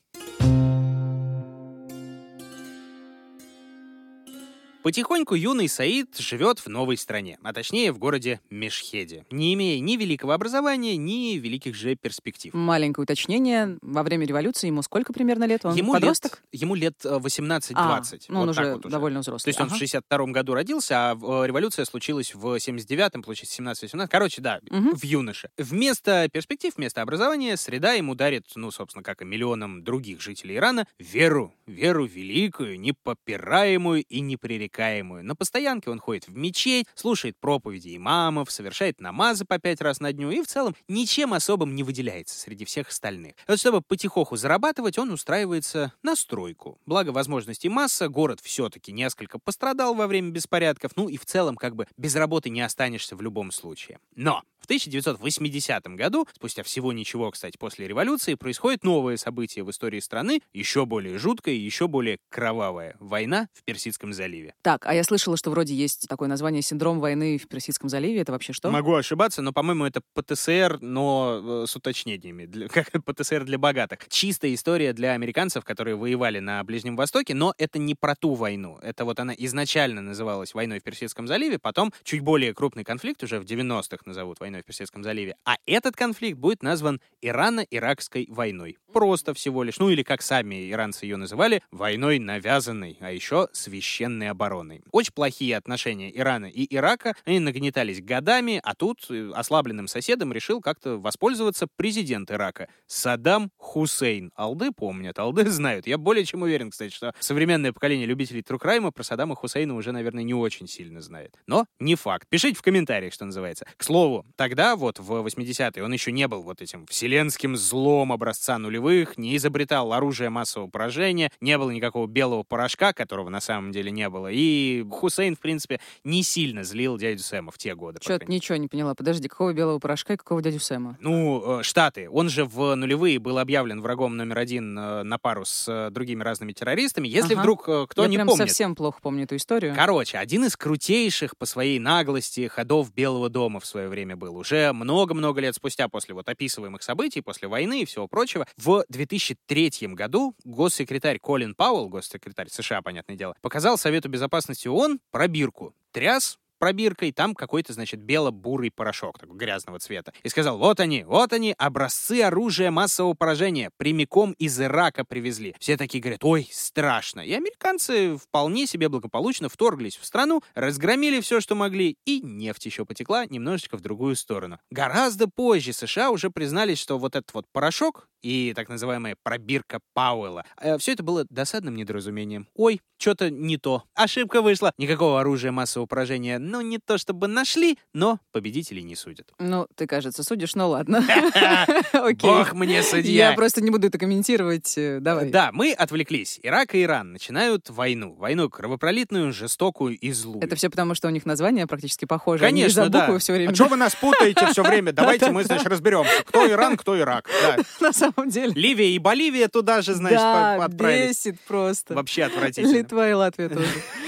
Потихоньку 4.91 5.35
юный 5.35 5.67
Саид 5.67 6.15
живет 6.17 6.59
в 6.59 6.67
новой 6.69 6.95
стране, 6.95 7.37
а 7.43 7.51
точнее 7.51 7.91
в 7.91 7.97
городе 7.97 8.39
Мешхеде, 8.49 9.25
не 9.29 9.53
имея 9.53 9.81
ни 9.81 9.97
великого 9.97 10.31
образования, 10.31 10.95
ни 10.95 11.35
великих 11.37 11.75
же 11.75 11.95
перспектив. 11.97 12.53
Маленькое 12.53 13.03
уточнение. 13.03 13.77
Во 13.81 14.01
время 14.03 14.25
революции 14.25 14.67
ему 14.67 14.81
сколько 14.83 15.11
примерно 15.11 15.43
лет? 15.43 15.65
Он 15.65 15.75
ему 15.75 15.91
подросток? 15.91 16.41
Лет, 16.53 16.61
ему 16.61 16.75
лет 16.75 16.93
э, 17.03 17.17
18-20. 17.17 17.73
А, 17.75 18.01
ну, 18.29 18.39
он 18.39 18.47
вот 18.47 18.55
так 18.55 18.63
уже 18.63 18.73
вот 18.75 18.85
уже. 18.85 18.89
довольно 18.93 19.17
То 19.17 19.31
взрослый. 19.31 19.49
есть 19.49 19.59
он 19.59 19.65
Ага. 19.67 19.75
в 19.75 19.77
62 19.77 20.25
году 20.27 20.53
родился, 20.53 21.11
а 21.11 21.15
э, 21.15 21.47
революция 21.47 21.83
случилась 21.83 22.33
в 22.33 22.45
79-м, 22.55 23.23
получается, 23.23 23.61
17-18. 23.61 24.07
Короче, 24.09 24.41
да, 24.41 24.61
Мгм. 24.69 24.95
в 24.95 25.03
юноше. 25.03 25.49
Вместо 25.57 26.29
перспектив, 26.31 26.71
вместо 26.77 27.01
образования, 27.01 27.57
среда 27.57 27.91
ему 27.91 28.15
дарит, 28.15 28.45
ну, 28.55 28.71
собственно, 28.71 29.03
как 29.03 29.21
и 29.21 29.25
миллионам 29.25 29.83
других 29.83 30.21
жителей 30.21 30.55
Ирана, 30.55 30.87
веру. 30.97 31.53
Веру 31.65 32.05
великую, 32.05 32.79
непопираемую 32.79 34.05
и 34.05 34.21
непререкаемую. 34.21 34.76
На 34.77 35.35
постоянке 35.35 35.89
он 35.89 35.99
ходит 35.99 36.27
в 36.27 36.37
мечеть, 36.37 36.85
слушает 36.95 37.35
проповеди 37.39 37.97
имамов, 37.97 38.51
совершает 38.51 39.01
намазы 39.01 39.43
по 39.43 39.57
пять 39.59 39.81
раз 39.81 39.99
на 39.99 40.13
дню 40.13 40.29
и 40.29 40.41
в 40.41 40.47
целом 40.47 40.75
ничем 40.87 41.33
особым 41.33 41.75
не 41.75 41.83
выделяется 41.83 42.39
среди 42.39 42.63
всех 42.63 42.89
остальных. 42.89 43.33
Вот 43.47 43.59
чтобы 43.59 43.81
потихоху 43.81 44.37
зарабатывать, 44.37 44.97
он 44.97 45.11
устраивается 45.11 45.93
на 46.03 46.15
стройку. 46.15 46.79
Благо 46.85 47.09
возможностей 47.09 47.69
масса, 47.69 48.07
город 48.07 48.39
все-таки 48.41 48.91
несколько 48.91 49.39
пострадал 49.39 49.95
во 49.95 50.07
время 50.07 50.29
беспорядков, 50.29 50.91
ну 50.95 51.09
и 51.09 51.17
в 51.17 51.25
целом 51.25 51.55
как 51.55 51.75
бы 51.75 51.87
без 51.97 52.15
работы 52.15 52.49
не 52.49 52.61
останешься 52.61 53.15
в 53.15 53.21
любом 53.21 53.51
случае. 53.51 53.99
Но 54.15 54.43
1980 54.67 55.87
году, 55.95 56.27
спустя 56.33 56.63
всего 56.63 56.91
ничего, 56.93 57.31
кстати, 57.31 57.57
после 57.57 57.87
революции, 57.87 58.35
происходит 58.35 58.83
новое 58.83 59.17
событие 59.17 59.63
в 59.63 59.71
истории 59.71 59.99
страны, 59.99 60.41
еще 60.53 60.85
более 60.85 61.17
жуткое 61.17 61.57
еще 61.67 61.87
более 61.87 62.17
кровавое. 62.29 62.95
Война 62.99 63.49
в 63.53 63.63
Персидском 63.63 64.13
заливе. 64.13 64.55
Так, 64.61 64.85
а 64.85 64.93
я 64.93 65.03
слышала, 65.03 65.37
что 65.37 65.51
вроде 65.51 65.75
есть 65.75 66.07
такое 66.07 66.27
название 66.29 66.61
«Синдром 66.61 66.99
войны 66.99 67.37
в 67.37 67.47
Персидском 67.47 67.89
заливе». 67.89 68.21
Это 68.21 68.31
вообще 68.31 68.53
что? 68.53 68.71
Могу 68.71 68.95
ошибаться, 68.95 69.41
но, 69.41 69.53
по-моему, 69.53 69.85
это 69.85 70.01
ПТСР, 70.13 70.79
но 70.81 71.63
э, 71.63 71.65
с 71.67 71.75
уточнениями. 71.75 72.45
Для, 72.45 72.67
как 72.69 72.89
ПТСР 73.03 73.43
для 73.43 73.57
богатых. 73.57 74.07
Чистая 74.09 74.53
история 74.53 74.93
для 74.93 75.11
американцев, 75.11 75.63
которые 75.65 75.95
воевали 75.95 76.39
на 76.39 76.63
Ближнем 76.63 76.95
Востоке, 76.95 77.33
но 77.33 77.53
это 77.57 77.79
не 77.79 77.95
про 77.95 78.15
ту 78.15 78.33
войну. 78.33 78.79
Это 78.81 79.05
вот 79.05 79.19
она 79.19 79.33
изначально 79.37 80.01
называлась 80.01 80.53
войной 80.53 80.79
в 80.79 80.83
Персидском 80.83 81.27
заливе, 81.27 81.59
потом 81.59 81.93
чуть 82.03 82.21
более 82.21 82.53
крупный 82.53 82.83
конфликт 82.83 83.23
уже 83.23 83.39
в 83.39 83.43
90-х 83.43 84.03
назовут 84.05 84.39
войной 84.39 84.56
в 84.61 84.65
Персидском 84.65 85.03
заливе. 85.03 85.35
А 85.45 85.55
этот 85.65 85.95
конфликт 85.95 86.37
будет 86.37 86.63
назван 86.63 87.01
Ирано-Иракской 87.21 88.25
войной. 88.29 88.77
Просто 88.93 89.33
всего 89.33 89.63
лишь, 89.63 89.79
ну 89.79 89.89
или 89.89 90.03
как 90.03 90.21
сами 90.21 90.71
иранцы 90.71 91.05
ее 91.05 91.17
называли, 91.17 91.61
войной 91.71 92.19
навязанной, 92.19 92.97
а 92.99 93.11
еще 93.11 93.47
священной 93.51 94.29
обороной. 94.29 94.81
Очень 94.91 95.13
плохие 95.13 95.57
отношения 95.57 96.15
Ирана 96.15 96.45
и 96.45 96.73
Ирака, 96.75 97.15
они 97.25 97.39
нагнетались 97.39 98.01
годами, 98.01 98.59
а 98.63 98.75
тут 98.75 99.05
э, 99.09 99.31
ослабленным 99.35 99.87
соседом 99.87 100.33
решил 100.33 100.61
как-то 100.61 100.97
воспользоваться 100.97 101.67
президент 101.75 102.31
Ирака 102.31 102.69
Саддам 102.87 103.51
Хусейн. 103.57 104.31
Алды 104.35 104.71
помнят, 104.71 105.19
алды 105.19 105.49
знают. 105.49 105.87
Я 105.87 105.97
более 105.97 106.25
чем 106.25 106.41
уверен, 106.41 106.71
кстати, 106.71 106.93
что 106.93 107.13
современное 107.19 107.73
поколение 107.73 108.07
любителей 108.07 108.41
Трукрайма 108.41 108.91
про 108.91 109.03
Саддама 109.03 109.35
Хусейна 109.35 109.75
уже, 109.75 109.91
наверное, 109.91 110.23
не 110.23 110.33
очень 110.33 110.67
сильно 110.67 111.01
знает. 111.01 111.35
Но 111.45 111.65
не 111.79 111.95
факт. 111.95 112.27
Пишите 112.29 112.57
в 112.57 112.61
комментариях, 112.61 113.13
что 113.13 113.25
называется. 113.25 113.65
К 113.77 113.83
слову, 113.83 114.25
тогда 114.47 114.77
вот 114.77 114.97
в 114.97 115.11
80-е 115.11 115.83
он 115.83 115.91
еще 115.91 116.13
не 116.13 116.25
был 116.25 116.41
вот 116.41 116.61
этим 116.61 116.85
вселенским 116.85 117.57
злом 117.57 118.13
образца 118.13 118.57
нулевых, 118.57 119.17
не 119.17 119.35
изобретал 119.35 119.91
оружие 119.91 120.29
массового 120.29 120.69
поражения, 120.69 121.33
не 121.41 121.57
было 121.57 121.69
никакого 121.69 122.07
белого 122.07 122.43
порошка, 122.43 122.93
которого 122.93 123.27
на 123.27 123.41
самом 123.41 123.73
деле 123.73 123.91
не 123.91 124.07
было. 124.09 124.29
И 124.31 124.85
Хусейн, 124.89 125.35
в 125.35 125.41
принципе, 125.41 125.81
не 126.05 126.23
сильно 126.23 126.63
злил 126.63 126.97
дядю 126.97 127.23
Сэма 127.23 127.51
в 127.51 127.57
те 127.57 127.75
годы. 127.75 127.99
мере. 128.07 128.25
ничего 128.27 128.55
не 128.57 128.69
поняла. 128.69 128.95
Подожди, 128.95 129.27
какого 129.27 129.51
белого 129.51 129.79
порошка 129.79 130.13
и 130.13 130.17
какого 130.17 130.41
дядю 130.41 130.61
Сэма? 130.61 130.97
Ну, 131.01 131.59
э, 131.59 131.63
Штаты. 131.63 132.09
Он 132.09 132.29
же 132.29 132.45
в 132.45 132.75
нулевые 132.75 133.19
был 133.19 133.39
объявлен 133.39 133.81
врагом 133.81 134.15
номер 134.15 134.37
один 134.37 134.79
э, 134.79 135.03
на 135.03 135.17
пару 135.17 135.43
с 135.43 135.67
э, 135.67 135.89
другими 135.91 136.23
разными 136.23 136.53
террористами. 136.53 137.09
Если 137.09 137.33
Ага. 137.33 137.41
вдруг 137.41 137.63
кто 137.63 138.03
я 138.03 138.07
не 138.07 138.15
прям 138.15 138.27
помнит. 138.27 138.47
совсем 138.47 138.75
плохо 138.75 138.99
помню 139.01 139.25
эту 139.25 139.35
историю. 139.35 139.75
Короче, 139.75 140.17
один 140.17 140.45
из 140.45 140.55
крутейших 140.55 141.35
по 141.35 141.45
своей 141.45 141.79
наглости 141.79 142.47
ходов 142.47 142.93
Белого 142.93 143.27
дома 143.29 143.59
в 143.59 143.65
свое 143.65 143.89
время 143.89 144.15
был. 144.15 144.36
Уже 144.37 144.71
много-много 144.71 145.41
лет 145.41 145.55
спустя 145.55 145.89
после 145.89 146.13
вот 146.13 146.29
описываемых 146.29 146.83
событий, 146.83 147.21
после 147.21 147.47
войны 147.47 147.81
и 147.81 147.85
всего 147.85 148.07
прочего, 148.07 148.45
в 148.55 148.85
2003 148.89 149.71
году 149.93 150.35
госсекретарь 150.43 151.17
Колин 151.19 151.55
Пауэлл, 151.55 151.89
госсекретарь 151.89 152.49
США, 152.49 152.81
понятное 152.83 153.15
дело, 153.15 153.35
показал 153.41 153.77
Совету 153.77 154.09
Безопасности 154.09 154.67
ООН 154.67 154.99
пробирку. 155.11 155.73
Тряс 155.91 156.37
пробиркой, 156.57 157.11
там 157.11 157.35
какой-то, 157.35 157.73
значит, 157.73 157.99
бело-бурый 158.01 158.71
порошок, 158.71 159.19
такой 159.19 159.37
грязного 159.37 159.79
цвета. 159.79 160.13
И 160.23 160.29
сказал, 160.29 160.57
вот 160.57 160.79
они, 160.79 161.03
вот 161.03 161.33
они, 161.33 161.53
образцы 161.57 162.21
оружия 162.21 162.71
массового 162.71 163.13
поражения, 163.13 163.71
прямиком 163.77 164.33
из 164.33 164.59
Ирака 164.59 165.05
привезли. 165.05 165.55
Все 165.59 165.77
такие 165.77 166.01
говорят, 166.01 166.23
ой, 166.23 166.49
страшно. 166.51 167.21
И 167.21 167.33
американцы 167.33 168.17
вполне 168.17 168.67
себе 168.67 168.89
благополучно 168.89 169.49
вторглись 169.49 169.97
в 169.97 170.05
страну, 170.05 170.41
разгромили 170.55 171.19
все, 171.21 171.41
что 171.41 171.55
могли, 171.55 171.97
и 172.05 172.21
нефть 172.21 172.65
еще 172.65 172.85
потекла 172.85 173.25
немножечко 173.25 173.77
в 173.77 173.81
другую 173.81 174.15
сторону. 174.15 174.59
Гораздо 174.71 175.27
позже 175.27 175.73
США 175.73 176.11
уже 176.11 176.29
признались, 176.29 176.79
что 176.79 176.97
вот 176.97 177.15
этот 177.15 177.33
вот 177.33 177.45
порошок 177.51 178.07
и 178.23 178.53
так 178.55 178.67
называемая 178.67 179.15
пробирка 179.21 179.79
Пауэлла, 179.93 180.43
все 180.79 180.93
это 180.93 181.03
было 181.03 181.25
досадным 181.29 181.75
недоразумением. 181.75 182.47
Ой, 182.55 182.81
что-то 182.97 183.29
не 183.29 183.57
то. 183.57 183.83
Ошибка 183.93 184.41
вышла. 184.41 184.71
Никакого 184.77 185.21
оружия 185.21 185.51
массового 185.51 185.85
поражения, 185.87 186.39
ну, 186.47 186.61
не 186.61 186.79
то 186.79 186.97
чтобы 186.97 187.27
нашли, 187.27 187.77
но 187.93 188.19
победителей 188.31 188.83
не 188.83 188.95
судят. 188.95 189.31
Ну, 189.39 189.67
ты, 189.75 189.85
кажется, 189.85 190.23
судишь, 190.23 190.55
но 190.55 190.69
ладно. 190.69 190.99
Окей. 191.93 192.17
Бог 192.29 192.53
мне 192.53 192.81
судья. 192.83 193.29
Я 193.29 193.35
просто 193.35 193.61
не 193.61 193.69
буду 193.69 193.87
это 193.87 193.97
комментировать. 193.97 194.77
э, 194.77 194.99
Давай. 194.99 195.29
Да, 195.29 195.51
мы 195.51 195.73
отвлеклись. 195.73 196.39
Ирак 196.43 196.75
и 196.75 196.83
Иран 196.83 197.11
начинают 197.11 197.69
войну. 197.69 198.15
Войну 198.15 198.49
кровопролитную, 198.49 199.33
жестокую 199.33 199.97
и 199.97 200.11
злую. 200.11 200.43
Это 200.43 200.55
все 200.55 200.69
потому, 200.69 200.95
что 200.95 201.07
у 201.07 201.11
них 201.11 201.25
название 201.25 201.67
практически 201.67 202.05
похоже. 202.05 202.45
Они 202.45 202.61
Конечно, 202.61 202.89
да. 202.89 203.17
все 203.19 203.33
время. 203.33 203.51
А 203.51 203.55
что 203.55 203.65
вы 203.65 203.75
нас 203.77 203.95
путаете 203.95 204.47
все 204.47 204.63
время? 204.63 204.93
Давайте 204.93 205.31
мы, 205.31 205.43
значит, 205.43 205.67
разберемся. 205.67 206.11
Кто 206.25 206.49
Иран, 206.49 206.77
кто 206.77 206.97
Ирак. 206.97 207.29
Да. 207.41 207.57
На 207.87 207.93
самом 207.93 208.29
деле. 208.29 208.53
Ливия 208.53 208.95
и 208.95 208.99
Боливия 208.99 209.47
туда 209.47 209.81
же, 209.81 209.93
значит, 209.93 210.19
отправились. 210.19 211.25
бесит 211.25 211.39
просто. 211.41 211.93
Вообще 211.93 212.23
отвратительно. 212.23 212.73
Литва 212.73 213.09
и 213.09 213.13
Латвия 213.13 213.49
тоже. 213.49 213.67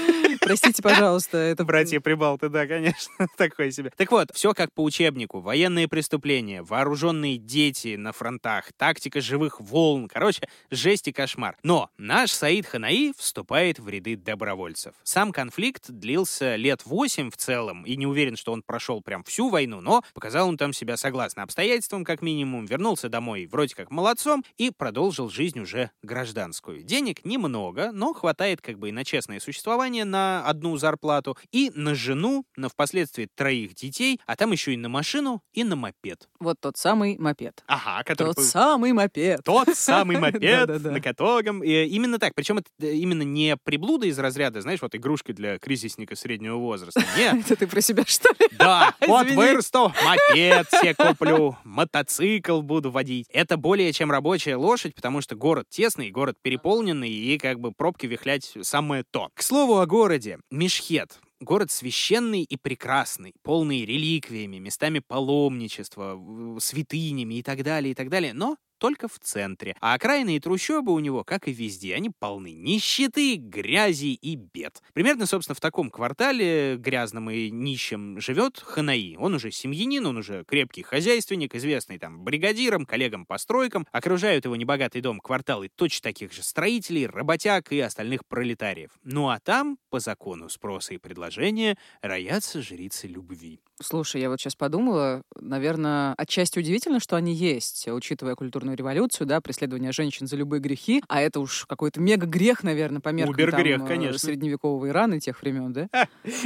Простите, 0.50 0.82
пожалуйста, 0.82 1.38
это... 1.38 1.64
Братья 1.64 2.00
Прибалты, 2.00 2.50
да, 2.50 2.66
конечно, 2.66 3.28
такое 3.38 3.70
себе. 3.70 3.92
Так 3.96 4.10
вот, 4.12 4.32
все 4.34 4.56
как 4.56 4.74
по 4.74 4.84
учебнику. 4.84 5.42
Военные 5.42 5.88
преступления, 5.88 6.64
вооруженные 6.64 7.38
дети 7.38 7.96
на 7.96 8.14
фронтах, 8.14 8.74
тактика 8.76 9.22
живых 9.22 9.62
волн. 9.62 10.08
Короче, 10.08 10.50
жесть 10.72 11.08
и 11.08 11.12
кошмар. 11.12 11.56
Но 11.62 11.92
наш 12.00 12.32
Саид 12.32 12.66
Ханаи 12.66 13.14
вступает 13.16 13.78
в 13.78 13.88
ряды 13.90 14.16
добровольцев. 14.16 14.96
Сам 15.04 15.32
конфликт 15.32 15.88
длился 15.88 16.56
лет 16.56 16.84
восемь 16.84 17.30
в 17.30 17.38
целом, 17.38 17.84
и 17.84 17.96
не 17.96 18.08
уверен, 18.08 18.36
что 18.36 18.52
он 18.52 18.64
прошел 18.64 19.04
прям 19.04 19.24
всю 19.26 19.50
войну, 19.50 19.82
но 19.82 20.04
показал 20.16 20.50
он 20.50 20.58
там 20.58 20.74
себя 20.74 20.98
согласно 20.98 21.44
обстоятельствам, 21.44 22.04
как 22.04 22.24
минимум, 22.24 22.66
вернулся 22.66 23.08
домой 23.08 23.46
вроде 23.46 23.76
как 23.76 23.92
молодцом 23.92 24.44
и 24.58 24.72
продолжил 24.72 25.30
жизнь 25.30 25.60
уже 25.60 25.92
гражданскую. 26.02 26.82
Денег 26.82 27.24
немного, 27.24 27.92
но 27.92 28.14
хватает 28.14 28.62
как 28.62 28.80
бы 28.80 28.90
и 28.90 28.92
на 28.92 29.06
честное 29.06 29.40
существование, 29.40 30.06
на 30.06 30.39
одну 30.46 30.78
зарплату, 30.78 31.38
и 31.52 31.72
на 31.76 31.96
жену, 31.96 32.46
на 32.56 32.70
впоследствии 32.70 33.28
троих 33.36 33.76
детей, 33.76 34.20
а 34.26 34.36
там 34.36 34.52
еще 34.52 34.74
и 34.74 34.78
на 34.78 34.90
машину, 34.90 35.42
и 35.54 35.64
на 35.64 35.76
мопед. 35.76 36.28
Вот 36.40 36.58
тот 36.60 36.78
самый 36.78 37.18
мопед. 37.18 37.64
Ага, 37.68 38.04
который... 38.04 38.30
Тот 38.30 38.36
по- 38.38 38.42
самый 38.42 38.94
мопед. 38.94 39.42
Тот 39.44 39.70
самый 39.76 40.18
мопед, 40.20 40.84
на 40.84 41.02
котором... 41.02 41.64
именно 41.64 42.20
так. 42.20 42.34
Причем 42.36 42.60
это 42.60 42.70
э, 42.82 42.94
именно 42.94 43.24
не 43.24 43.58
приблуда 43.58 44.06
из 44.08 44.18
разряда, 44.20 44.62
знаешь, 44.62 44.82
вот 44.82 44.96
игрушка 44.96 45.34
для 45.34 45.58
кризисника 45.60 46.16
среднего 46.16 46.58
возраста. 46.58 47.02
Нет, 47.18 47.36
Это 47.46 47.56
ты 47.56 47.68
про 47.68 47.82
себя, 47.82 48.04
что 48.06 48.30
ли? 48.40 48.48
да, 48.52 48.94
вот 49.08 49.28
вырасту, 49.32 49.94
мопед 50.04 50.68
себе 50.70 50.96
куплю, 50.96 51.58
мотоцикл 51.64 52.62
буду 52.62 52.92
водить. 52.92 53.28
Это 53.32 53.58
более 53.58 53.92
чем 53.94 54.12
рабочая 54.12 54.56
лошадь, 54.56 54.96
потому 54.96 55.22
что 55.22 55.36
город 55.36 55.68
тесный, 55.70 56.12
город 56.12 56.36
переполненный, 56.42 57.10
и 57.10 57.38
как 57.38 57.60
бы 57.60 57.72
пробки 57.72 58.06
вихлять 58.06 58.54
самое 58.62 59.04
то. 59.10 59.30
К 59.34 59.42
слову 59.42 59.80
о 59.80 59.86
городе. 59.86 60.19
Мешхет. 60.52 61.20
Город 61.40 61.72
священный 61.72 62.44
и 62.44 62.58
прекрасный, 62.58 63.34
полный 63.44 63.86
реликвиями, 63.86 64.58
местами 64.58 65.00
паломничества, 65.00 66.20
святынями 66.60 67.36
и 67.36 67.44
так 67.44 67.64
далее, 67.64 67.92
и 67.92 67.96
так 67.96 68.10
далее. 68.10 68.34
Но 68.34 68.58
только 68.80 69.08
в 69.08 69.20
центре. 69.20 69.76
А 69.82 69.94
окраины 69.94 70.36
и 70.36 70.40
трущобы 70.40 70.94
у 70.94 71.00
него, 71.00 71.24
как 71.24 71.48
и 71.48 71.52
везде, 71.52 71.94
они 71.94 72.10
полны 72.10 72.54
нищеты, 72.54 73.36
грязи 73.36 74.14
и 74.14 74.36
бед. 74.36 74.82
Примерно, 74.94 75.26
собственно, 75.28 75.56
в 75.56 75.60
таком 75.62 75.92
квартале 75.92 76.78
грязном 76.78 77.30
и 77.30 77.52
нищем 77.52 78.20
живет 78.20 78.60
Ханаи. 78.60 79.16
Он 79.18 79.36
уже 79.36 79.52
семьянин, 79.52 80.06
он 80.06 80.18
уже 80.18 80.44
крепкий 80.46 80.82
хозяйственник, 80.82 81.54
известный 81.54 82.00
там 82.00 82.24
бригадиром, 82.24 82.86
коллегам 82.86 83.26
по 83.26 83.38
стройкам. 83.38 83.86
Окружают 83.92 84.46
его 84.46 84.56
небогатый 84.56 85.02
дом 85.02 85.20
кварталы 85.20 85.70
точно 85.70 86.04
таких 86.04 86.34
же 86.34 86.42
строителей, 86.42 87.08
работяг 87.08 87.72
и 87.72 87.80
остальных 87.80 88.26
пролетариев. 88.26 88.92
Ну 89.04 89.30
а 89.30 89.40
там, 89.40 89.78
по 89.90 90.00
закону 90.00 90.50
спроса 90.50 90.94
и 90.94 90.98
предложения, 90.98 91.78
роятся 92.02 92.62
жрицы 92.62 93.08
любви. 93.08 93.60
Слушай, 93.82 94.22
я 94.22 94.30
вот 94.30 94.40
сейчас 94.40 94.56
подумала, 94.56 95.24
наверное, 95.36 96.14
отчасти 96.18 96.60
удивительно, 96.60 97.00
что 97.00 97.16
они 97.16 97.34
есть, 97.34 97.88
учитывая 97.88 98.36
культурную 98.36 98.69
революцию, 98.76 99.28
да, 99.28 99.42
преследование 99.42 99.92
женщин 99.92 100.28
за 100.28 100.36
любые 100.36 100.60
грехи, 100.60 101.04
а 101.08 101.22
это 101.22 101.40
уж 101.40 101.66
какой-то 101.68 102.00
мега-грех, 102.00 102.64
наверное, 102.64 103.02
по 103.02 103.10
меркам 103.10 103.34
Убер-грех, 103.34 103.78
там, 103.78 103.86
э, 103.86 103.90
конечно. 103.90 104.20
средневекового 104.20 104.88
Ирана 104.88 105.20
тех 105.20 105.42
времен, 105.42 105.74
да? 105.74 105.90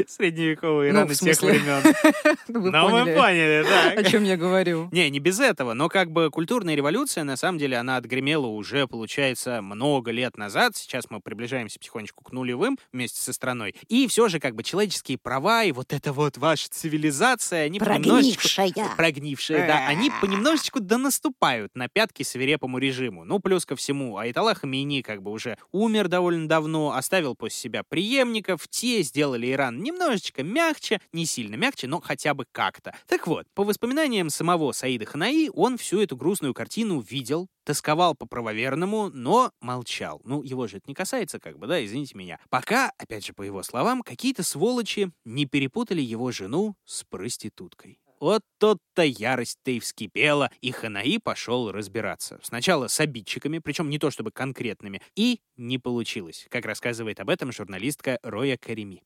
Средневековые 0.08 0.94
Ну, 0.94 1.06
в 1.08 1.14
тех 1.16 1.42
времен. 1.42 1.82
Вы 2.48 2.72
Ну, 2.72 2.90
вы 2.90 3.14
поняли, 3.14 3.64
да. 3.64 4.02
о 4.02 4.04
чем 4.04 4.24
я 4.24 4.38
говорю. 4.38 4.90
Не, 4.92 5.10
не 5.10 5.20
без 5.20 5.40
этого, 5.40 5.74
но 5.74 5.90
как 5.90 6.12
бы 6.12 6.30
культурная 6.30 6.76
революция, 6.76 7.24
на 7.24 7.38
самом 7.38 7.58
деле, 7.58 7.78
она 7.78 7.98
отгремела 7.98 8.46
уже, 8.46 8.88
получается, 8.88 9.62
много 9.62 10.12
лет 10.12 10.38
назад. 10.38 10.76
Сейчас 10.76 11.06
мы 11.10 11.20
приближаемся 11.20 11.80
потихонечку 11.80 12.24
к 12.24 12.32
нулевым 12.32 12.78
вместе 12.92 13.22
со 13.22 13.34
страной. 13.34 13.76
И 13.88 14.08
все 14.08 14.28
же 14.30 14.40
как 14.40 14.56
бы 14.56 14.64
человеческие 14.64 15.18
права 15.18 15.64
и 15.64 15.72
вот 15.72 15.94
эта 15.94 16.14
вот 16.14 16.38
ваша 16.38 16.70
цивилизация, 16.70 17.64
они 17.64 17.80
понемножечку... 17.80 18.44
Прогнившая. 18.56 18.96
Прогнившие, 18.96 19.68
да. 19.68 19.88
Они 19.88 20.12
понемножечку 20.22 20.80
да 20.80 20.98
наступают 20.98 21.76
на 21.76 21.88
пятки 21.88 22.13
задатки 22.14 22.24
свирепому 22.24 22.78
режиму. 22.78 23.26
Ну, 23.26 23.40
плюс 23.40 23.66
ко 23.66 23.76
всему, 23.76 24.18
Айтала 24.18 24.54
Хамейни 24.54 25.02
как 25.02 25.22
бы 25.22 25.32
уже 25.32 25.58
умер 25.72 26.08
довольно 26.08 26.48
давно, 26.48 26.94
оставил 26.94 27.36
после 27.36 27.58
себя 27.58 27.84
преемников, 27.84 28.68
те 28.68 29.02
сделали 29.02 29.52
Иран 29.52 29.82
немножечко 29.82 30.44
мягче, 30.44 31.02
не 31.12 31.26
сильно 31.26 31.56
мягче, 31.56 31.88
но 31.88 32.00
хотя 32.00 32.34
бы 32.34 32.46
как-то. 32.52 32.94
Так 33.08 33.28
вот, 33.28 33.48
по 33.54 33.64
воспоминаниям 33.64 34.30
самого 34.30 34.72
Саида 34.72 35.06
Ханаи, 35.06 35.50
он 35.54 35.78
всю 35.78 36.02
эту 36.02 36.16
грустную 36.16 36.54
картину 36.54 37.00
видел, 37.02 37.48
тосковал 37.64 38.16
по 38.16 38.26
правоверному, 38.26 39.10
но 39.10 39.52
молчал. 39.62 40.22
Ну, 40.24 40.44
его 40.44 40.68
же 40.68 40.78
это 40.78 40.86
не 40.88 40.94
касается, 40.94 41.40
как 41.40 41.58
бы, 41.58 41.68
да, 41.68 41.84
извините 41.84 42.18
меня. 42.18 42.40
Пока, 42.50 42.92
опять 42.98 43.26
же, 43.26 43.34
по 43.34 43.44
его 43.44 43.64
словам, 43.64 44.02
какие-то 44.04 44.44
сволочи 44.44 45.12
не 45.26 45.46
перепутали 45.46 46.02
его 46.02 46.32
жену 46.32 46.76
с 46.86 47.04
проституткой. 47.04 48.00
Вот 48.24 48.42
тот-то 48.58 49.04
ярость-то 49.04 49.72
и 49.72 49.82
вскипела, 49.82 50.50
и 50.62 50.72
Ханаи 50.72 51.18
пошел 51.18 51.70
разбираться. 51.74 52.40
Сначала 52.42 52.88
с 52.88 52.98
обидчиками, 53.02 53.60
причем 53.60 53.90
не 53.90 54.00
то 54.00 54.12
чтобы 54.12 54.32
конкретными, 54.32 55.02
и 55.14 55.42
не 55.58 55.78
получилось, 55.78 56.48
как 56.50 56.64
рассказывает 56.66 57.20
об 57.20 57.30
этом 57.30 57.52
журналистка 57.52 58.20
Роя 58.24 58.56
Карими. 58.56 59.04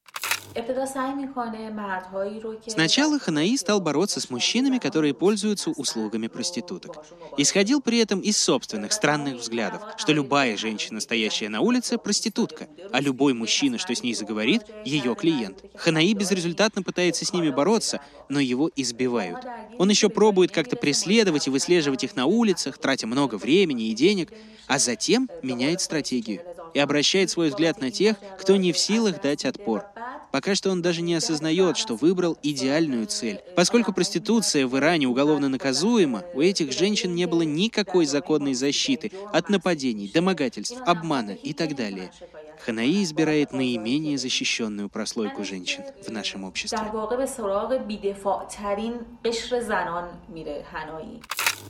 Сначала 2.67 3.19
Ханаи 3.19 3.55
стал 3.55 3.79
бороться 3.79 4.19
с 4.19 4.29
мужчинами, 4.29 4.77
которые 4.77 5.13
пользуются 5.13 5.69
услугами 5.71 6.27
проституток. 6.27 7.05
Исходил 7.37 7.81
при 7.81 7.99
этом 7.99 8.19
из 8.19 8.37
собственных 8.37 8.91
странных 8.93 9.35
взглядов, 9.35 9.81
что 9.97 10.13
любая 10.13 10.57
женщина, 10.57 10.99
стоящая 10.99 11.49
на 11.49 11.61
улице, 11.61 11.97
проститутка, 11.97 12.67
а 12.91 12.99
любой 13.01 13.33
мужчина, 13.33 13.77
что 13.77 13.93
с 13.93 14.03
ней 14.03 14.13
заговорит, 14.13 14.63
ее 14.85 15.15
клиент. 15.15 15.63
Ханаи 15.75 16.13
безрезультатно 16.13 16.83
пытается 16.83 17.25
с 17.25 17.33
ними 17.33 17.49
бороться, 17.49 17.99
но 18.29 18.39
его 18.39 18.69
избивают. 18.75 19.45
Он 19.77 19.89
еще 19.89 20.09
пробует 20.09 20.51
как-то 20.51 20.75
преследовать 20.75 21.47
и 21.47 21.49
выслеживать 21.51 22.03
их 22.03 22.15
на 22.15 22.25
улицах, 22.25 22.77
тратя 22.77 23.07
много 23.07 23.35
времени 23.35 23.89
и 23.89 23.93
денег, 23.93 24.31
а 24.67 24.79
затем 24.79 25.29
меняет 25.43 25.81
стратегию 25.81 26.41
и 26.73 26.79
обращает 26.79 27.29
свой 27.29 27.49
взгляд 27.49 27.79
на 27.79 27.91
тех, 27.91 28.17
кто 28.39 28.55
не 28.55 28.71
в 28.71 28.77
силах 28.77 29.21
дать 29.21 29.45
отпор. 29.45 29.85
Пока 30.37 30.53
что 30.53 30.69
он 30.69 30.83
даже 30.83 31.01
не 31.01 31.15
осознает, 31.15 31.77
что 31.77 31.95
выбрал 31.95 32.37
идеальную 32.43 33.07
цель. 33.07 33.39
Поскольку 33.55 33.91
проституция 33.91 34.67
в 34.67 34.77
Иране 34.77 35.07
уголовно 35.07 35.49
наказуема, 35.49 36.23
у 36.35 36.41
этих 36.41 36.71
женщин 36.71 37.15
не 37.15 37.25
было 37.25 37.41
никакой 37.41 38.05
законной 38.05 38.53
защиты 38.53 39.11
от 39.33 39.49
нападений, 39.49 40.11
домогательств, 40.13 40.77
обмана 40.85 41.31
и 41.31 41.53
так 41.53 41.75
далее. 41.75 42.11
Ханаи 42.67 43.01
избирает 43.01 43.53
наименее 43.53 44.17
защищенную 44.17 44.89
прослойку 44.89 45.45
женщин 45.45 45.83
в 46.05 46.09
нашем 46.09 46.43
обществе. 46.43 46.77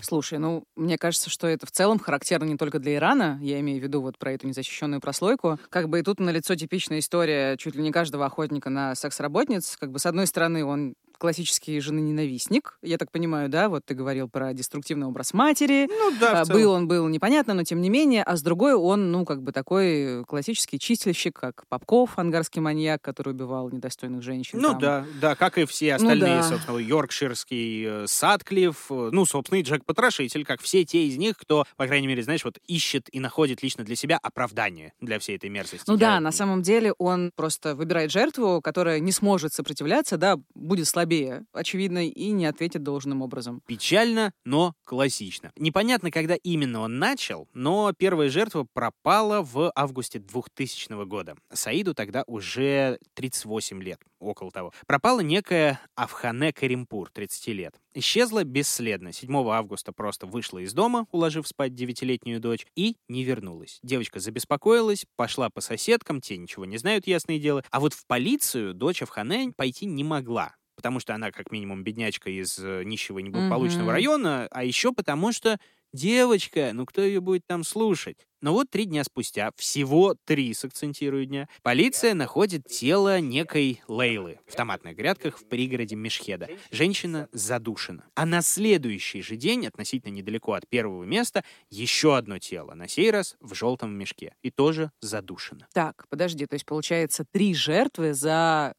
Слушай, 0.02 0.40
ну, 0.40 0.64
мне 0.76 0.98
кажется, 0.98 1.30
что 1.30 1.46
это 1.46 1.68
в 1.68 1.72
целом 1.72 2.00
характерно 2.00 2.46
не 2.46 2.58
только 2.58 2.80
для 2.80 2.96
Ирана, 2.96 3.38
я 3.44 3.60
имею 3.60 3.80
в 3.80 3.84
виду 3.84 4.02
вот 4.02 4.18
про 4.18 4.32
эту 4.32 4.48
незащищенную 4.48 5.00
прослойку. 5.00 5.60
Как 5.70 5.88
бы 5.88 6.00
и 6.00 6.02
тут 6.02 6.20
налицо 6.20 6.56
типичная 6.56 6.98
история 6.98 7.58
чуть 7.58 7.76
ли 7.76 7.84
не 7.84 7.92
каждого 7.92 8.26
охотника 8.26 8.72
на 8.72 8.96
секс-работниц. 8.96 9.78
Как 9.80 9.92
бы 9.92 10.00
с 10.00 10.08
одной 10.08 10.26
стороны 10.26 10.66
он 10.66 10.96
классический 11.18 11.80
женоненавистник. 11.80 12.78
Я 12.82 12.98
так 12.98 13.12
понимаю, 13.12 13.50
да? 13.50 13.70
Вот 13.70 13.86
ты 13.86 13.94
говорил 13.94 14.30
про 14.30 14.54
деструктивный 14.54 15.08
образ 15.08 15.34
матери. 15.34 15.88
Ну 15.90 16.12
да, 16.20 16.42
А, 16.42 16.46
Был 16.46 16.72
он, 16.72 16.88
был 16.88 17.08
непонятно, 17.08 17.54
но 17.54 17.64
тем 17.64 17.82
не 17.82 17.90
менее. 17.90 18.24
А 18.24 18.36
с 18.38 18.42
другой 18.42 18.74
он, 18.74 19.12
ну, 19.12 19.26
как 19.26 19.42
бы 19.44 19.52
такой 19.52 20.24
классический 20.26 20.80
чистильщик, 20.80 21.40
как 21.40 21.64
Попков, 21.70 22.18
ангарский 22.18 22.62
маньяк, 22.62 23.02
который 23.02 23.34
убивал 23.34 23.70
недостойных 23.70 24.22
женщин. 24.22 24.60
Ну 24.60 24.70
там. 24.72 24.80
да, 24.80 25.06
да, 25.22 25.36
как 25.36 25.58
и 25.58 25.66
все 25.66 25.96
остальные, 25.96 26.42
да. 26.42 26.44
собственно, 26.44 26.78
Йоркширский 26.78 27.86
э, 28.04 28.08
Садклифф, 28.08 28.92
э, 28.92 29.10
ну, 29.12 29.26
собственно, 29.26 29.60
и 29.60 29.64
Джек 29.64 29.84
Потрошитель, 29.86 30.46
как 30.46 30.62
все 30.62 30.84
те 30.86 31.06
из 31.08 31.18
них, 31.18 31.38
кто, 31.38 31.66
по 31.76 31.86
крайней 31.88 32.08
мере, 32.08 32.24
знаешь, 32.24 32.44
вот 32.46 32.58
ищет 32.68 33.08
и 33.14 33.20
находит 33.20 33.64
лично 33.64 33.84
для 33.84 33.96
себя 33.96 34.20
оправдание 34.22 34.94
для 35.02 35.20
всей 35.20 35.36
этой 35.38 35.50
мерзости. 35.50 35.86
Ну 35.88 35.98
да, 35.98 36.16
Я- 36.16 36.20
на 36.20 36.32
самом 36.32 36.62
деле 36.62 36.94
он 36.98 37.32
просто 37.36 37.76
выбирает 37.76 38.12
жертву, 38.12 38.62
которая 38.62 39.00
не 39.00 39.12
сможет 39.12 39.54
сопротивляться, 39.54 40.18
да, 40.18 40.38
будет 40.54 40.88
слабее, 40.88 41.07
очевидно, 41.54 42.08
и 42.08 42.32
не 42.32 42.46
ответит 42.46 42.84
должным 42.84 43.22
образом. 43.22 43.62
Печально, 43.68 44.34
но 44.46 44.74
классично. 44.84 45.52
Непонятно, 45.58 46.12
когда 46.12 46.36
именно 46.36 46.82
он 46.82 47.00
начал, 47.00 47.48
но 47.54 47.94
первая 47.98 48.30
жертва 48.30 48.68
пропала 48.74 49.42
в 49.42 49.72
августе 49.76 50.20
2000 50.20 51.06
года. 51.06 51.36
Саиду 51.52 51.94
тогда 51.94 52.24
уже 52.28 53.00
38 53.16 53.82
лет, 53.82 54.00
около 54.20 54.52
того. 54.52 54.74
Пропала 54.86 55.22
некая 55.22 55.80
Афхане 55.96 56.54
Каримпур, 56.54 57.10
30 57.12 57.48
лет. 57.48 57.76
Исчезла 57.94 58.44
бесследно. 58.44 59.12
7 59.12 59.36
августа 59.50 59.92
просто 59.92 60.28
вышла 60.28 60.60
из 60.60 60.74
дома, 60.74 61.08
уложив 61.12 61.48
спать 61.48 61.74
девятилетнюю 61.74 62.40
дочь, 62.40 62.68
и 62.76 62.98
не 63.08 63.24
вернулась. 63.24 63.80
Девочка 63.82 64.20
забеспокоилась, 64.20 65.06
пошла 65.16 65.50
по 65.50 65.62
соседкам, 65.62 66.22
те 66.22 66.38
ничего 66.38 66.66
не 66.66 66.78
знают, 66.78 67.08
ясное 67.08 67.40
дело. 67.40 67.64
А 67.72 67.80
вот 67.80 67.94
в 67.94 68.06
полицию 68.06 68.74
дочь 68.74 69.02
Афхане 69.02 69.52
пойти 69.56 69.86
не 69.86 70.04
могла 70.04 70.57
потому 70.78 71.02
что 71.02 71.14
она 71.14 71.32
как 71.32 71.52
минимум 71.52 71.84
беднячка 71.84 72.30
из 72.30 72.58
э, 72.60 72.84
нищего 72.86 73.20
неблагополучного 73.20 73.88
Мгм. 73.88 73.92
района, 73.92 74.48
а 74.52 74.64
еще 74.64 74.94
потому 74.94 75.34
что 75.34 75.58
девочка, 75.94 76.72
ну 76.74 76.86
кто 76.86 77.02
ее 77.02 77.20
будет 77.20 77.42
там 77.48 77.64
слушать? 77.66 78.28
Но 78.40 78.54
вот 78.54 78.70
три 78.70 78.86
дня 78.86 79.04
спустя, 79.04 79.50
всего 79.56 80.16
три, 80.26 80.54
сакцентирую 80.54 81.26
дня, 81.26 81.50
полиция 81.64 82.14
находит 82.14 82.66
тело 82.68 83.20
некой 83.20 83.82
Лейлы 83.88 84.40
в 84.46 84.54
томатных 84.56 84.96
грядках 84.96 85.40
в 85.40 85.48
пригороде 85.50 85.96
Мешхеда. 85.96 86.48
Женщина 86.70 87.30
задушена. 87.32 88.06
А 88.14 88.28
на 88.28 88.44
следующий 88.44 89.24
же 89.24 89.38
день, 89.38 89.66
относительно 89.66 90.12
недалеко 90.14 90.54
от 90.54 90.68
первого 90.70 91.04
места, 91.04 91.44
еще 91.72 92.16
одно 92.16 92.38
тело, 92.38 92.76
на 92.76 92.88
сей 92.88 93.10
раз 93.10 93.36
в 93.40 93.56
желтом 93.56 93.92
мешке, 93.98 94.36
и 94.44 94.52
тоже 94.52 94.92
задушено. 95.02 95.66
Так, 95.74 96.06
подожди, 96.10 96.46
то 96.46 96.54
есть 96.54 96.66
получается 96.66 97.26
три 97.32 97.56
жертвы 97.56 98.14
за 98.14 98.76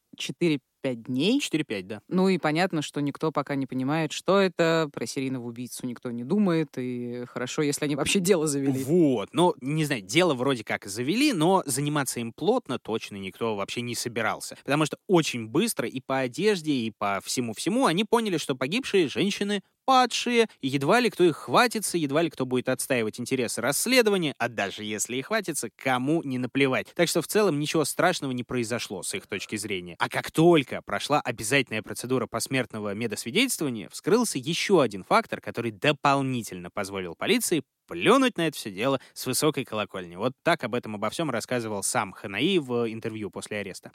4-5 0.85 0.95
дней? 0.95 1.41
4-5, 1.41 1.83
да. 1.83 2.01
Ну 2.09 2.29
и 2.29 2.39
понятно, 2.39 2.83
что 2.83 3.01
никто 3.01 3.33
пока 3.33 3.55
не 3.55 3.67
понимает, 3.67 4.13
что 4.13 4.39
это, 4.39 4.89
про 4.93 5.07
серийного 5.07 5.47
убийцу 5.47 5.87
никто 5.87 6.11
не 6.11 6.25
думает, 6.25 6.71
и 6.77 7.25
хорошо, 7.27 7.63
если 7.63 7.85
они 7.85 7.97
вообще 7.97 8.21
дело 8.21 8.47
завели. 8.47 8.85
Вот, 8.85 9.31
ну, 9.33 9.55
не 9.61 9.85
знаю, 9.85 10.03
дело 10.03 10.35
вроде 10.35 10.65
как 10.65 10.87
завели, 10.87 11.33
но 11.33 11.63
заниматься 11.67 12.21
им 12.21 12.33
плотно 12.33 12.79
точно 12.79 13.17
никто 13.17 13.57
вообще 13.57 13.81
не 13.81 13.95
собирался. 13.95 14.57
Потому 14.65 14.87
что 14.87 14.99
очень 15.07 15.49
быстро 15.49 15.89
и 15.89 16.01
по 16.01 16.19
одежде, 16.19 16.73
и 16.73 16.93
по 16.97 17.21
всему-всему 17.25 17.87
они 17.87 18.05
поняли, 18.05 18.37
что 18.37 18.55
погибшие 18.55 19.09
женщины 19.09 19.63
падшие, 19.89 20.49
и 20.61 20.69
едва 20.69 21.01
ли 21.01 21.09
кто 21.09 21.25
их 21.25 21.35
хватится, 21.35 21.97
едва 21.97 22.21
ли 22.21 22.29
кто 22.29 22.45
будет 22.45 22.69
отстаивать 22.69 23.19
интересы 23.19 23.63
расследования, 23.63 24.35
а 24.37 24.51
даже 24.51 24.85
если 24.85 25.17
и 25.17 25.23
хватится, 25.23 25.71
кому 25.77 26.23
не 26.23 26.37
наплевать. 26.37 26.89
Так 26.95 27.09
что 27.09 27.23
в 27.23 27.27
целом 27.27 27.59
ничего 27.59 27.87
страшного 27.87 28.33
не 28.33 28.45
произошло 28.45 29.03
с 29.03 29.15
их 29.15 29.27
точки 29.27 29.57
зрения. 29.57 29.97
А 29.99 30.11
как 30.11 30.31
только 30.31 30.83
прошла 30.83 31.23
обязательная 31.23 31.81
процедура 31.81 32.27
посмертного 32.27 32.93
медосвидетельствования, 32.93 33.89
вскрылся 33.89 34.37
еще 34.37 34.83
один 34.83 35.05
фактор, 35.05 35.41
который 35.41 35.71
дополнительно 35.71 36.69
позволил 36.69 37.15
полиции 37.15 37.63
плюнуть 37.87 38.37
на 38.37 38.49
это 38.49 38.59
все 38.59 38.71
дело 38.71 39.01
с 39.15 39.25
высокой 39.25 39.65
колокольни. 39.65 40.17
Вот 40.17 40.35
так 40.43 40.65
об 40.65 40.75
этом 40.75 40.97
обо 40.97 41.09
всем 41.09 41.31
рассказывал 41.31 41.83
сам 41.83 42.13
Ханаи 42.13 42.59
в 42.59 42.93
интервью 42.93 43.31
после 43.31 43.61
ареста. 43.61 43.91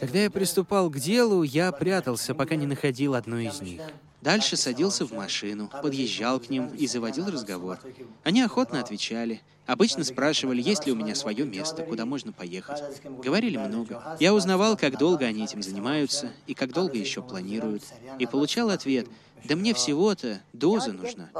Когда 0.00 0.18
я 0.18 0.30
приступал 0.30 0.90
к 0.90 0.98
делу, 0.98 1.42
я 1.42 1.72
прятался, 1.72 2.34
пока 2.34 2.56
не 2.56 2.66
находил 2.66 3.14
одну 3.14 3.38
из 3.38 3.60
них. 3.60 3.80
Дальше 4.20 4.56
садился 4.56 5.06
в 5.06 5.12
машину, 5.12 5.70
подъезжал 5.82 6.40
к 6.40 6.50
ним 6.50 6.68
и 6.68 6.86
заводил 6.86 7.30
разговор. 7.30 7.78
Они 8.24 8.42
охотно 8.42 8.80
отвечали. 8.80 9.40
Обычно 9.66 10.04
спрашивали, 10.04 10.62
есть 10.62 10.86
ли 10.86 10.92
у 10.92 10.96
меня 10.96 11.14
свое 11.14 11.44
место, 11.44 11.82
куда 11.82 12.06
можно 12.06 12.32
поехать. 12.32 12.82
Говорили 13.04 13.56
много. 13.56 14.16
Я 14.20 14.32
узнавал, 14.32 14.76
как 14.76 14.96
долго 14.96 15.24
они 15.24 15.44
этим 15.44 15.62
занимаются 15.62 16.30
и 16.46 16.54
как 16.54 16.72
долго 16.72 16.96
еще 16.96 17.22
планируют. 17.22 17.82
И 18.18 18.26
получал 18.26 18.70
ответ, 18.70 19.06
да 19.44 19.56
мне 19.56 19.74
всего-то 19.74 20.40
доза 20.52 20.92
нужна. 20.92 21.30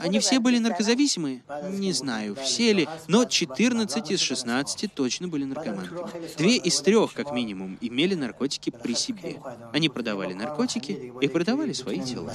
Они 0.00 0.18
все 0.18 0.38
были 0.38 0.58
наркозависимые? 0.58 1.42
Не 1.70 1.92
знаю, 1.92 2.34
все 2.34 2.72
ли, 2.72 2.88
но 3.08 3.24
14 3.24 4.10
из 4.10 4.20
16 4.20 4.92
точно 4.92 5.28
были 5.28 5.44
наркоманками. 5.44 6.36
Две 6.36 6.56
из 6.56 6.80
трех, 6.80 7.12
как 7.12 7.32
минимум, 7.32 7.78
имели 7.80 8.14
наркотики 8.14 8.70
при 8.70 8.94
себе. 8.94 9.40
Они 9.72 9.88
продавали 9.88 10.32
наркотики 10.32 11.12
и 11.20 11.28
продавали 11.28 11.72
свои 11.72 12.00
тела. 12.00 12.32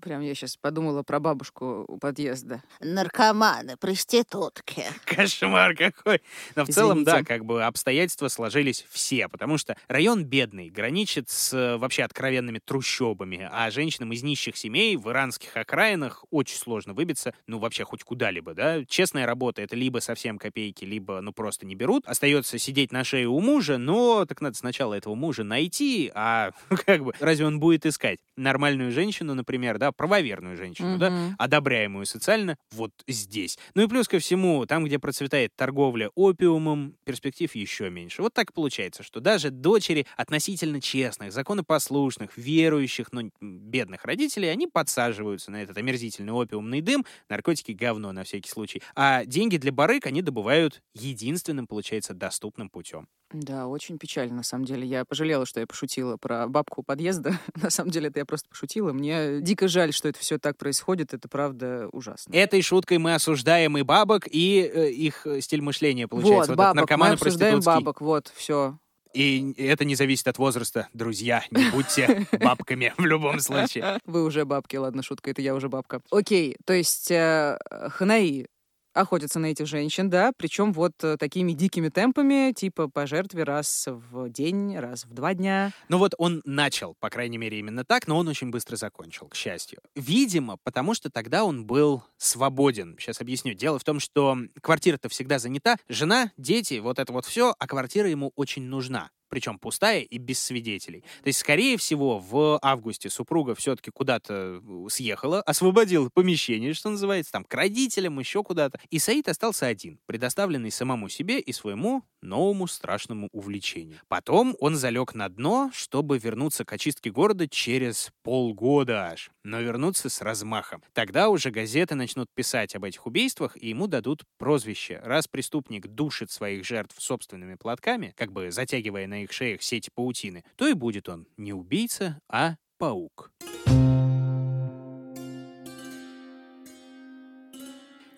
Прям 0.00 0.22
я 0.22 0.34
сейчас 0.34 0.56
подумала 0.56 1.02
про 1.02 1.20
бабушку 1.20 1.84
у 1.86 1.98
подъезда. 1.98 2.62
Наркоманы, 2.80 3.76
проститутки. 3.76 4.84
Кошмар 5.04 5.74
какой. 5.74 6.22
Но 6.56 6.64
в 6.64 6.70
Извините. 6.70 6.72
целом, 6.72 7.04
да, 7.04 7.22
как 7.22 7.44
бы 7.44 7.64
обстоятельства 7.64 8.28
сложились 8.28 8.86
все, 8.90 9.28
потому 9.28 9.58
что 9.58 9.76
район 9.88 10.24
бедный, 10.24 10.70
граничит 10.70 11.28
с 11.28 11.52
э, 11.52 11.76
вообще 11.76 12.04
откровенными 12.04 12.60
трущобами, 12.64 13.48
а 13.50 13.70
женщинам 13.70 14.12
из 14.12 14.22
нищих 14.22 14.56
семей 14.56 14.96
в 14.96 15.10
иранских 15.10 15.56
окраинах 15.56 16.24
очень 16.30 16.56
сложно 16.56 16.94
выбиться, 16.94 17.34
ну 17.46 17.58
вообще 17.58 17.84
хоть 17.84 18.02
куда-либо, 18.02 18.54
да. 18.54 18.84
Честная 18.86 19.26
работа— 19.26 19.62
это 19.62 19.76
либо 19.76 19.98
совсем 19.98 20.38
копейки, 20.38 20.84
либо 20.84 21.20
ну 21.20 21.32
просто 21.32 21.66
не 21.66 21.74
берут. 21.74 22.06
Остается 22.06 22.58
сидеть 22.58 22.92
на 22.92 23.04
шее 23.04 23.28
у 23.28 23.40
мужа, 23.40 23.76
но 23.78 24.24
так 24.24 24.40
надо 24.40 24.56
сначала 24.56 24.94
этого 24.94 25.14
мужа 25.14 25.44
найти, 25.44 26.10
а 26.14 26.52
ну, 26.70 26.76
как 26.84 27.04
бы 27.04 27.12
разве 27.20 27.46
он 27.46 27.60
будет 27.60 27.84
искать 27.86 28.18
нормальную 28.36 28.90
женщину, 28.92 29.34
например, 29.34 29.78
да, 29.78 29.89
правоверную 29.92 30.56
женщину, 30.56 30.98
да, 30.98 31.10
Мгм. 31.10 31.34
одобряемую 31.38 32.06
социально 32.06 32.56
вот 32.72 32.92
здесь. 33.08 33.58
Ну 33.74 33.82
и 33.82 33.88
плюс 33.88 34.08
ко 34.08 34.18
всему, 34.18 34.66
там, 34.66 34.84
где 34.84 34.98
процветает 34.98 35.54
торговля 35.56 36.10
опиумом, 36.14 36.96
перспектив 37.04 37.54
еще 37.54 37.90
меньше. 37.90 38.22
Вот 38.22 38.34
так 38.34 38.52
получается, 38.52 39.02
что 39.02 39.20
даже 39.20 39.50
дочери 39.50 40.06
относительно 40.16 40.80
честных, 40.80 41.32
законопослушных, 41.32 42.36
верующих, 42.36 43.12
но 43.12 43.22
бедных 43.40 44.04
родителей, 44.04 44.48
они 44.48 44.66
подсаживаются 44.66 45.50
на 45.50 45.62
этот 45.62 45.76
омерзительный 45.76 46.32
опиумный 46.32 46.80
дым, 46.80 47.04
наркотики 47.28 47.72
говно 47.72 48.12
на 48.12 48.24
всякий 48.24 48.50
случай. 48.50 48.82
А 48.94 49.24
деньги 49.24 49.56
для 49.56 49.72
барыг 49.72 50.06
они 50.06 50.22
добывают 50.22 50.82
единственным, 50.94 51.66
получается, 51.66 52.14
доступным 52.14 52.68
путем. 52.70 53.08
Да, 53.32 53.68
очень 53.68 53.98
печально, 53.98 54.36
на 54.36 54.42
самом 54.42 54.64
деле. 54.64 54.86
Я 54.86 55.04
пожалела, 55.04 55.46
что 55.46 55.60
я 55.60 55.66
пошутила 55.66 56.16
про 56.16 56.48
бабку 56.48 56.80
у 56.80 56.84
подъезда. 56.84 57.38
на 57.62 57.70
самом 57.70 57.90
деле, 57.90 58.08
это 58.08 58.18
я 58.18 58.24
просто 58.24 58.48
пошутила. 58.48 58.92
Мне 58.92 59.40
дико 59.40 59.68
жаль, 59.68 59.92
что 59.92 60.08
это 60.08 60.18
все 60.18 60.38
так 60.38 60.56
происходит. 60.56 61.14
Это 61.14 61.28
правда 61.28 61.88
ужасно. 61.92 62.34
Этой 62.34 62.62
шуткой 62.62 62.98
мы 62.98 63.14
осуждаем 63.14 63.78
и 63.78 63.82
бабок, 63.82 64.26
и 64.26 64.60
э, 64.60 64.90
их 64.90 65.26
э, 65.26 65.40
стиль 65.40 65.62
мышления, 65.62 66.08
получается. 66.08 66.36
вот, 66.36 66.44
этот 66.44 66.56
бабок, 66.56 66.74
мы 66.74 66.80
наркомано 66.80 67.12
обсуждаем 67.14 67.54
проститутский. 67.54 67.84
бабок, 67.84 68.00
вот, 68.00 68.32
все. 68.34 68.78
И 69.12 69.54
это 69.58 69.84
не 69.84 69.94
зависит 69.96 70.28
от 70.28 70.38
возраста. 70.38 70.88
Друзья, 70.92 71.44
не 71.50 71.70
будьте 71.70 72.26
бабками 72.40 72.94
в 72.96 73.04
любом 73.04 73.40
случае. 73.40 74.00
Вы 74.06 74.24
уже 74.24 74.44
бабки, 74.44 74.76
ладно, 74.76 75.02
шутка, 75.02 75.30
это 75.30 75.42
я 75.42 75.54
уже 75.54 75.68
бабка. 75.68 76.00
Окей, 76.10 76.56
то 76.64 76.72
есть 76.72 77.10
э, 77.10 77.58
Ханаи 77.90 78.46
охотятся 78.92 79.38
на 79.38 79.46
этих 79.46 79.66
женщин, 79.66 80.10
да, 80.10 80.32
причем 80.36 80.72
вот 80.72 80.92
э, 81.02 81.16
такими 81.16 81.52
дикими 81.52 81.88
темпами, 81.88 82.52
типа 82.52 82.88
по 82.88 83.06
жертве 83.06 83.44
раз 83.44 83.86
в 83.86 84.28
день, 84.30 84.76
раз 84.76 85.04
в 85.04 85.14
два 85.14 85.34
дня. 85.34 85.72
Ну 85.88 85.98
вот 85.98 86.14
он 86.18 86.42
начал, 86.44 86.94
по 87.00 87.10
крайней 87.10 87.38
мере, 87.38 87.58
именно 87.58 87.84
так, 87.84 88.06
но 88.06 88.18
он 88.18 88.28
очень 88.28 88.50
быстро 88.50 88.76
закончил, 88.76 89.28
к 89.28 89.34
счастью. 89.34 89.80
Видимо, 89.94 90.56
потому 90.62 90.94
что 90.94 91.10
тогда 91.10 91.44
он 91.44 91.64
был 91.64 92.02
свободен. 92.16 92.96
Сейчас 92.98 93.20
объясню. 93.20 93.54
Дело 93.54 93.78
в 93.78 93.84
том, 93.84 94.00
что 94.00 94.36
квартира-то 94.60 95.08
всегда 95.08 95.38
занята. 95.38 95.76
Жена, 95.88 96.32
дети, 96.36 96.78
вот 96.78 96.98
это 96.98 97.12
вот 97.12 97.26
все, 97.26 97.54
а 97.58 97.66
квартира 97.66 98.08
ему 98.08 98.32
очень 98.36 98.62
нужна. 98.62 99.10
Причем 99.30 99.58
пустая 99.58 100.02
и 100.02 100.18
без 100.18 100.38
свидетелей. 100.40 101.00
То 101.22 101.28
есть, 101.28 101.38
скорее 101.38 101.78
всего, 101.78 102.18
в 102.18 102.58
августе 102.60 103.08
супруга 103.08 103.54
все-таки 103.54 103.90
куда-то 103.90 104.60
э, 104.62 104.88
съехала, 104.90 105.40
освободила 105.42 106.10
помещение, 106.12 106.74
что 106.74 106.90
называется, 106.90 107.32
там, 107.32 107.44
к 107.44 107.54
родителям, 107.54 108.18
еще 108.18 108.42
куда-то. 108.42 108.78
И 108.90 108.98
Саид 108.98 109.28
остался 109.28 109.66
один, 109.66 109.98
предоставленный 110.06 110.70
самому 110.70 111.08
себе 111.08 111.40
и 111.40 111.52
своему 111.52 112.04
новому 112.22 112.66
страшному 112.66 113.28
увлечению. 113.32 113.98
Потом 114.08 114.54
он 114.60 114.76
залег 114.76 115.14
на 115.14 115.28
дно, 115.28 115.70
чтобы 115.72 116.18
вернуться 116.18 116.64
к 116.64 116.72
очистке 116.72 117.10
города 117.10 117.48
через 117.48 118.10
полгода 118.22 119.06
аж. 119.06 119.30
Но 119.42 119.60
вернуться 119.60 120.10
с 120.10 120.20
размахом. 120.20 120.82
Тогда 120.92 121.28
уже 121.28 121.50
газеты 121.50 121.94
начнут 121.94 122.28
писать 122.34 122.74
об 122.74 122.84
этих 122.84 123.06
убийствах, 123.06 123.56
и 123.56 123.68
ему 123.68 123.86
дадут 123.86 124.24
прозвище. 124.38 125.00
Раз 125.02 125.28
преступник 125.28 125.86
душит 125.86 126.30
своих 126.30 126.64
жертв 126.64 127.00
собственными 127.00 127.54
платками, 127.54 128.12
как 128.16 128.32
бы 128.32 128.50
затягивая 128.50 129.06
на 129.06 129.19
их 129.22 129.32
шеях 129.32 129.62
сети 129.62 129.90
паутины, 129.94 130.44
то 130.56 130.66
и 130.66 130.74
будет 130.74 131.08
он 131.08 131.26
не 131.36 131.52
убийца, 131.52 132.20
а 132.28 132.56
паук. 132.78 133.32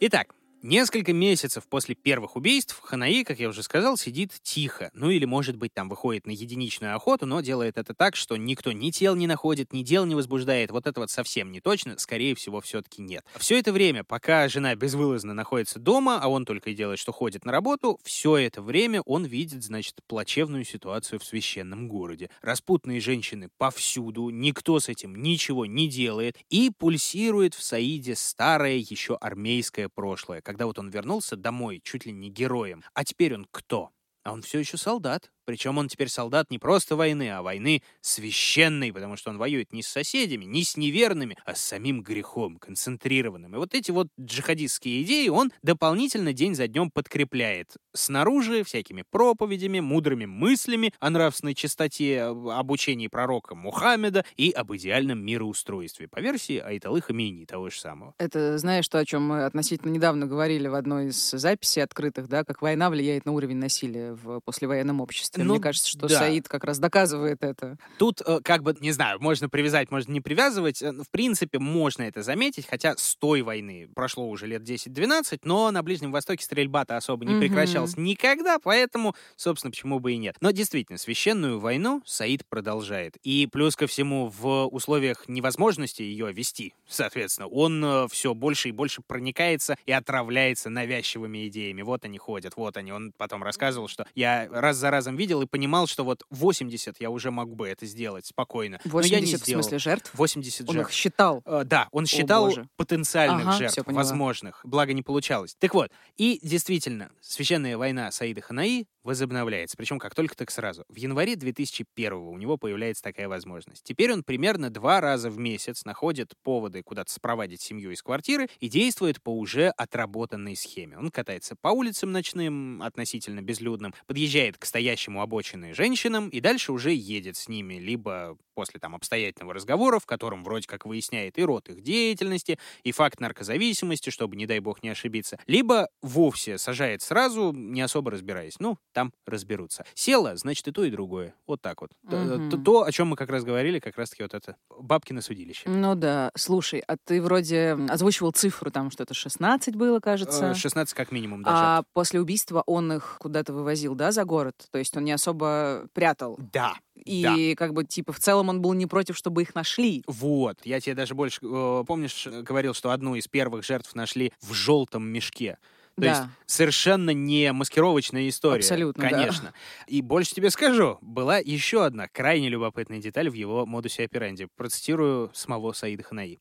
Итак, 0.01 0.35
несколько 0.63 1.13
месяцев 1.13 1.67
после 1.69 1.95
первых 1.95 2.37
убийств 2.37 2.81
Ханаи, 2.83 3.25
как 3.25 3.39
я 3.39 3.49
уже 3.49 3.63
сказал, 3.63 3.97
сидит 3.97 4.33
тихо. 4.43 4.91
Ну 4.95 5.11
или, 5.11 5.25
может 5.25 5.57
быть, 5.57 5.75
там 5.75 5.89
выходит 5.89 6.27
на 6.27 6.31
единичную 6.31 6.95
охоту, 6.95 7.27
но 7.27 7.41
делает 7.41 7.79
это 7.79 7.95
так, 7.95 8.17
что 8.17 8.37
никто 8.37 8.73
ни 8.73 8.91
тел 8.91 9.15
не 9.15 9.27
находит, 9.27 9.73
ни 9.73 9.83
дел 9.83 10.05
не 10.05 10.15
возбуждает. 10.15 10.71
Вот 10.71 10.87
это 10.87 11.01
вот 11.01 11.11
совсем 11.11 11.53
не 11.53 11.61
точно. 11.61 11.99
Скорее 11.99 12.35
всего, 12.35 12.61
все-таки 12.61 13.03
нет. 13.03 13.25
Все 13.37 13.59
это 13.59 13.73
время, 13.73 14.05
пока 14.05 14.49
жена 14.49 14.75
безвылазно 14.75 15.35
находится 15.35 15.79
дома, 15.79 16.19
а 16.21 16.29
он 16.29 16.45
только 16.45 16.71
и 16.71 16.75
делает, 16.75 16.99
что 16.99 17.13
ходит 17.13 17.45
на 17.45 17.53
работу, 17.53 17.99
все 18.05 18.37
это 18.37 18.63
время 18.63 19.03
он 19.03 19.25
видит, 19.25 19.63
значит, 19.63 19.97
плачевную 20.07 20.65
ситуацию 20.65 21.19
в 21.19 21.25
священном 21.25 21.89
городе. 21.89 22.31
Распутные 22.41 23.01
женщины 23.01 23.49
повсюду, 23.59 24.31
никто 24.31 24.81
с 24.81 24.89
этим 24.89 25.17
ничего 25.17 25.67
не 25.67 25.89
делает, 25.89 26.37
и 26.51 26.71
пульсирует 26.71 27.55
в 27.55 27.63
Саиде 27.63 28.15
старое 28.15 28.77
еще 28.77 29.17
армейское 29.17 29.89
прошлое, 29.89 30.41
когда 30.53 30.67
вот 30.67 30.79
он 30.79 30.91
вернулся 30.91 31.35
домой 31.35 31.81
чуть 31.83 32.05
ли 32.05 32.13
не 32.13 32.29
героем. 32.29 32.85
А 32.93 33.05
теперь 33.05 33.35
он 33.35 33.47
кто? 33.51 33.91
А 34.23 34.33
он 34.35 34.43
все 34.43 34.59
еще 34.59 34.77
солдат. 34.77 35.33
Причем 35.45 35.79
он 35.79 35.89
теперь 35.89 36.09
солдат 36.09 36.51
не 36.51 36.59
просто 36.59 36.97
войны, 36.97 37.31
а 37.31 37.43
войны 37.43 37.83
священной, 38.01 38.93
потому 38.93 39.17
что 39.17 39.31
он 39.31 39.39
воюет 39.39 39.73
не 39.73 39.83
с 39.83 39.89
соседями, 39.89 40.45
не 40.45 40.65
с 40.65 40.77
неверными, 40.77 41.37
а 41.45 41.55
с 41.55 41.61
самим 41.61 42.03
грехом, 42.03 42.59
концентрированным. 42.59 43.55
И 43.55 43.59
вот 43.59 43.75
эти 43.75 43.91
вот 43.91 44.09
джихадистские 44.21 45.03
идеи 45.03 45.29
он 45.29 45.53
дополнительно 45.63 46.33
день 46.33 46.55
за 46.55 46.69
днем 46.69 46.91
подкрепляет. 46.91 47.77
Снаружи 47.95 48.65
всякими 48.65 49.05
проповедями, 49.11 49.81
мудрыми 49.81 50.27
мыслями 50.27 50.93
о 51.01 51.11
нравственной 51.11 51.55
чистоте, 51.55 52.23
об 52.23 52.49
обучении 52.49 53.09
пророка 53.09 53.55
Мухаммеда 53.55 54.25
и 54.37 54.51
об 54.51 54.75
идеальном 54.75 55.25
мироустройстве, 55.25 56.09
по 56.09 56.21
версии 56.21 56.59
Айталы 56.59 57.01
Хамини, 57.01 57.45
того 57.45 57.71
же 57.71 57.79
самого. 57.79 58.15
Это 58.19 58.59
знаешь, 58.59 58.89
то, 58.89 58.99
о 58.99 59.05
чем 59.05 59.27
мы 59.27 59.45
относительно 59.45 59.91
недавно 59.91 60.27
говорили 60.27 60.69
в 60.69 60.75
одной 60.75 61.09
из 61.09 61.31
записей 61.31 61.83
открытых, 61.83 62.29
да, 62.29 62.45
как 62.45 62.63
война 62.63 62.91
влияет 62.91 63.27
на 63.27 63.33
уровень 63.33 63.57
насилия 63.57 64.13
в 64.13 64.41
послевоенном 64.41 65.01
обществе. 65.01 65.32
Ну, 65.37 65.55
Мне 65.55 65.61
кажется, 65.63 65.89
что 65.89 66.09
да. 66.09 66.19
Саид 66.19 66.49
как 66.49 66.65
раз 66.65 66.79
доказывает 66.79 67.43
это. 67.43 67.77
Тут, 67.99 68.21
э, 68.25 68.41
как 68.45 68.63
бы, 68.63 68.77
не 68.81 68.93
знаю, 68.93 69.21
можно 69.21 69.49
привязать, 69.49 69.91
можно 69.91 70.13
не 70.13 70.21
привязывать. 70.21 70.83
Э, 70.83 70.93
В 70.93 71.09
принципе, 71.11 71.59
можно 71.59 72.03
это 72.03 72.23
заметить, 72.23 72.67
хотя 72.67 72.95
с 72.97 73.17
той 73.17 73.43
войны 73.43 73.89
прошло 73.95 74.29
уже 74.29 74.47
лет 74.47 74.63
10-12, 74.63 75.41
но 75.45 75.71
на 75.71 75.83
Ближнем 75.83 76.13
Востоке 76.13 76.45
стрельба-то 76.45 76.97
особо 76.97 77.25
не 77.25 77.33
Мгм. 77.33 77.41
прекращалась 77.41 77.97
никогда, 77.97 78.59
поэтому, 78.59 79.15
собственно, 79.37 79.71
почему 79.71 80.01
бы 80.01 80.13
и 80.13 80.17
нет. 80.17 80.37
Но 80.41 80.51
действительно, 80.51 80.99
священную 80.99 81.59
войну 81.61 82.03
Саид 82.05 82.47
продолжает. 82.47 83.17
И 83.23 83.49
плюс 83.51 83.77
ко 83.77 83.87
всему, 83.87 84.29
в 84.29 84.67
условиях 84.67 85.29
невозможности 85.29 86.03
ее 86.03 86.33
вести, 86.33 86.75
соответственно, 86.89 87.49
он 87.49 88.09
все 88.09 88.35
больше 88.35 88.69
и 88.69 88.73
больше 88.73 89.03
проникается 89.03 89.77
и 89.87 89.93
отравляется 89.93 90.71
навязчивыми 90.71 91.49
идеями. 91.49 91.83
Вот 91.83 92.05
они 92.05 92.19
ходят, 92.19 92.55
вот 92.57 92.77
они. 92.77 92.93
Он 92.93 93.13
потом 93.17 93.43
рассказывал, 93.43 93.89
что 93.89 94.07
я 94.15 94.49
раз 94.51 94.77
за 94.77 94.91
разом 94.91 95.17
видел 95.23 95.41
и 95.43 95.47
понимал, 95.47 95.87
что 95.87 96.05
вот 96.05 96.25
80 96.31 96.97
я 97.01 97.09
уже 97.11 97.31
мог 97.31 97.55
бы 97.55 97.69
это 97.69 97.87
сделать 97.87 98.27
спокойно. 98.27 98.81
Но 98.85 99.01
я 99.03 99.21
не 99.21 99.27
80 99.27 99.41
в 99.41 99.45
сделал. 99.45 99.63
смысле 99.63 99.79
жертв? 99.79 100.11
80 100.15 100.69
Он 100.69 100.75
жертв. 100.75 100.91
их 100.91 100.95
считал. 100.95 101.43
Э, 101.47 101.63
Да, 101.65 101.89
он 101.93 102.07
считал 102.07 102.47
боже. 102.47 102.69
потенциальных 102.77 103.47
Ага, 103.47 103.59
жертв, 103.59 103.79
возможных, 103.87 104.61
благо 104.65 104.93
не 104.93 105.03
получалось. 105.03 105.55
Так 105.59 105.75
вот, 105.75 105.91
и 106.17 106.41
действительно, 106.43 107.11
священная 107.21 107.77
война 107.79 108.11
Саида 108.11 108.41
Ханаи 108.41 108.87
возобновляется, 109.03 109.77
причем 109.77 109.99
как 109.99 110.15
только 110.15 110.37
так 110.37 110.51
сразу. 110.51 110.85
В 110.89 110.97
январе 110.97 111.37
2001 111.37 112.13
у 112.13 112.37
него 112.39 112.57
появляется 112.57 113.03
такая 113.03 113.29
возможность. 113.29 113.83
Теперь 113.85 114.13
он 114.13 114.23
примерно 114.23 114.71
два 114.71 115.01
раза 115.01 115.31
в 115.31 115.39
месяц 115.39 115.85
находит 115.85 116.35
поводы 116.43 116.83
куда-то 116.83 117.13
спровадить 117.13 117.61
семью 117.61 117.91
из 117.91 118.03
квартиры 118.03 118.49
и 118.61 118.69
действует 118.69 119.23
по 119.23 119.37
уже 119.37 119.69
отработанной 119.69 120.57
схеме. 120.57 120.99
Он 120.99 121.11
катается 121.11 121.57
по 121.61 121.69
улицам 121.69 122.13
ночным, 122.13 122.83
относительно 122.83 123.43
безлюдным, 123.43 123.95
подъезжает 124.07 124.59
к 124.59 124.65
стоящему 124.65 125.23
обочиной 125.23 125.73
женщинам 125.73 126.29
и 126.29 126.41
дальше 126.41 126.73
уже 126.73 126.93
едет 126.93 127.37
с 127.37 127.49
ними, 127.49 127.75
либо 127.75 128.37
после 128.55 128.81
там 128.81 128.95
обстоятельного 128.95 129.55
разговора, 129.55 129.99
в 129.99 130.07
котором 130.07 130.45
вроде 130.45 130.67
как 130.67 130.85
выясняет 130.87 131.39
и 131.39 131.45
род 131.45 131.69
их 131.69 131.83
деятельности, 131.83 132.59
и 132.83 132.93
факт 132.93 133.21
наркозависимости, 133.21 134.11
чтобы, 134.11 134.37
не 134.37 134.47
дай 134.47 134.59
бог, 134.61 134.83
не 134.83 134.89
ошибиться, 134.91 135.39
либо 135.47 135.89
вовсе 136.03 136.59
сажает 136.59 137.03
сразу, 137.03 137.53
не 137.53 137.81
особо 137.81 138.11
разбираясь. 138.11 138.59
Ну, 138.59 138.79
там 138.93 139.13
разберутся. 139.27 139.85
Села, 139.95 140.37
значит, 140.37 140.69
и 140.69 140.73
то, 140.73 140.85
и 140.85 140.91
другое. 140.91 141.35
Вот 141.47 141.61
так 141.61 141.81
вот. 141.81 141.91
Т- 142.09 142.57
То, 142.65 142.85
о 142.85 142.93
чем 142.93 143.09
мы 143.09 143.17
как 143.17 143.31
раз 143.31 143.45
говорили, 143.45 143.79
как 143.79 143.97
раз-таки 143.97 144.23
вот 144.23 144.35
это 144.35 144.57
бабки 144.79 145.13
на 145.13 145.21
судилище. 145.23 145.69
Ну 145.69 145.95
да, 145.95 146.31
слушай, 146.37 146.81
а 146.87 146.97
ты 146.97 147.21
вроде 147.23 147.73
озвучивал 147.89 148.33
цифру, 148.33 148.71
там 148.71 148.91
что-то 148.91 149.15
16 149.15 149.77
было, 149.77 150.01
кажется. 150.01 150.51
Э, 150.51 150.55
16 150.55 150.95
как 150.95 151.13
минимум 151.13 151.43
даже. 151.43 151.57
А 151.57 151.83
после 151.93 152.21
убийства 152.21 152.63
он 152.67 152.93
их 152.93 153.17
куда-то 153.21 153.53
вывозил, 153.53 153.95
да, 153.95 154.13
за 154.13 154.25
город? 154.25 154.55
То 154.71 154.79
есть 154.79 154.97
он 154.97 155.05
не 155.05 155.13
особо 155.13 155.87
прятал. 155.93 156.39
Да. 156.53 156.75
И 156.95 157.55
как 157.57 157.73
бы 157.73 157.85
типа 157.85 158.13
в 158.13 158.21
целом 158.21 158.42
целом 158.43 158.49
он 158.49 158.61
был 158.63 158.73
не 158.75 158.87
против, 158.87 159.17
чтобы 159.17 159.43
их 159.43 159.55
нашли. 159.55 160.03
Вот, 160.07 160.59
я 160.65 160.81
тебе 160.81 160.95
даже 160.95 161.15
больше, 161.15 161.39
э, 161.43 161.85
помнишь, 161.87 162.27
говорил, 162.27 162.75
что 162.75 162.91
одну 162.91 163.15
из 163.15 163.29
первых 163.29 163.65
жертв 163.65 163.95
нашли 163.95 164.33
в 164.41 164.53
желтом 164.53 165.05
мешке. 165.05 165.59
То 165.97 166.03
Да. 166.03 166.09
есть 166.09 166.23
совершенно 166.47 167.11
не 167.11 167.53
маскировочная 167.53 168.29
история. 168.29 168.61
Абсолютно, 168.61 169.03
да. 169.03 169.11
Конечно. 169.11 169.53
И 169.87 170.01
больше 170.01 170.35
тебе 170.35 170.51
скажу, 170.51 170.99
была 171.03 171.39
еще 171.39 171.85
одна 171.85 172.09
крайне 172.09 172.49
любопытная 172.49 172.99
деталь 172.99 173.29
в 173.29 173.35
его 173.35 173.67
модусе 173.67 174.05
операнди. 174.05 174.49
Процитирую 174.57 175.31
самого 175.35 175.73
Саида 175.73 176.03
Ханаи. 176.03 176.39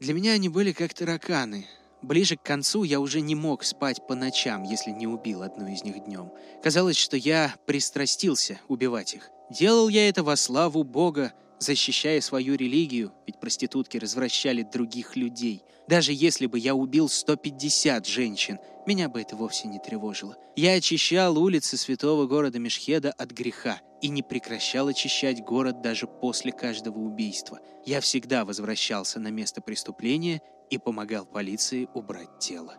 Для 0.00 0.12
меня 0.14 0.32
они 0.32 0.48
были 0.50 0.72
как 0.72 0.92
тараканы. 0.92 1.66
Ближе 2.02 2.36
к 2.36 2.42
концу 2.42 2.84
я 2.84 3.00
уже 3.00 3.22
не 3.22 3.34
мог 3.34 3.64
спать 3.64 4.06
по 4.06 4.14
ночам, 4.14 4.62
если 4.64 4.90
не 4.90 5.06
убил 5.06 5.42
одну 5.42 5.66
из 5.66 5.82
них 5.82 6.04
днем. 6.04 6.30
Казалось, 6.62 6.98
что 6.98 7.16
я 7.16 7.54
пристрастился 7.66 8.60
убивать 8.68 9.14
их. 9.14 9.30
Делал 9.50 9.88
я 9.88 10.08
это 10.08 10.22
во 10.22 10.36
славу 10.36 10.84
Бога, 10.84 11.32
защищая 11.58 12.20
свою 12.20 12.54
религию, 12.56 13.12
ведь 13.26 13.40
проститутки 13.40 13.98
развращали 13.98 14.62
других 14.62 15.16
людей. 15.16 15.62
Даже 15.88 16.12
если 16.12 16.46
бы 16.46 16.58
я 16.58 16.74
убил 16.74 17.08
150 17.08 18.06
женщин, 18.06 18.58
меня 18.86 19.08
бы 19.08 19.20
это 19.20 19.36
вовсе 19.36 19.68
не 19.68 19.78
тревожило. 19.78 20.36
Я 20.56 20.72
очищал 20.72 21.38
улицы 21.38 21.76
святого 21.76 22.26
города 22.26 22.58
Мешхеда 22.58 23.12
от 23.12 23.30
греха 23.30 23.80
и 24.00 24.08
не 24.08 24.22
прекращал 24.22 24.88
очищать 24.88 25.42
город 25.42 25.82
даже 25.82 26.06
после 26.06 26.52
каждого 26.52 26.98
убийства. 26.98 27.60
Я 27.84 28.00
всегда 28.00 28.44
возвращался 28.44 29.20
на 29.20 29.28
место 29.28 29.60
преступления 29.60 30.40
и 30.70 30.78
помогал 30.78 31.26
полиции 31.26 31.88
убрать 31.94 32.38
тело. 32.38 32.76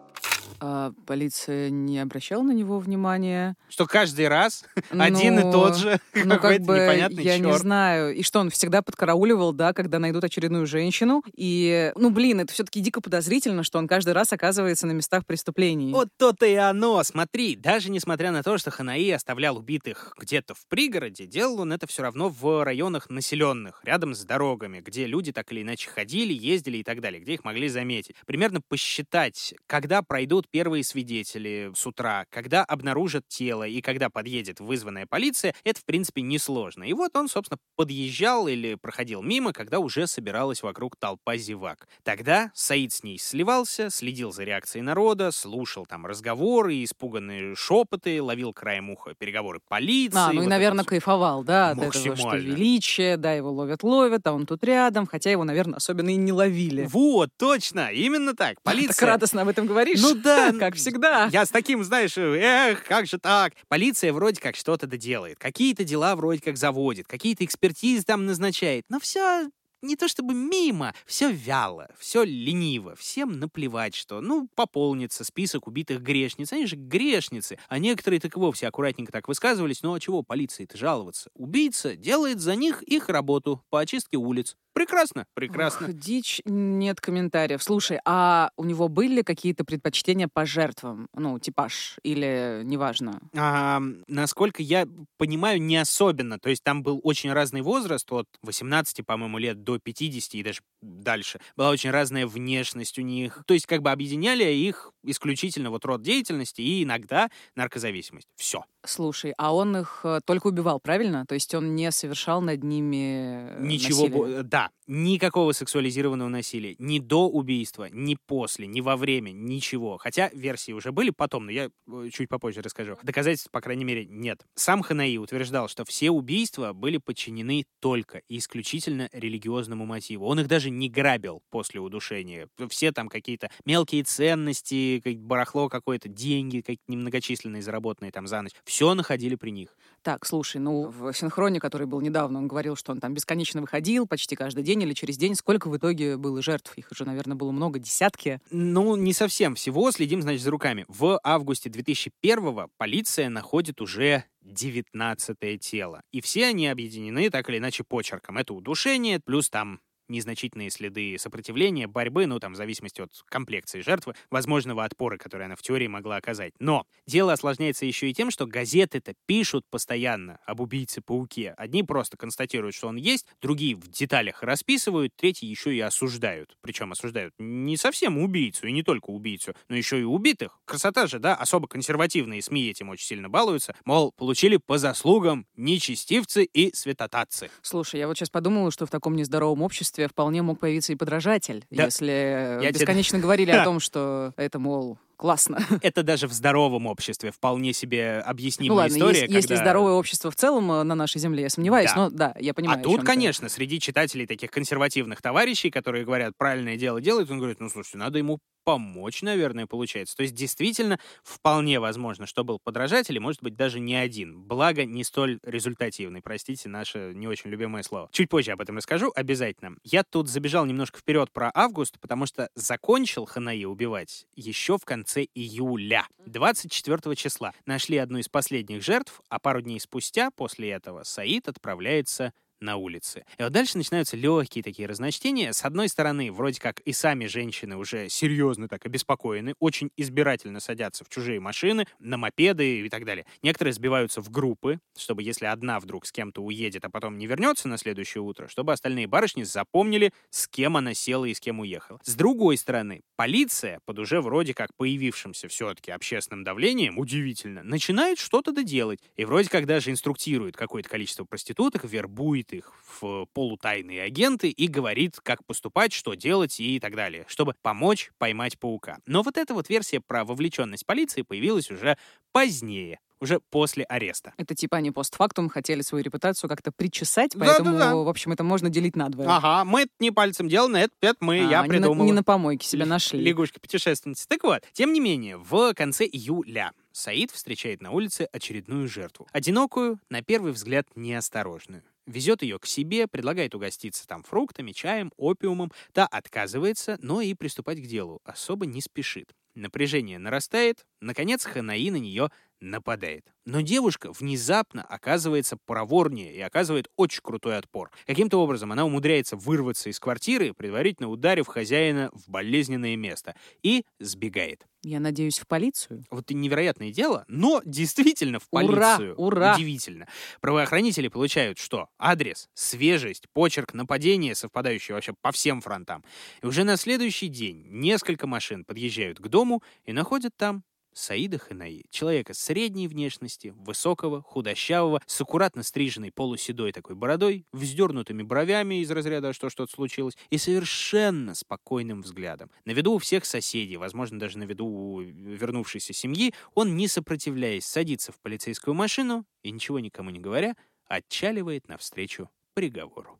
А 0.60 0.94
полиция 1.06 1.70
не 1.70 2.00
обращала 2.00 2.42
на 2.42 2.52
него 2.52 2.80
внимания. 2.80 3.56
Что 3.70 3.86
каждый 3.86 4.28
раз 4.28 4.64
один 4.90 5.40
и 5.40 5.44
Ну, 5.44 5.52
тот 5.52 5.78
же 5.78 6.00
Ну, 6.14 6.32
как 6.32 6.42
какой-то 6.42 6.64
бы, 6.66 6.76
непонятный 6.76 7.24
я 7.24 7.38
не 7.38 7.44
черт. 7.46 7.60
знаю. 7.60 8.16
И 8.16 8.24
что, 8.24 8.40
он 8.40 8.50
всегда 8.50 8.82
подкарауливал, 8.82 9.54
да, 9.54 9.74
когда 9.74 10.00
найдут 10.00 10.24
очередную 10.24 10.66
женщину. 10.66 11.24
И, 11.36 11.92
ну, 11.96 12.10
блин, 12.10 12.40
это 12.40 12.54
все-таки 12.54 12.80
дико 12.80 13.02
подозрительно, 13.02 13.64
что 13.64 13.80
он 13.80 13.88
каждый 13.88 14.14
раз 14.14 14.32
оказывается 14.32 14.88
на 14.88 14.92
местах 14.94 15.26
преступлений. 15.26 15.92
Вот 15.92 16.10
то-то 16.18 16.46
и 16.46 16.56
оно. 16.56 17.04
Смотри, 17.04 17.56
даже 17.56 17.92
несмотря 17.92 18.32
на 18.32 18.44
то, 18.44 18.58
что 18.58 18.72
Ханаи 18.72 19.10
оставлял 19.12 19.58
убитых 19.58 20.16
где-то 20.18 20.54
в 20.54 20.66
пригороде, 20.68 21.26
делал 21.26 21.62
он 21.62 21.74
это 21.74 21.88
все 21.88 22.02
равно 22.04 22.30
в 22.30 22.64
районах 22.64 23.10
населенных, 23.10 23.82
рядом 23.84 24.16
с 24.16 24.24
дорогами, 24.24 24.82
где 24.82 25.06
люди 25.06 25.32
так 25.32 25.52
или 25.52 25.62
иначе 25.64 25.90
ходили, 25.90 26.34
ездили 26.34 26.78
и 26.78 26.84
так 26.84 27.02
далее, 27.02 27.20
где 27.22 27.34
их 27.34 27.44
могли 27.44 27.68
заметить. 27.68 28.16
Примерно 28.26 28.62
посчитать, 28.62 29.54
когда 29.68 30.02
пройдут 30.02 30.35
первые 30.50 30.84
свидетели 30.84 31.72
с 31.76 31.86
утра, 31.86 32.26
когда 32.30 32.64
обнаружат 32.64 33.28
тело 33.28 33.64
и 33.68 33.82
когда 33.82 34.10
подъедет 34.10 34.60
вызванная 34.60 35.06
полиция, 35.08 35.54
это, 35.64 35.80
в 35.80 35.86
принципе, 35.86 36.22
несложно. 36.22 36.84
И 36.84 36.94
вот 36.94 37.16
он, 37.16 37.28
собственно, 37.28 37.58
подъезжал 37.76 38.48
или 38.48 38.76
проходил 38.76 39.22
мимо, 39.22 39.54
когда 39.54 39.80
уже 39.80 40.08
собиралась 40.08 40.64
вокруг 40.64 40.96
толпа 40.98 41.38
зевак. 41.38 41.88
Тогда 42.04 42.52
Саид 42.54 42.92
с 42.92 43.04
ней 43.04 43.18
сливался, 43.18 43.90
следил 43.90 44.32
за 44.32 44.44
реакцией 44.44 44.84
народа, 44.84 45.32
слушал 45.32 45.86
там 45.86 46.06
разговоры, 46.06 46.84
испуганные 46.84 47.56
шепоты, 47.56 48.22
ловил 48.22 48.54
краем 48.54 48.90
уха 48.90 49.14
переговоры 49.18 49.60
полиции. 49.68 50.18
А, 50.18 50.32
ну 50.32 50.40
вот 50.40 50.46
и, 50.46 50.50
наверное, 50.50 50.84
всё. 50.84 50.90
кайфовал, 50.90 51.44
да, 51.44 51.72
от 51.72 51.80
этого, 51.80 52.16
что 52.16 52.36
величие, 52.36 53.18
да, 53.18 53.34
его 53.34 53.52
ловят-ловят, 53.52 54.26
а 54.28 54.34
он 54.34 54.46
тут 54.46 54.64
рядом, 54.64 55.06
хотя 55.06 55.32
его, 55.32 55.44
наверное, 55.44 55.78
особенно 55.78 56.10
и 56.10 56.16
не 56.16 56.32
ловили. 56.32 56.88
Вот, 56.92 57.30
точно, 57.38 57.92
именно 57.92 58.34
так. 58.36 58.58
Полиция. 58.64 58.94
Так 58.94 59.10
радостно 59.10 59.42
об 59.42 59.48
этом 59.48 59.66
говоришь. 59.66 60.02
Ну 60.02 60.16
да. 60.26 60.54
Как 60.60 60.76
всегда. 60.76 61.30
Я 61.32 61.46
с 61.46 61.50
таким, 61.50 61.84
знаешь, 61.84 62.18
эх, 62.18 62.84
как 62.84 63.08
же 63.08 63.18
так? 63.18 63.54
Полиция 63.68 64.12
вроде 64.12 64.42
как 64.42 64.56
что-то 64.56 64.88
доделает, 64.88 65.40
какие-то 65.40 65.84
дела 65.84 66.16
вроде 66.16 66.42
как 66.42 66.58
заводит, 66.58 67.08
какие-то 67.08 67.46
экспертизы 67.46 68.04
там 68.04 68.26
назначает, 68.26 68.86
но 68.90 69.00
все 69.00 69.50
не 69.86 69.96
то 69.96 70.08
чтобы 70.08 70.34
мимо, 70.34 70.94
все 71.06 71.32
вяло, 71.32 71.90
все 71.98 72.24
лениво, 72.24 72.96
всем 72.96 73.40
наплевать, 73.40 73.96
что, 73.96 74.20
ну, 74.20 74.50
пополнится 74.56 75.24
список 75.24 75.68
убитых 75.68 76.02
грешниц, 76.02 76.52
они 76.54 76.66
же 76.66 76.76
грешницы, 76.76 77.60
а 77.68 77.78
некоторые 77.78 78.20
так 78.20 78.36
и 78.36 78.40
вовсе 78.40 78.68
аккуратненько 78.68 79.12
так 79.12 79.28
высказывались, 79.28 79.84
ну 79.84 79.94
а 79.94 80.00
чего 80.00 80.24
полиции-то 80.24 80.78
жаловаться? 80.78 81.30
Убийца 81.36 81.96
делает 81.96 82.40
за 82.40 82.56
них 82.56 82.82
их 82.84 83.10
работу 83.10 83.64
по 83.70 83.80
очистке 83.80 84.18
улиц. 84.18 84.58
Прекрасно, 84.76 85.26
прекрасно. 85.34 85.88
Ох, 85.88 85.94
дичь, 85.94 86.42
нет 86.44 87.00
комментариев. 87.00 87.64
Слушай, 87.64 88.00
а 88.04 88.52
у 88.58 88.66
него 88.66 88.90
были 88.90 89.22
какие-то 89.22 89.64
предпочтения 89.64 90.28
по 90.28 90.46
жертвам? 90.46 91.08
Ну, 91.16 91.40
типаж 91.40 91.96
или 92.04 92.60
неважно? 92.66 93.22
А, 93.38 93.82
насколько 94.10 94.62
я 94.62 94.86
понимаю, 95.18 95.62
не 95.62 95.78
особенно. 95.78 96.40
То 96.40 96.50
есть 96.50 96.62
там 96.62 96.84
был 96.84 97.00
очень 97.04 97.32
разный 97.32 97.62
возраст, 97.62 98.12
от 98.12 98.28
18, 98.42 99.06
по-моему, 99.06 99.38
лет 99.38 99.64
до 99.64 99.80
50 99.80 100.36
и 100.36 100.44
даже 100.44 100.60
дальше. 100.82 101.40
Была 101.56 101.70
очень 101.70 101.92
разная 101.92 102.28
внешность 102.28 103.00
у 103.00 103.02
них. 103.02 103.44
То 103.48 103.54
есть 103.54 103.68
как 103.68 103.82
бы 103.82 103.92
объединяли 103.92 104.44
их 104.44 104.92
исключительно 105.06 105.70
вот 105.70 105.86
род 105.86 106.02
деятельности 106.02 106.60
и 106.60 106.84
иногда 106.84 107.30
наркозависимость. 107.56 108.28
Все. 108.36 108.66
Слушай, 108.86 109.34
а 109.38 109.54
он 109.56 109.78
их 109.78 110.02
э, 110.04 110.20
только 110.26 110.48
убивал, 110.48 110.80
правильно? 110.80 111.26
То 111.26 111.34
есть 111.34 111.54
он 111.56 111.76
не 111.76 111.92
совершал 111.92 112.42
над 112.42 112.64
ними 112.64 113.56
э, 113.56 113.58
Ничего, 113.62 114.04
насилия? 114.04 114.18
бо- 114.38 114.44
никакого 114.88 115.52
сексуализированного 115.52 116.30
насилия. 116.30 116.76
Ни 116.80 117.00
до 117.00 117.28
убийства, 117.28 117.88
ни 117.92 118.18
после, 118.28 118.68
ни 118.68 118.82
во 118.82 118.98
время, 118.98 119.32
ничего. 119.32 119.98
Хотя 119.98 120.30
версии 120.34 120.72
уже 120.72 120.92
были 120.92 121.10
потом, 121.10 121.46
но 121.46 121.52
я 121.52 121.70
э, 121.88 122.10
чуть 122.12 122.30
попозже 122.30 122.62
расскажу. 122.62 122.98
Доказательств, 123.04 123.52
по 123.52 123.62
крайней 123.62 123.86
мере, 123.86 124.06
нет. 124.06 124.46
Сам 124.56 124.82
Ханаи 124.82 125.18
утверждал, 125.18 125.68
что 125.68 125.86
все 125.86 126.12
убийства 126.12 126.74
были 126.74 126.98
подчинены 126.98 127.66
только 127.80 128.22
и 128.28 128.38
исключительно 128.38 129.10
религиозному 129.12 129.86
мотиву. 129.86 130.26
Он 130.26 130.40
их 130.40 130.48
даже 130.48 130.70
не 130.70 130.90
грабил 130.90 131.42
после 131.50 131.80
удушения. 131.80 132.48
Все 132.70 132.92
там 132.92 133.10
какие-то 133.10 133.50
мелкие 133.66 134.04
ценности, 134.04 135.02
барахло 135.16 135.70
какое-то, 135.70 136.10
деньги 136.10 136.62
какие-то 136.62 136.84
немногочисленные, 136.88 137.62
заработанные 137.62 138.12
там 138.12 138.28
за 138.28 138.42
ночь. 138.42 138.54
Все 138.64 138.94
находили 138.94 139.36
при 139.36 139.52
них. 139.52 139.78
Так, 140.02 140.26
слушай, 140.26 140.58
ну 140.58 140.90
в 140.90 141.14
синхроне, 141.14 141.60
который 141.60 141.88
был 141.88 142.02
недавно, 142.02 142.40
он 142.40 142.48
говорил, 142.48 142.76
что 142.76 142.92
он 142.92 143.00
там 143.00 143.14
бесконечно 143.14 143.62
выходил 143.62 144.08
почти 144.08 144.36
каждый 144.36 144.55
день 144.62 144.84
или 144.84 144.94
через 144.94 145.18
день. 145.18 145.36
Сколько 145.36 145.70
в 145.70 145.78
итоге 145.78 146.18
было 146.18 146.42
жертв? 146.42 146.74
Их 146.76 146.92
уже, 146.92 147.06
наверное, 147.06 147.36
было 147.36 147.52
много, 147.52 147.80
десятки. 147.80 148.40
Ну, 148.52 148.96
не 148.96 149.14
совсем 149.14 149.56
всего. 149.56 149.92
Следим, 149.92 150.22
значит, 150.22 150.42
за 150.42 150.52
руками. 150.52 150.86
В 150.88 151.20
августе 151.24 151.70
2001-го 151.70 152.70
полиция 152.78 153.30
находит 153.30 153.82
уже 153.82 154.26
19 154.42 155.60
тело. 155.60 156.02
И 156.12 156.22
все 156.22 156.48
они 156.48 156.68
объединены 156.68 157.30
так 157.30 157.50
или 157.50 157.58
иначе 157.58 157.84
почерком. 157.84 158.38
Это 158.38 158.54
удушение, 158.54 159.20
плюс 159.20 159.50
там 159.50 159.80
незначительные 160.08 160.70
следы 160.70 161.18
сопротивления, 161.18 161.88
борьбы, 161.88 162.26
ну, 162.26 162.40
там, 162.40 162.54
в 162.54 162.56
зависимости 162.56 163.02
от 163.02 163.12
комплекции 163.28 163.82
жертвы, 163.82 164.14
возможного 164.30 164.84
отпора, 164.84 165.18
который 165.18 165.46
она 165.46 165.56
в 165.56 165.62
теории 165.62 165.88
могла 165.88 166.18
оказать. 166.18 166.54
Но 166.60 166.86
дело 167.08 167.34
осложняется 167.34 167.86
еще 167.86 168.10
и 168.10 168.14
тем, 168.14 168.32
что 168.32 168.46
газеты-то 168.46 169.14
пишут 169.26 169.66
постоянно 169.70 170.40
об 170.46 170.62
убийце-пауке. 170.62 171.54
Одни 171.58 171.84
просто 171.84 172.18
констатируют, 172.18 172.76
что 172.76 172.88
он 172.88 172.98
есть, 172.98 173.28
другие 173.42 173.76
в 173.76 173.88
деталях 173.88 174.44
расписывают, 174.44 175.16
третьи 175.16 175.46
еще 175.46 175.76
и 175.76 175.80
осуждают. 175.80 176.58
Причем 176.62 176.92
осуждают 176.92 177.34
не 177.38 177.78
совсем 177.78 178.18
убийцу, 178.18 178.68
и 178.68 178.72
не 178.72 178.84
только 178.84 179.10
убийцу, 179.10 179.54
но 179.70 179.76
еще 179.76 180.00
и 180.00 180.04
убитых. 180.04 180.60
Красота 180.66 181.08
же, 181.08 181.20
да? 181.20 181.36
Особо 181.36 181.68
консервативные 181.68 182.42
СМИ 182.42 182.70
этим 182.70 182.90
очень 182.90 183.06
сильно 183.06 183.30
балуются. 183.30 183.76
Мол, 183.86 184.12
получили 184.12 184.58
по 184.58 184.78
заслугам 184.78 185.48
нечестивцы 185.56 186.44
и 186.44 186.74
святотатцы. 186.76 187.50
Слушай, 187.62 188.00
я 188.00 188.08
вот 188.08 188.18
сейчас 188.18 188.30
подумала, 188.30 188.72
что 188.72 188.86
в 188.86 188.90
таком 188.90 189.16
нездоровом 189.16 189.62
обществе 189.62 189.95
вполне 190.12 190.42
мог 190.42 190.60
появиться 190.60 190.94
и 190.94 190.96
подражатель, 190.96 191.66
Да. 191.72 191.86
если 191.86 192.60
Я 192.62 192.72
тебе- 192.72 192.80
бесконечно 192.82 193.20
говорили 193.20 193.52
о 193.52 193.64
том, 193.66 193.80
что 193.80 194.34
это, 194.38 194.60
мол, 194.60 194.98
классно. 195.18 195.58
Это 195.82 196.04
даже 196.04 196.28
в 196.28 196.34
здоровом 196.34 196.88
обществе 196.88 197.32
вполне 197.32 197.72
себе 197.74 198.22
Ну 198.26 198.30
объяснимая 198.32 198.78
ладно, 198.90 198.96
история. 198.96 199.26
есть, 199.28 199.48
когда- 199.48 199.62
здоровое 199.64 199.94
общество 199.94 200.30
в 200.32 200.36
целом 200.36 200.70
э, 200.72 200.84
на 200.84 200.94
нашей 200.96 201.20
земле, 201.20 201.44
я 201.44 201.50
сомневаюсь, 201.50 201.92
Да. 201.92 201.96
но 201.96 202.10
да, 202.10 202.36
я 202.40 202.54
понимаю. 202.54 202.80
А 202.80 202.84
тут, 202.84 203.04
конечно, 203.04 203.48
среди 203.48 203.80
читателей 203.80 204.28
таких 204.28 204.52
консервативных 204.52 205.22
товарищей, 205.22 205.70
которые 205.72 206.04
говорят, 206.04 206.34
правильное 206.38 206.76
дело 206.76 207.00
делает, 207.00 207.32
он 207.32 207.38
говорит, 207.38 207.60
ну, 207.62 207.70
слушайте, 207.70 207.98
надо 207.98 208.18
ему 208.18 208.40
помочь, 208.66 209.22
наверное, 209.22 209.68
получается. 209.68 210.18
То 210.18 210.24
есть, 210.24 210.34
действительно, 210.34 211.00
вполне 211.24 211.80
возможно, 211.80 212.26
что 212.26 212.44
был 212.44 212.60
подражатель, 212.60 213.16
и, 213.16 213.20
может 213.20 213.42
быть, 213.42 213.56
даже 213.56 213.80
не 213.80 213.96
один. 213.96 214.42
Благо, 214.42 214.84
не 214.84 215.04
столь 215.06 215.40
результативный, 215.44 216.22
простите, 216.22 216.68
наше 216.68 217.14
не 217.16 217.28
очень 217.28 217.50
любимое 217.50 217.84
слово. 217.84 218.10
Чуть 218.12 218.28
позже 218.28 218.52
об 218.52 218.62
этом 218.62 218.76
расскажу, 218.76 219.12
обязательно. 219.16 219.78
Я 219.84 220.04
тут 220.04 220.28
забежал 220.28 220.66
немножко 220.66 221.00
вперед 221.00 221.32
про 221.32 221.52
август, 221.54 222.00
потому 222.02 222.26
что 222.26 222.50
закончил 222.56 223.26
Ханаи 223.26 223.66
убивать 223.66 224.26
еще 224.36 224.78
в 224.78 224.84
конце 224.84 225.28
июля. 225.36 226.08
24 226.26 227.16
числа 227.16 227.54
нашли 227.66 227.98
одну 227.98 228.18
из 228.18 228.28
последних 228.28 228.84
жертв, 228.84 229.22
а 229.30 229.40
пару 229.40 229.62
дней 229.62 229.80
спустя, 229.80 230.32
после 230.32 230.72
этого, 230.72 231.04
Саид 231.04 231.48
отправляется 231.48 232.34
на 232.60 232.78
улице. 232.78 233.26
И 233.38 233.44
вот 233.44 233.52
дальше 233.52 233.78
начинаются 233.78 234.18
легкие 234.18 234.64
такие 234.64 234.88
разночтения. 234.88 235.52
С 235.52 235.64
одной 235.66 235.90
стороны, 235.90 236.32
вроде 236.32 236.60
как 236.60 236.80
и 236.82 236.94
сами 236.94 237.26
женщины 237.26 237.78
уже 237.78 238.10
серьезно 238.10 238.68
так 238.68 238.86
обеспокоены, 238.86 239.56
очень 239.60 239.90
избирательно 239.98 240.60
садятся 240.60 241.04
в 241.04 241.10
чужие 241.10 241.40
машины, 241.40 241.86
на 242.00 242.18
мопеды 242.18 242.82
и 242.82 242.90
так 242.90 243.06
далее. 243.06 243.26
Некоторые 243.44 243.74
сбиваются 243.74 244.22
в 244.22 244.30
группы, 244.30 244.80
чтобы 244.98 245.24
если 245.24 245.46
одна 245.46 245.80
вдруг 245.80 246.06
с 246.06 246.12
кем-то 246.12 246.42
уедет, 246.42 246.86
а 246.86 246.90
потом 246.90 247.18
не 247.18 247.28
вернется 247.28 247.68
на 247.68 247.78
следующее 247.78 248.22
утро, 248.22 248.48
чтобы 248.48 248.74
остальные 248.74 249.08
барышни 249.08 249.44
запомнили, 249.44 250.12
с 250.30 250.48
кем 250.48 250.78
она 250.78 250.94
села 250.94 251.26
и 251.26 251.34
с 251.34 251.40
кем 251.40 251.60
уехала. 251.60 252.00
С 252.04 252.16
другой 252.16 252.58
стороны, 252.58 253.02
полиция, 253.16 253.80
под 253.86 254.00
уже 254.00 254.22
вроде 254.22 254.54
как 254.54 254.76
появившимся 254.76 255.48
все-таки 255.48 255.92
общественным 255.92 256.44
давлением, 256.44 256.98
удивительно, 256.98 257.64
начинает 257.64 258.20
что-то 258.20 258.52
доделать. 258.52 259.00
И 259.16 259.26
вроде 259.26 259.50
как 259.50 259.66
даже 259.66 259.92
инструктирует 259.92 260.56
какое-то 260.56 260.90
количество 260.90 261.26
проституток, 261.26 261.84
вербует 261.84 262.45
их 262.54 262.72
в 263.00 263.26
полутайные 263.34 264.04
агенты 264.04 264.50
и 264.50 264.68
говорит, 264.68 265.20
как 265.22 265.46
поступать, 265.46 265.94
что 265.94 266.14
делать 266.14 266.60
и 266.60 266.80
так 266.80 266.96
далее, 266.96 267.26
чтобы 267.28 267.56
помочь 267.62 268.12
поймать 268.18 268.58
паука. 268.60 269.00
Но 269.06 269.22
вот 269.24 269.38
эта 269.38 269.54
вот 269.54 269.70
версия 269.70 270.00
про 270.02 270.24
вовлеченность 270.26 270.86
полиции 270.86 271.22
появилась 271.24 271.72
уже 271.72 271.98
позднее 272.32 273.00
уже 273.22 273.40
после 273.50 273.86
ареста. 273.86 274.34
Это 274.38 274.54
типа 274.56 274.78
они 274.78 274.92
постфактум 274.92 275.50
хотели 275.50 275.82
свою 275.82 276.04
репутацию 276.04 276.50
как-то 276.50 276.72
причесать, 276.74 277.32
поэтому, 277.40 277.72
Да-да-да. 277.72 277.96
в 277.96 278.10
общем, 278.10 278.34
это 278.34 278.44
можно 278.44 278.70
делить 278.70 278.98
на 278.98 279.08
два. 279.10 279.38
Ага, 279.38 279.64
мы 279.64 279.84
это 279.84 279.92
не 280.00 280.12
пальцем 280.12 280.50
делано, 280.50 280.76
это, 280.78 280.94
это 281.00 281.16
мы, 281.22 281.36
А, 281.40 281.50
я 281.50 281.62
не 281.62 281.68
на- 281.68 281.68
придумал. 281.70 282.06
Не 282.06 282.12
на 282.12 282.24
помойке 282.24 282.68
себя 282.68 282.86
нашли. 282.86 283.22
Лягушка-путешественница. 283.24 284.28
Так 284.28 284.44
вот, 284.44 284.64
тем 284.74 284.92
не 284.92 285.00
менее, 285.00 285.38
в 285.38 285.74
конце 285.74 286.06
июля 286.06 286.74
Саид 286.92 287.32
встречает 287.32 287.82
на 287.82 287.92
улице 287.92 288.28
очередную 288.32 288.88
жертву. 288.90 289.28
Одинокую, 289.32 289.98
на 290.10 290.22
первый 290.22 290.52
взгляд, 290.52 290.86
неосторожную. 290.96 291.84
Везет 292.06 292.44
ее 292.44 292.60
к 292.60 292.66
себе, 292.66 293.08
предлагает 293.08 293.56
угоститься 293.56 294.08
там 294.08 294.24
фруктами, 294.24 294.72
чаем, 294.72 295.12
опиумом. 295.18 295.72
Та 295.92 296.06
отказывается, 296.06 296.98
но 297.02 297.22
и 297.22 297.34
приступать 297.34 297.80
к 297.82 297.88
делу 297.88 298.22
особо 298.24 298.66
не 298.66 298.82
спешит. 298.82 299.34
Напряжение 299.56 300.20
нарастает, 300.20 300.86
наконец 301.00 301.46
Ханаи 301.46 301.90
на 301.90 301.96
нее 301.96 302.30
нападает. 302.66 303.26
Но 303.46 303.62
девушка 303.62 304.12
внезапно 304.12 304.84
оказывается 304.84 305.58
проворнее 305.66 306.34
и 306.34 306.42
оказывает 306.42 306.90
очень 306.98 307.22
крутой 307.22 307.58
отпор. 307.58 307.92
Каким-то 308.08 308.38
образом 308.38 308.72
она 308.72 308.86
умудряется 308.86 309.36
вырваться 309.36 309.90
из 309.90 310.00
квартиры, 310.00 310.54
предварительно 310.54 311.10
ударив 311.10 311.48
хозяина 311.48 312.10
в 312.14 312.30
болезненное 312.30 312.96
место, 312.96 313.36
и 313.62 313.86
сбегает. 314.00 314.66
Я 314.84 315.00
надеюсь, 315.00 315.40
в 315.40 315.48
полицию. 315.48 316.04
Вот 316.12 316.30
невероятное 316.30 316.92
дело, 316.92 317.26
но 317.28 317.62
действительно 317.66 318.40
в 318.40 318.48
Ура, 318.52 318.98
полицию. 318.98 319.16
ура. 319.16 319.56
Удивительно. 319.56 320.08
Правоохранители 320.42 321.08
получают 321.08 321.58
что? 321.58 321.88
Адрес, 321.98 322.50
свежесть, 322.54 323.26
почерк 323.34 323.74
нападения, 323.74 324.36
совпадающий 324.36 324.94
вообще 324.94 325.14
по 325.22 325.32
всем 325.32 325.62
фронтам. 325.62 326.04
И 326.44 326.46
уже 326.46 326.64
на 326.64 326.78
следующий 326.78 327.30
день 327.30 327.66
несколько 327.70 328.28
машин 328.28 328.64
подъезжают 328.64 329.20
к 329.20 329.28
дому 329.28 329.64
и 329.86 329.92
находят 329.94 330.36
там 330.38 330.64
Саида 330.96 331.38
Ханаи, 331.38 331.84
человека 331.90 332.34
средней 332.34 332.88
внешности, 332.88 333.54
высокого, 333.58 334.22
худощавого, 334.22 335.02
с 335.06 335.20
аккуратно 335.20 335.62
стриженной 335.62 336.12
полуседой 336.12 336.72
такой 336.72 336.96
бородой, 336.96 337.46
вздернутыми 337.52 338.24
бровями 338.24 338.82
из 338.82 338.90
разряда 338.90 339.34
«что 339.34 339.50
что-то 339.50 339.74
случилось» 339.74 340.18
и 340.30 340.38
совершенно 340.38 341.36
спокойным 341.36 342.02
взглядом. 342.02 342.50
На 342.64 342.72
виду 342.72 342.94
у 342.94 342.98
всех 342.98 343.26
соседей, 343.26 343.76
возможно, 343.76 344.18
даже 344.20 344.38
на 344.38 344.44
виду 344.44 344.66
у 344.66 345.02
вернувшейся 345.02 345.92
семьи, 345.94 346.34
он, 346.54 346.78
не 346.78 346.88
сопротивляясь, 346.88 347.66
садится 347.66 348.14
в 348.14 348.20
полицейскую 348.22 348.74
машину 348.74 349.26
и, 349.44 349.52
ничего 349.52 349.80
никому 349.80 350.12
не 350.12 350.20
говоря, 350.20 350.56
отчаливает 350.88 351.68
навстречу 351.68 352.30
приговору. 352.54 353.20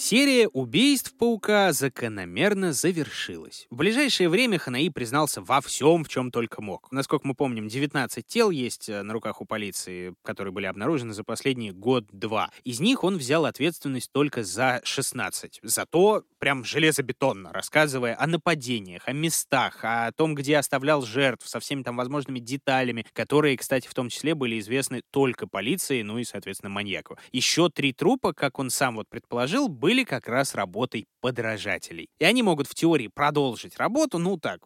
Серия 0.00 0.46
убийств 0.46 1.12
паука 1.18 1.72
закономерно 1.72 2.72
завершилась. 2.72 3.66
В 3.68 3.74
ближайшее 3.74 4.28
время 4.28 4.56
Ханаи 4.56 4.90
признался 4.90 5.42
во 5.42 5.60
всем, 5.60 6.04
в 6.04 6.08
чем 6.08 6.30
только 6.30 6.62
мог. 6.62 6.86
Насколько 6.92 7.26
мы 7.26 7.34
помним, 7.34 7.66
19 7.66 8.24
тел 8.24 8.50
есть 8.50 8.88
э, 8.88 9.02
на 9.02 9.12
руках 9.12 9.40
у 9.40 9.44
полиции, 9.44 10.14
которые 10.22 10.52
были 10.52 10.66
обнаружены 10.66 11.14
за 11.14 11.24
последний 11.24 11.72
год-два. 11.72 12.52
Из 12.62 12.78
них 12.78 13.02
он 13.02 13.18
взял 13.18 13.44
ответственность 13.44 14.12
только 14.12 14.44
за 14.44 14.80
16. 14.84 15.58
Зато 15.64 16.22
прям 16.38 16.62
железобетонно, 16.62 17.52
рассказывая 17.52 18.16
о 18.20 18.28
нападениях, 18.28 19.02
о 19.06 19.12
местах, 19.12 19.80
о 19.82 20.12
том, 20.12 20.36
где 20.36 20.58
оставлял 20.58 21.02
жертв, 21.02 21.48
со 21.48 21.58
всеми 21.58 21.82
там 21.82 21.96
возможными 21.96 22.38
деталями, 22.38 23.04
которые, 23.12 23.56
кстати, 23.56 23.88
в 23.88 23.94
том 23.94 24.10
числе 24.10 24.36
были 24.36 24.60
известны 24.60 25.02
только 25.10 25.48
полиции, 25.48 26.02
ну 26.02 26.18
и, 26.18 26.24
соответственно, 26.24 26.70
маньяку. 26.70 27.18
Еще 27.32 27.68
три 27.68 27.92
трупа, 27.92 28.32
как 28.32 28.60
он 28.60 28.70
сам 28.70 28.94
вот 28.94 29.08
предположил, 29.08 29.66
были 29.66 29.87
как 30.04 30.28
раз 30.28 30.54
работой 30.54 31.06
подражателей. 31.20 32.08
И 32.18 32.24
они 32.24 32.42
могут 32.42 32.66
в 32.66 32.74
теории 32.74 33.08
продолжить 33.08 33.76
работу, 33.76 34.18
ну 34.18 34.36
так, 34.36 34.60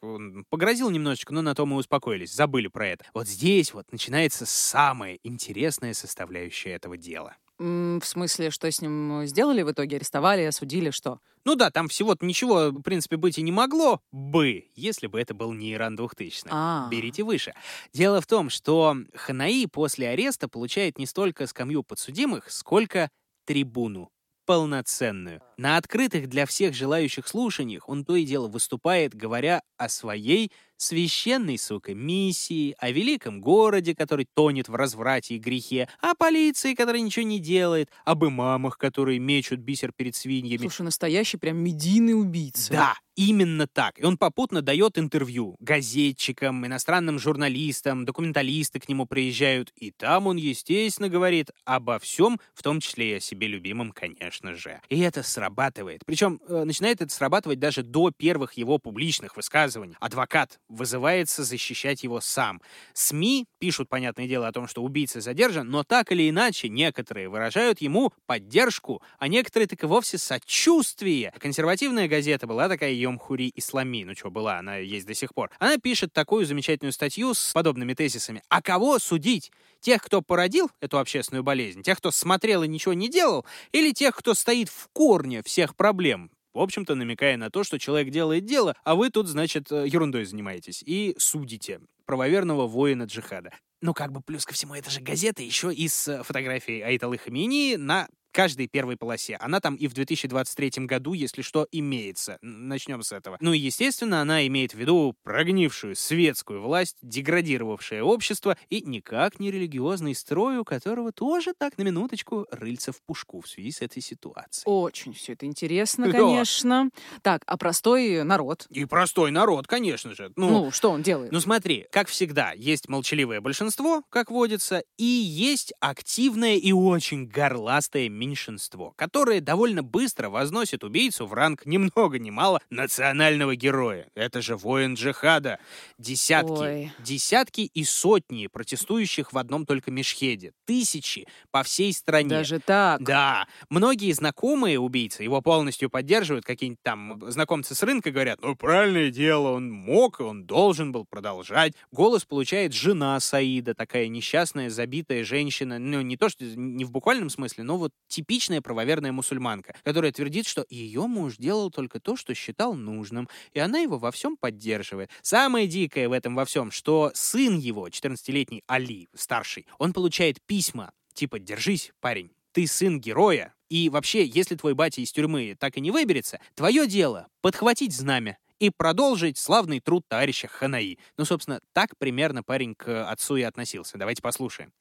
погрозил 0.51 0.91
немножечко, 0.91 1.33
но 1.33 1.43
на 1.43 1.55
том 1.55 1.73
и 1.73 1.77
успокоились, 1.77 2.35
забыли 2.35 2.69
про 2.69 2.89
это. 2.89 3.05
Вот 3.15 3.29
здесь 3.29 3.75
вот 3.75 3.91
начинается 3.93 4.47
самая 4.47 5.19
интересная 5.23 5.95
составляющая 5.95 6.71
этого 6.71 6.97
дела. 6.97 7.37
В 7.59 8.03
смысле, 8.03 8.51
что 8.51 8.71
с 8.71 8.81
ним 8.81 9.23
сделали 9.25 9.63
в 9.63 9.71
итоге? 9.71 9.97
Арестовали, 9.97 10.43
осудили, 10.43 10.91
что? 10.91 11.21
Ну 11.45 11.55
да, 11.55 11.71
там 11.71 11.89
всего-то 11.89 12.25
ничего, 12.25 12.71
в 12.71 12.83
принципе, 12.83 13.17
быть 13.17 13.39
и 13.39 13.43
не 13.43 13.53
могло 13.53 14.01
бы, 14.11 14.71
если 14.75 15.07
бы 15.07 15.21
это 15.21 15.35
был 15.35 15.53
не 15.53 15.73
Иран 15.73 15.97
2000 15.97 16.47
А. 16.51 16.89
Берите 16.91 17.23
выше. 17.23 17.53
Дело 17.93 18.21
в 18.21 18.27
том, 18.27 18.51
что 18.51 18.97
Ханаи 19.15 19.67
после 19.67 20.09
ареста 20.09 20.49
получает 20.49 20.99
не 20.99 21.07
столько 21.07 21.47
скамью 21.47 21.83
подсудимых, 21.83 22.51
сколько 22.51 23.11
трибуну 23.45 24.12
полноценную. 24.45 25.41
На 25.57 25.77
открытых 25.77 26.29
для 26.29 26.47
всех 26.47 26.75
желающих 26.75 27.27
слушаниях 27.29 27.89
он 27.89 28.05
то 28.05 28.17
и 28.17 28.25
дело 28.25 28.49
выступает, 28.49 29.15
говоря 29.15 29.63
о 29.77 29.89
своей 29.89 30.53
священной, 30.83 31.59
сука, 31.59 31.95
миссии, 31.95 32.75
о 32.79 32.91
великом 32.91 33.41
городе, 33.41 33.95
который 33.95 34.27
тонет 34.35 34.69
в 34.69 34.75
разврате 34.75 35.37
и 35.37 35.39
грехе, 35.39 35.89
о 36.01 36.15
полиции, 36.15 36.75
которая 36.75 37.03
ничего 37.03 37.25
не 37.25 37.39
делает, 37.39 37.91
об 38.05 38.25
имамах, 38.25 38.79
которые 38.79 39.19
мечут 39.19 39.61
бисер 39.61 39.93
перед 39.93 40.17
свиньями. 40.17 40.63
Слушай, 40.63 40.83
настоящий 40.83 41.37
прям 41.37 41.59
медийный 41.59 42.19
убийца. 42.19 42.73
Да, 42.73 42.95
именно 43.15 43.67
так. 43.67 43.99
И 43.99 44.05
он 44.05 44.17
попутно 44.17 44.63
дает 44.63 44.99
интервью 44.99 45.57
газетчикам, 45.61 46.67
иностранным 46.67 47.19
журналистам, 47.19 48.05
документалисты 48.05 48.81
к 48.81 48.89
нему 48.89 49.07
приезжают. 49.07 49.73
И 49.77 49.91
там 49.91 50.27
он, 50.27 50.37
естественно, 50.37 51.09
говорит 51.09 51.51
обо 51.65 51.99
всем, 51.99 52.41
в 52.55 52.63
том 52.63 52.81
числе 52.81 53.13
и 53.13 53.15
о 53.15 53.21
себе 53.21 53.47
любимом, 53.47 53.93
конечно 53.93 54.55
же. 54.55 54.81
И 54.89 54.99
это 55.01 55.23
срабатывает. 55.23 56.03
Причем 56.07 56.41
э, 56.49 56.65
начинает 56.65 57.01
это 57.01 57.13
срабатывать 57.13 57.59
даже 57.59 57.83
до 57.83 58.11
первых 58.11 58.55
его 58.55 58.79
публичных 58.79 59.37
высказываний. 59.37 59.97
Адвокат 60.01 60.59
вызывается 60.73 61.45
защищать 61.45 62.03
его 62.03 62.21
сам. 62.21 62.61
СМИ 62.95 63.47
пишут, 63.59 63.89
понятное 63.89 64.27
дело, 64.27 64.49
о 64.49 64.53
том, 64.53 64.67
что 64.67 64.83
убийца 64.83 65.21
задержан, 65.21 65.69
но 65.69 65.85
так 65.85 66.11
или 66.11 66.29
иначе 66.29 66.69
некоторые 66.69 67.29
выражают 67.29 67.81
ему 67.81 68.13
поддержку, 68.27 69.03
а 69.19 69.29
некоторые 69.29 69.69
так 69.69 69.83
и 69.83 69.87
вовсе 69.87 70.19
сочувствие. 70.19 71.33
Консервативная 71.39 72.09
газета 72.09 72.47
была 72.47 72.69
такая 72.69 72.93
Йом-Хури 72.93 73.53
Ислами, 73.55 74.05
ну 74.05 74.15
что, 74.15 74.31
была, 74.31 74.59
она 74.59 74.77
есть 74.77 75.07
до 75.07 75.15
сих 75.15 75.35
пор. 75.35 75.51
Она 75.59 75.77
пишет 75.79 76.13
такую 76.13 76.47
замечательную 76.47 76.93
статью 76.93 77.35
с 77.35 77.53
подобными 77.53 77.95
тезисами. 77.95 78.43
А 78.49 78.63
кого 78.63 78.99
судить? 78.99 79.53
Тех, 79.81 80.01
кто 80.01 80.23
породил 80.23 80.71
эту 80.81 80.99
общественную 80.99 81.43
болезнь? 81.43 81.83
Тех, 81.83 81.99
кто 81.99 82.13
смотрел 82.13 82.63
и 82.63 82.69
ничего 82.69 82.95
не 82.95 83.09
делал? 83.09 83.45
Или 83.73 83.93
тех, 83.93 84.15
кто 84.15 84.33
стоит 84.35 84.69
в 84.69 84.89
корне 84.93 85.43
всех 85.43 85.75
проблем? 85.75 86.31
В 86.55 86.61
общем-то, 86.61 86.95
намекая 86.95 87.37
на 87.37 87.51
то, 87.51 87.65
что 87.65 87.79
человек 87.79 88.11
делает 88.11 88.45
дело, 88.45 88.75
а 88.85 88.95
вы 88.95 89.11
тут, 89.11 89.27
значит, 89.27 89.73
э, 89.73 89.87
ерундой 89.89 90.25
занимаетесь 90.25 90.83
и 90.85 91.15
судите 91.19 91.81
правоверного 92.05 92.67
воина 92.67 93.05
джихада. 93.05 93.53
Ну, 93.81 93.95
как 93.95 94.13
бы 94.13 94.21
плюс 94.21 94.45
ко 94.45 94.53
всему, 94.53 94.75
это 94.75 94.91
же 94.91 95.01
газета 95.01 95.43
еще 95.43 95.73
и 95.73 95.89
с 95.89 96.09
э, 96.09 96.23
фотографией 96.23 96.83
Айталы 96.83 97.19
Хамини 97.19 97.77
на 97.77 98.07
каждой 98.33 98.67
первой 98.67 98.97
полосе. 98.97 99.37
Она 99.41 99.61
там 99.61 99.77
и 99.77 99.87
в 99.87 99.95
2023 99.95 100.87
году, 100.87 101.13
если 101.13 101.43
что, 101.43 101.67
имеется. 101.71 102.39
Начнем 102.43 103.03
с 103.03 103.13
этого. 103.13 103.37
Ну 103.41 103.53
и, 103.53 103.59
естественно, 103.59 104.21
она 104.21 104.47
имеет 104.47 104.73
в 104.75 104.79
виду 104.79 105.15
прогнившую 105.23 105.95
светскую 105.97 106.61
власть, 106.63 106.97
деградировавшее 107.03 108.03
общество 108.03 108.57
и 108.69 108.83
никак 108.83 109.41
не 109.41 109.51
религиозный 109.51 110.15
строй, 110.15 110.59
у 110.59 110.65
которого 110.65 111.13
тоже 111.13 111.53
так, 111.57 111.79
на 111.79 111.83
минуточку, 111.83 112.47
рыльца 112.51 112.93
в 112.93 113.03
пушку 113.03 113.41
в 113.41 113.49
связи 113.49 113.71
с 113.71 113.81
этой 113.83 114.03
ситуацией. 114.03 114.65
Очень 114.67 115.13
все 115.13 115.33
это 115.35 115.47
интересно, 115.47 116.07
Да. 116.13 116.19
конечно. 116.19 116.91
Так, 117.23 117.43
а 117.47 117.57
простой 117.57 118.23
народ? 118.25 118.67
И 118.71 118.85
простой 118.85 119.31
народ, 119.31 119.67
конечно 119.67 120.15
же. 120.15 120.33
Ну, 120.37 120.71
что 120.71 120.91
он 120.91 121.03
делает? 121.03 121.33
Ну 121.33 121.41
смотри, 121.41 121.87
как 121.91 122.09
всегда, 122.09 122.53
есть 122.53 122.89
молчаливое 122.89 123.41
большинство, 123.41 124.03
как 124.09 124.31
водится, 124.31 124.83
и 124.97 125.05
есть 125.05 125.73
активная 125.81 126.57
и 126.57 126.73
очень 126.73 127.27
горластая 127.27 128.09
меньшинство, 128.23 128.93
которое 128.97 129.41
довольно 129.41 129.83
быстро 129.83 130.29
возносит 130.29 130.85
убийцу 130.85 131.27
в 131.27 131.33
ранг 131.33 131.67
ни 131.67 131.77
много 131.77 132.21
ни 132.21 132.31
мало 132.31 132.61
национального 132.71 133.57
героя. 133.57 134.09
Это 134.15 134.41
же 134.41 134.57
воин 134.57 134.95
джихада. 134.95 135.59
Десятки, 135.99 136.51
Ой. 136.51 136.93
десятки 137.01 137.63
и 137.63 137.85
сотни 137.85 138.47
протестующих 138.47 139.33
в 139.33 139.39
одном 139.39 139.67
только 139.67 139.91
Мешхеде. 139.91 140.53
Тысячи 140.67 141.27
по 141.51 141.65
всей 141.65 141.93
стране. 141.93 142.29
Даже 142.29 142.61
так. 142.61 143.03
Да, 143.03 143.47
многие 143.69 144.13
знакомые 144.13 144.79
убийцы 144.79 145.25
его 145.25 145.41
полностью 145.43 145.91
поддерживают, 145.91 146.45
какие-нибудь 146.45 146.83
там 146.83 147.21
знакомцы 147.31 147.75
с 147.75 147.83
рынка 147.83 148.13
говорят, 148.13 148.41
ну, 148.41 148.55
правильное 148.55 149.11
дело, 149.11 149.49
он 149.49 149.71
мог, 149.71 150.21
он 150.21 150.45
должен 150.45 150.93
был 150.93 151.05
продолжать. 151.05 151.73
Голос 151.91 152.25
получает 152.25 152.73
жена 152.73 153.19
Саида, 153.19 153.75
такая 153.75 154.07
несчастная, 154.07 154.71
забитая 154.71 155.25
женщина, 155.25 155.81
ну, 155.81 156.03
не 156.03 156.17
то, 156.17 156.29
что 156.29 156.45
не 156.45 156.85
в 156.85 156.93
буквальном 156.93 157.31
смысле, 157.31 157.65
но 157.65 157.77
вот 157.79 157.91
типичная 158.13 158.61
правоверная 158.61 159.11
мусульманка, 159.11 159.75
которая 159.85 160.13
твердит, 160.13 160.47
что 160.47 160.67
ее 160.69 161.07
муж 161.07 161.37
делал 161.39 161.71
только 161.71 161.99
то, 161.99 162.15
что 162.15 162.35
считал 162.35 162.75
нужным, 162.75 163.29
и 163.53 163.59
она 163.59 163.79
его 163.79 163.99
во 163.99 164.11
всем 164.13 164.37
поддерживает. 164.37 165.11
Самое 165.23 165.67
дикое 165.67 166.09
в 166.09 166.13
этом 166.13 166.35
во 166.35 166.45
всем, 166.45 166.71
что 166.71 167.11
сын 167.15 167.59
его, 167.59 167.89
14-летний 167.89 168.63
Али, 168.67 169.09
старший, 169.15 169.67
он 169.79 169.95
получает 169.95 170.43
письма, 170.45 170.93
типа 171.15 171.39
«Держись, 171.39 171.93
парень, 172.01 172.31
ты 172.53 172.67
сын 172.67 173.01
героя, 173.01 173.55
и 173.71 173.89
вообще, 173.89 174.27
если 174.27 174.57
твой 174.57 174.75
батя 174.75 175.01
из 175.01 175.11
тюрьмы 175.11 175.57
так 175.59 175.79
и 175.79 175.81
не 175.81 175.91
выберется, 175.91 176.39
твое 176.55 176.87
дело— 176.87 177.29
подхватить 177.41 177.95
знамя 177.95 178.37
и 178.59 178.69
продолжить 178.69 179.39
славный 179.39 179.81
труд 179.81 180.05
товарища 180.07 180.49
Ханаи. 180.49 180.99
Ну, 181.17 181.25
собственно, 181.25 181.61
так 181.73 181.97
примерно 181.97 182.43
парень 182.43 182.75
к 182.75 183.11
отцу 183.11 183.37
и 183.37 183.43
относился. 183.43 183.97
Давайте 183.97 184.21
послушаем. 184.21 184.73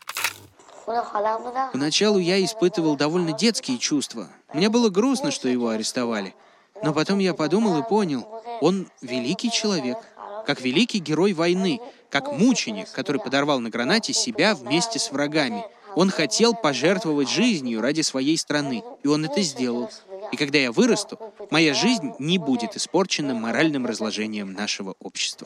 Поначалу 1.72 2.20
я 2.20 2.44
испытывал 2.44 2.96
довольно 2.96 3.32
детские 3.32 3.78
чувства. 3.78 4.28
Мне 4.54 4.70
было 4.70 4.90
грустно, 4.90 5.32
что 5.32 5.48
его 5.48 5.70
арестовали. 5.70 6.36
Но 6.84 6.94
потом 6.94 7.20
я 7.20 7.34
подумал 7.34 7.80
и 7.80 7.88
понял, 7.88 8.28
он 8.60 8.88
великий 9.02 9.52
человек, 9.52 9.98
как 10.46 10.62
великий 10.62 11.00
герой 11.00 11.34
войны, 11.34 11.80
как 12.10 12.32
мученик, 12.32 12.92
который 12.92 13.22
подорвал 13.22 13.60
на 13.60 13.70
гранате 13.70 14.14
себя 14.14 14.56
вместе 14.56 15.00
с 15.00 15.12
врагами. 15.12 15.64
Он 15.96 16.10
хотел 16.10 16.54
пожертвовать 16.54 17.30
жизнью 17.30 17.82
ради 17.82 18.02
своей 18.02 18.38
страны, 18.38 18.84
и 19.04 19.08
он 19.08 19.26
это 19.26 19.42
сделал. 19.42 19.90
И 20.32 20.38
когда 20.38 20.58
я 20.58 20.72
вырасту, 20.72 21.20
моя 21.50 21.74
жизнь 21.74 22.14
не 22.20 22.38
будет 22.38 22.76
испорчена 22.78 23.34
моральным 23.34 23.86
разложением 23.86 24.54
нашего 24.54 24.96
общества. 25.00 25.46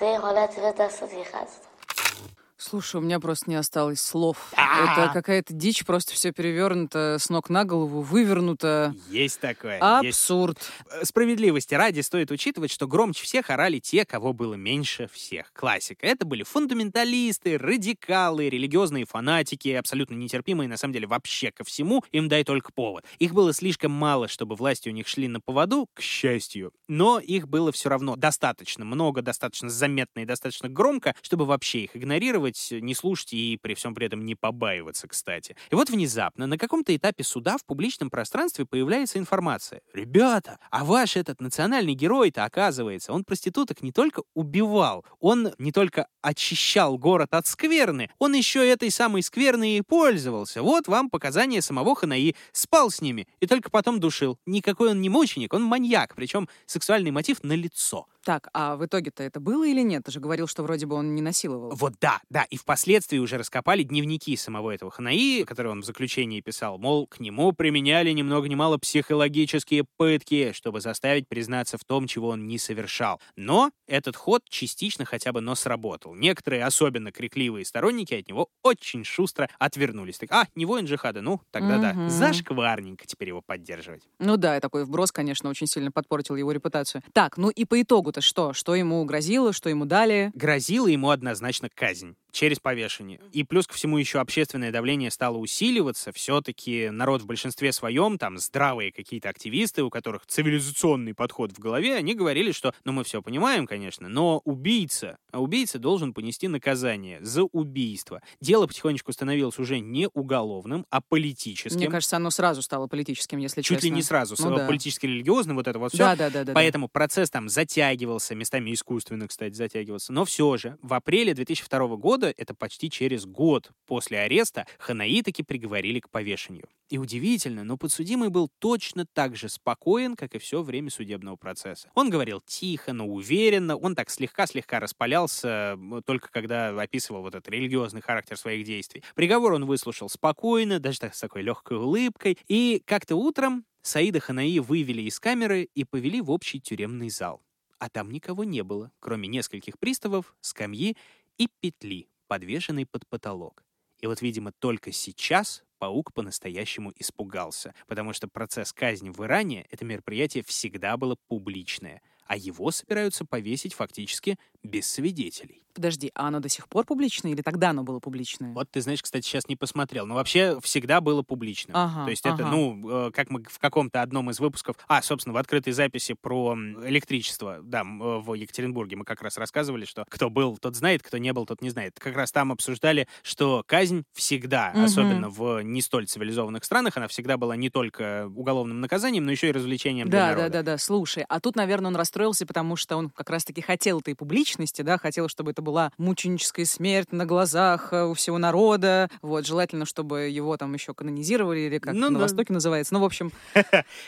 Слушай, 2.68 2.96
у 2.96 3.02
меня 3.02 3.20
просто 3.20 3.48
не 3.48 3.56
осталось 3.58 4.02
слов. 4.02 4.38
А. 4.56 5.04
Это 5.04 5.14
какая-то 5.14 5.54
дичь, 5.54 5.86
просто 5.86 6.14
все 6.14 6.32
перевернуто 6.32 7.18
с 7.20 7.30
ног 7.30 7.52
на 7.52 7.64
голову, 7.64 8.02
вывернуто. 8.02 8.96
Есть 9.08 9.40
такое. 9.40 9.74
есть. 10.02 10.18
Абсурд. 10.18 10.58
Э, 10.90 11.06
Справедливости 11.06 11.76
ради 11.76 12.00
стоит 12.00 12.32
учитывать, 12.32 12.72
что 12.72 12.88
громче 12.88 13.24
всех 13.24 13.52
орали 13.52 13.78
те, 13.78 14.04
кого 14.04 14.34
было 14.34 14.56
меньше 14.56 15.08
всех. 15.14 15.54
Классика. 15.54 16.08
Это 16.08 16.26
были 16.26 16.42
фундаменталисты, 16.42 17.60
радикалы, 17.60 18.50
религиозные 18.50 19.06
фанатики, 19.06 19.70
абсолютно 19.70 20.16
нетерпимые, 20.16 20.68
на 20.68 20.78
самом 20.78 20.94
деле, 20.94 21.06
вообще 21.06 21.52
ко 21.52 21.64
всему. 21.64 22.04
Им 22.14 22.30
дай 22.30 22.44
только 22.44 22.72
повод. 22.72 23.06
Их 23.20 23.36
было 23.36 23.54
слишком 23.54 23.92
мало, 23.92 24.28
чтобы 24.28 24.56
власти 24.56 24.90
у 24.90 24.92
них 24.92 25.08
шли 25.08 25.28
на 25.28 25.40
поводу, 25.40 25.88
к 25.94 26.02
счастью. 26.02 26.74
Но 26.88 27.20
их 27.20 27.48
было 27.48 27.72
все 27.72 27.90
равно 27.90 28.16
достаточно 28.16 28.86
много, 28.86 29.22
достаточно 29.22 29.70
заметно 29.70 30.22
и 30.22 30.26
достаточно 30.26 30.68
громко, 30.68 31.14
чтобы 31.22 31.46
вообще 31.46 31.84
их 31.84 31.96
игнорировать, 31.96 32.55
не 32.72 32.94
слушать 32.96 33.34
и 33.34 33.58
при 33.62 33.74
всем 33.74 33.96
при 33.96 34.08
этом 34.08 34.26
не 34.26 34.36
побаиваться, 34.36 35.08
кстати. 35.08 35.56
И 35.70 35.76
вот 35.76 35.90
внезапно 35.90 36.48
на 36.48 36.58
каком-то 36.58 36.96
этапе 36.96 37.24
суда 37.24 37.58
в 37.58 37.66
публичном 37.66 38.10
пространстве 38.10 38.66
появляется 38.66 39.20
информация. 39.20 39.82
Ребята, 39.94 40.60
а 40.72 40.84
ваш 40.84 41.16
этот 41.16 41.42
национальный 41.42 41.94
герой-то, 41.94 42.46
оказывается, 42.46 43.14
он 43.14 43.24
проституток 43.24 43.82
не 43.82 43.92
только 43.92 44.24
убивал, 44.34 45.06
он 45.20 45.54
не 45.58 45.72
только 45.72 46.08
очищал 46.22 46.98
город 46.98 47.34
от 47.34 47.48
скверны, 47.48 48.10
он 48.20 48.34
еще 48.34 48.68
этой 48.68 48.92
самой 48.92 49.22
скверной 49.22 49.78
и 49.78 49.82
пользовался. 49.82 50.62
Вот 50.62 50.88
вам 50.88 51.10
показания 51.10 51.62
самого 51.62 51.96
Ханаи. 51.96 52.36
Спал 52.52 52.90
с 52.90 53.02
ними 53.02 53.28
и 53.40 53.48
только 53.48 53.70
потом 53.70 54.00
душил. 54.00 54.40
Никакой 54.46 54.92
он 54.92 55.02
не 55.02 55.10
мученик, 55.10 55.54
он 55.54 55.64
маньяк, 55.64 56.16
причем 56.16 56.50
сексуальный 56.66 57.12
мотив 57.12 57.44
на 57.44 57.54
лицо. 57.54 58.08
Так, 58.26 58.50
а 58.54 58.76
в 58.76 58.84
итоге-то 58.84 59.22
это 59.22 59.40
было 59.40 59.68
или 59.68 59.82
нет? 59.82 60.02
Ты 60.04 60.12
же 60.12 60.20
говорил, 60.20 60.48
что 60.48 60.64
вроде 60.64 60.88
бы 60.88 60.96
он 60.96 61.14
не 61.14 61.22
насиловал. 61.22 61.76
Вот 61.76 61.94
да, 62.02 62.22
да, 62.32 62.44
и 62.50 62.58
впоследствии 62.58 63.20
уже 63.20 63.38
раскопали 63.38 63.84
дневники 63.84 64.36
самого 64.36 64.72
этого 64.72 64.90
Ханаи, 64.90 65.44
которые 65.44 65.72
он 65.74 65.82
в 65.82 65.86
заключении 65.86 66.42
писал, 66.42 66.80
мол, 66.80 67.06
к 67.06 67.20
нему 67.20 67.52
применяли 67.52 68.10
ни 68.10 68.24
много 68.24 68.50
ни 68.50 68.56
мало 68.56 68.80
психологические 68.80 69.86
пытки, 69.98 70.54
чтобы 70.54 70.82
заставить 70.82 71.28
признаться 71.28 71.78
в 71.78 71.84
том, 71.84 72.08
чего 72.08 72.30
он 72.30 72.48
не 72.48 72.58
совершал. 72.58 73.22
Но 73.36 73.70
этот 73.86 74.16
ход 74.16 74.42
частично 74.50 75.06
хотя 75.06 75.32
бы, 75.32 75.42
но 75.42 75.54
сработал. 75.54 76.16
Некоторые, 76.16 76.66
особенно 76.66 77.12
крикливые 77.12 77.64
сторонники, 77.64 78.16
от 78.16 78.28
него 78.28 78.50
очень 78.64 79.04
шустро 79.04 79.50
отвернулись. 79.60 80.18
Так, 80.18 80.32
а, 80.32 80.48
не 80.56 80.66
воин 80.66 80.86
джихада, 80.86 81.22
ну, 81.22 81.42
тогда 81.52 81.78
да. 81.78 81.94
Мгм. 81.94 82.10
Зашкварненько 82.10 83.06
теперь 83.06 83.28
его 83.28 83.44
поддерживать. 83.46 84.02
Ну 84.18 84.36
да, 84.36 84.58
и 84.58 84.60
такой 84.60 84.84
вброс, 84.84 85.12
конечно, 85.12 85.48
очень 85.48 85.68
сильно 85.68 85.92
подпортил 85.92 86.36
его 86.36 86.52
репутацию. 86.52 87.04
Так, 87.14 87.38
ну 87.38 87.52
и 87.52 87.66
по 87.66 87.80
итогу-то 88.16 88.22
что? 88.22 88.54
Что 88.54 88.76
ему 88.76 89.04
грозило, 89.06 89.54
что 89.54 89.70
ему 89.70 89.86
дали? 89.86 90.32
грозила 90.34 90.88
ему 90.88 91.10
однозначно 91.10 91.70
казнь 91.70 92.16
через 92.36 92.60
повешение. 92.60 93.20
И 93.32 93.44
плюс 93.44 93.66
ко 93.66 93.74
всему 93.74 93.98
еще 93.98 94.20
общественное 94.20 94.72
давление 94.72 95.10
стало 95.10 95.38
усиливаться. 95.38 96.12
Все-таки 96.12 96.90
народ 96.90 97.22
в 97.22 97.26
большинстве 97.26 97.72
своем, 97.72 98.18
там 98.18 98.38
здравые 98.38 98.92
какие-то 98.92 99.30
активисты, 99.30 99.84
у 99.84 99.90
которых 99.90 100.26
цивилизационный 100.28 101.14
подход 101.14 101.54
в 101.54 101.60
голове, 101.60 101.96
они 101.96 102.14
говорили, 102.14 102.52
что, 102.52 102.74
ну 102.84 102.92
мы 102.92 103.06
все 103.06 103.22
понимаем, 103.22 103.66
конечно, 103.66 104.10
но 104.10 104.42
убийца, 104.44 105.18
а 105.32 105.42
убийца 105.42 105.80
должен 105.80 106.14
понести 106.14 106.50
наказание 106.50 107.24
за 107.24 107.44
убийство. 107.44 108.22
Дело 108.42 108.68
потихонечку 108.68 109.14
становилось 109.14 109.58
уже 109.58 109.80
не 109.80 110.10
уголовным, 110.14 110.86
а 110.90 111.00
политическим. 111.00 111.78
Мне 111.78 111.90
кажется, 111.90 112.18
оно 112.18 112.32
сразу 112.32 112.62
стало 112.62 112.88
политическим, 112.88 113.38
если 113.38 113.62
Чуть 113.62 113.78
честно. 113.78 113.86
ли 113.88 113.92
не 113.92 114.04
сразу, 114.04 114.36
Ну 114.40 114.58
да. 114.58 114.68
политически-религиозным, 114.68 115.56
вот 115.56 115.68
это 115.68 115.80
вот 115.80 115.94
все. 115.94 116.00
Да, 116.00 116.16
да, 116.18 116.30
да, 116.30 116.40
да. 116.40 116.44
да. 116.46 116.54
Поэтому 116.54 116.90
процесс 116.90 117.30
там 117.30 117.48
затягивался, 117.48 118.36
местами 118.36 118.74
искусственно, 118.74 119.28
кстати, 119.30 119.54
затягивался. 119.54 120.12
Но 120.12 120.26
все 120.26 120.58
же, 120.58 120.78
в 120.82 120.94
апреле 120.94 121.34
2002 121.34 121.96
года, 121.96 122.25
это 122.28 122.54
почти 122.54 122.90
через 122.90 123.26
год 123.26 123.72
после 123.86 124.20
ареста, 124.20 124.66
Ханаи 124.80 125.22
таки 125.22 125.44
приговорили 125.44 126.00
к 126.00 126.10
повешению. 126.10 126.68
И 126.90 127.00
удивительно, 127.00 127.64
но 127.64 127.78
подсудимый 127.78 128.30
был 128.30 128.50
точно 128.60 129.06
так 129.06 129.36
же 129.36 129.50
спокоен, 129.50 130.16
как 130.16 130.36
и 130.36 130.38
все 130.38 130.62
время 130.62 130.92
судебного 130.92 131.36
процесса. 131.36 131.90
Он 131.96 132.10
говорил 132.10 132.42
тихо, 132.46 132.94
но 132.94 133.08
уверенно, 133.08 133.76
он 133.76 133.96
так 133.96 134.12
слегка-слегка 134.12 134.80
распалялся, 134.80 135.80
только 136.06 136.30
когда 136.32 136.70
описывал 136.80 137.22
вот 137.22 137.34
этот 137.34 137.50
религиозный 137.50 138.02
характер 138.02 138.38
своих 138.38 138.66
действий. 138.66 139.04
Приговор 139.16 139.54
он 139.54 139.66
выслушал 139.66 140.10
спокойно, 140.10 140.80
даже 140.80 141.00
так 141.00 141.16
с 141.16 141.20
такой 141.20 141.42
легкой 141.42 141.78
улыбкой. 141.78 142.38
И 142.48 142.84
как-то 142.86 143.16
утром 143.16 143.66
Саида 143.82 144.20
Ханаи 144.20 144.60
вывели 144.60 145.04
из 145.04 145.20
камеры 145.20 145.64
и 145.64 145.84
повели 145.84 146.22
в 146.22 146.30
общий 146.30 146.60
тюремный 146.60 147.10
зал. 147.10 147.42
А 147.80 147.90
там 147.90 148.12
никого 148.12 148.44
не 148.44 148.64
было, 148.64 148.92
кроме 149.00 149.28
нескольких 149.28 149.78
приставов, 149.80 150.36
скамьи 150.42 150.96
и 151.38 151.50
петли, 151.60 152.08
подвешенной 152.28 152.86
под 152.86 153.08
потолок. 153.08 153.64
И 154.02 154.08
вот, 154.08 154.22
видимо, 154.22 154.52
только 154.60 154.92
сейчас 154.92 155.64
паук 155.80 156.14
по-настоящему 156.14 156.92
испугался, 156.98 157.74
потому 157.88 158.14
что 158.14 158.28
процесс 158.28 158.74
казни 158.74 159.10
в 159.10 159.24
Иране, 159.24 159.66
это 159.70 159.86
мероприятие 159.86 160.44
всегда 160.44 160.98
было 160.98 161.16
публичное, 161.28 162.02
а 162.26 162.38
его 162.38 162.72
собираются 162.72 163.26
повесить 163.26 163.74
фактически 163.74 164.38
без 164.66 164.88
свидетелей. 164.88 165.62
Подожди, 165.74 166.10
а 166.16 166.30
оно 166.30 166.40
до 166.40 166.48
сих 166.48 166.70
пор 166.70 166.86
публичное 166.86 167.34
или 167.34 167.42
тогда 167.42 167.72
оно 167.72 167.84
было 167.84 168.00
публичное? 168.00 168.54
Вот 168.54 168.72
ты 168.72 168.80
знаешь, 168.80 169.02
кстати, 169.04 169.26
сейчас 169.26 169.50
не 169.50 169.58
посмотрел, 169.58 170.06
но 170.06 170.16
вообще 170.16 170.58
всегда 170.62 171.02
было 171.02 171.22
публично. 171.22 171.74
Ага, 171.76 172.06
То 172.06 172.12
есть 172.12 172.26
это, 172.26 172.48
ага. 172.48 172.50
ну, 172.52 173.08
э, 173.08 173.12
как 173.12 173.30
мы 173.30 173.44
в 173.44 173.60
каком-то 173.60 174.02
одном 174.02 174.30
из 174.30 174.40
выпусков, 174.40 174.78
а, 174.88 175.02
собственно, 175.02 175.34
в 175.34 175.38
открытой 175.38 175.74
записи 175.74 176.14
про 176.14 176.56
электричество, 176.56 177.60
да, 177.62 177.82
э, 177.82 177.84
в 178.20 178.34
Екатеринбурге 178.36 178.96
мы 178.96 179.04
как 179.04 179.22
раз 179.22 179.38
рассказывали, 179.38 179.84
что 179.84 180.06
кто 180.10 180.30
был, 180.30 180.58
тот 180.58 180.78
знает, 180.78 181.04
кто 181.04 181.18
не 181.18 181.34
был, 181.34 181.46
тот 181.46 181.62
не 181.62 181.70
знает. 181.72 182.00
Как 182.00 182.16
раз 182.16 182.32
там 182.32 182.54
обсуждали, 182.54 183.10
что 183.22 183.62
казнь 183.68 184.06
всегда, 184.14 184.72
Мгм. 184.74 184.84
особенно 184.86 185.30
в 185.30 185.62
не 185.62 185.82
столь 185.82 186.08
цивилизованных 186.08 186.64
странах, 186.64 186.96
она 186.96 187.10
всегда 187.10 187.36
была 187.36 187.58
не 187.58 187.70
только 187.70 188.28
уголовным 188.34 188.80
наказанием, 188.80 189.26
но 189.26 189.32
еще 189.32 189.50
и 189.50 189.52
развлечением 189.52 190.10
для 190.10 190.20
Да, 190.20 190.28
народа. 190.28 190.50
да, 190.50 190.50
да, 190.50 190.64
да. 190.72 190.78
Слушай, 190.78 191.26
а 191.28 191.42
тут, 191.42 191.58
наверное, 191.58 191.90
он 191.92 191.98
расстроился, 191.98 192.46
потому 192.46 192.78
что 192.78 192.96
он 192.96 193.10
как 193.10 193.30
раз-таки 193.30 193.60
хотел 193.62 194.00
это 194.00 194.12
и 194.12 194.14
публично 194.14 194.55
личности, 194.56 194.82
да, 194.84 194.98
хотела, 194.98 195.28
чтобы 195.28 195.52
это 195.52 195.62
была 195.62 195.92
мученическая 195.98 196.66
смерть 196.66 197.12
на 197.12 197.26
глазах 197.26 197.92
э, 197.92 198.06
у 198.06 198.14
всего 198.14 198.38
народа, 198.38 199.10
вот, 199.22 199.46
желательно, 199.46 199.86
чтобы 199.86 200.30
его 200.30 200.56
там 200.58 200.74
еще 200.74 200.94
канонизировали, 200.94 201.60
или 201.62 201.78
как 201.80 201.94
Ну 201.94 202.10
на 202.10 202.20
да. 202.20 202.24
Востоке 202.24 202.54
называется. 202.54 202.94
Ну, 202.94 203.02
в 203.02 203.06
общем, 203.06 203.32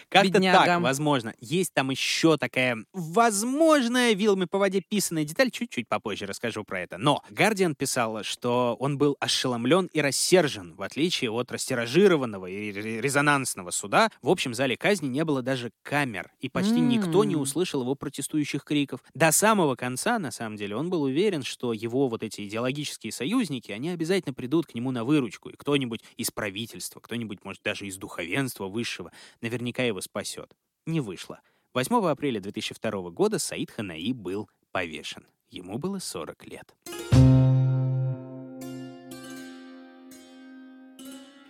Как-то 0.10 0.40
так, 0.42 0.82
возможно. 0.82 1.34
Есть 1.40 1.74
там 1.74 1.90
еще 1.90 2.38
такая 2.38 2.78
возможная 2.94 4.14
вилами 4.14 4.46
по 4.46 4.58
воде 4.58 4.82
писанная 4.82 5.26
деталь. 5.26 5.52
Чуть-чуть 5.52 5.88
попозже 5.88 6.26
расскажу 6.26 6.64
про 6.64 6.80
это. 6.82 6.98
Но 6.98 7.22
Гардиан 7.30 7.76
писал, 7.76 8.24
что 8.24 8.76
он 8.80 8.98
был 8.98 9.18
ошеломлен 9.20 9.90
и 9.92 10.02
рассержен, 10.02 10.76
в 10.76 10.82
отличие 10.82 11.32
от 11.32 11.52
растиражированного 11.52 12.46
и 12.48 12.72
ре- 12.72 13.02
резонансного 13.02 13.72
суда. 13.72 14.10
В 14.22 14.30
общем 14.30 14.54
зале 14.54 14.78
казни 14.78 15.08
не 15.08 15.26
было 15.26 15.42
даже 15.42 15.72
камер, 15.84 16.32
и 16.40 16.50
почти 16.50 16.80
никто 16.80 17.24
не 17.24 17.36
услышал 17.36 17.82
его 17.82 17.96
протестующих 17.96 18.64
криков. 18.64 19.02
До 19.14 19.32
самого 19.32 19.76
конца, 19.76 20.20
на 20.20 20.32
самом 20.38 20.56
деле, 20.56 20.76
он 20.76 20.90
был 20.90 21.04
уверен, 21.04 21.44
что 21.44 21.74
его 21.74 22.08
вот 22.08 22.24
эти 22.24 22.48
идеологические 22.48 23.12
союзники, 23.12 23.72
они 23.72 23.90
обязательно 23.90 24.34
придут 24.34 24.68
к 24.68 24.76
нему 24.76 24.92
на 24.92 25.04
выручку, 25.04 25.50
и 25.50 25.56
кто-нибудь 25.56 26.02
из 26.16 26.32
правительства, 26.32 27.00
кто-нибудь, 27.00 27.44
может, 27.44 27.62
даже 27.64 27.86
из 27.86 27.98
духовенства 27.98 28.68
высшего, 28.68 29.12
наверняка 29.42 29.84
его 29.84 30.02
спасет. 30.02 30.56
Не 30.86 31.02
вышло. 31.02 31.42
8 31.74 31.96
апреля 32.08 32.40
2002 32.40 33.10
года 33.12 33.40
Саид 33.40 33.72
Ханаи 33.72 34.14
был 34.14 34.50
повешен. 34.72 35.26
Ему 35.50 35.78
было 35.78 36.00
40 36.00 36.46
лет. 36.48 36.76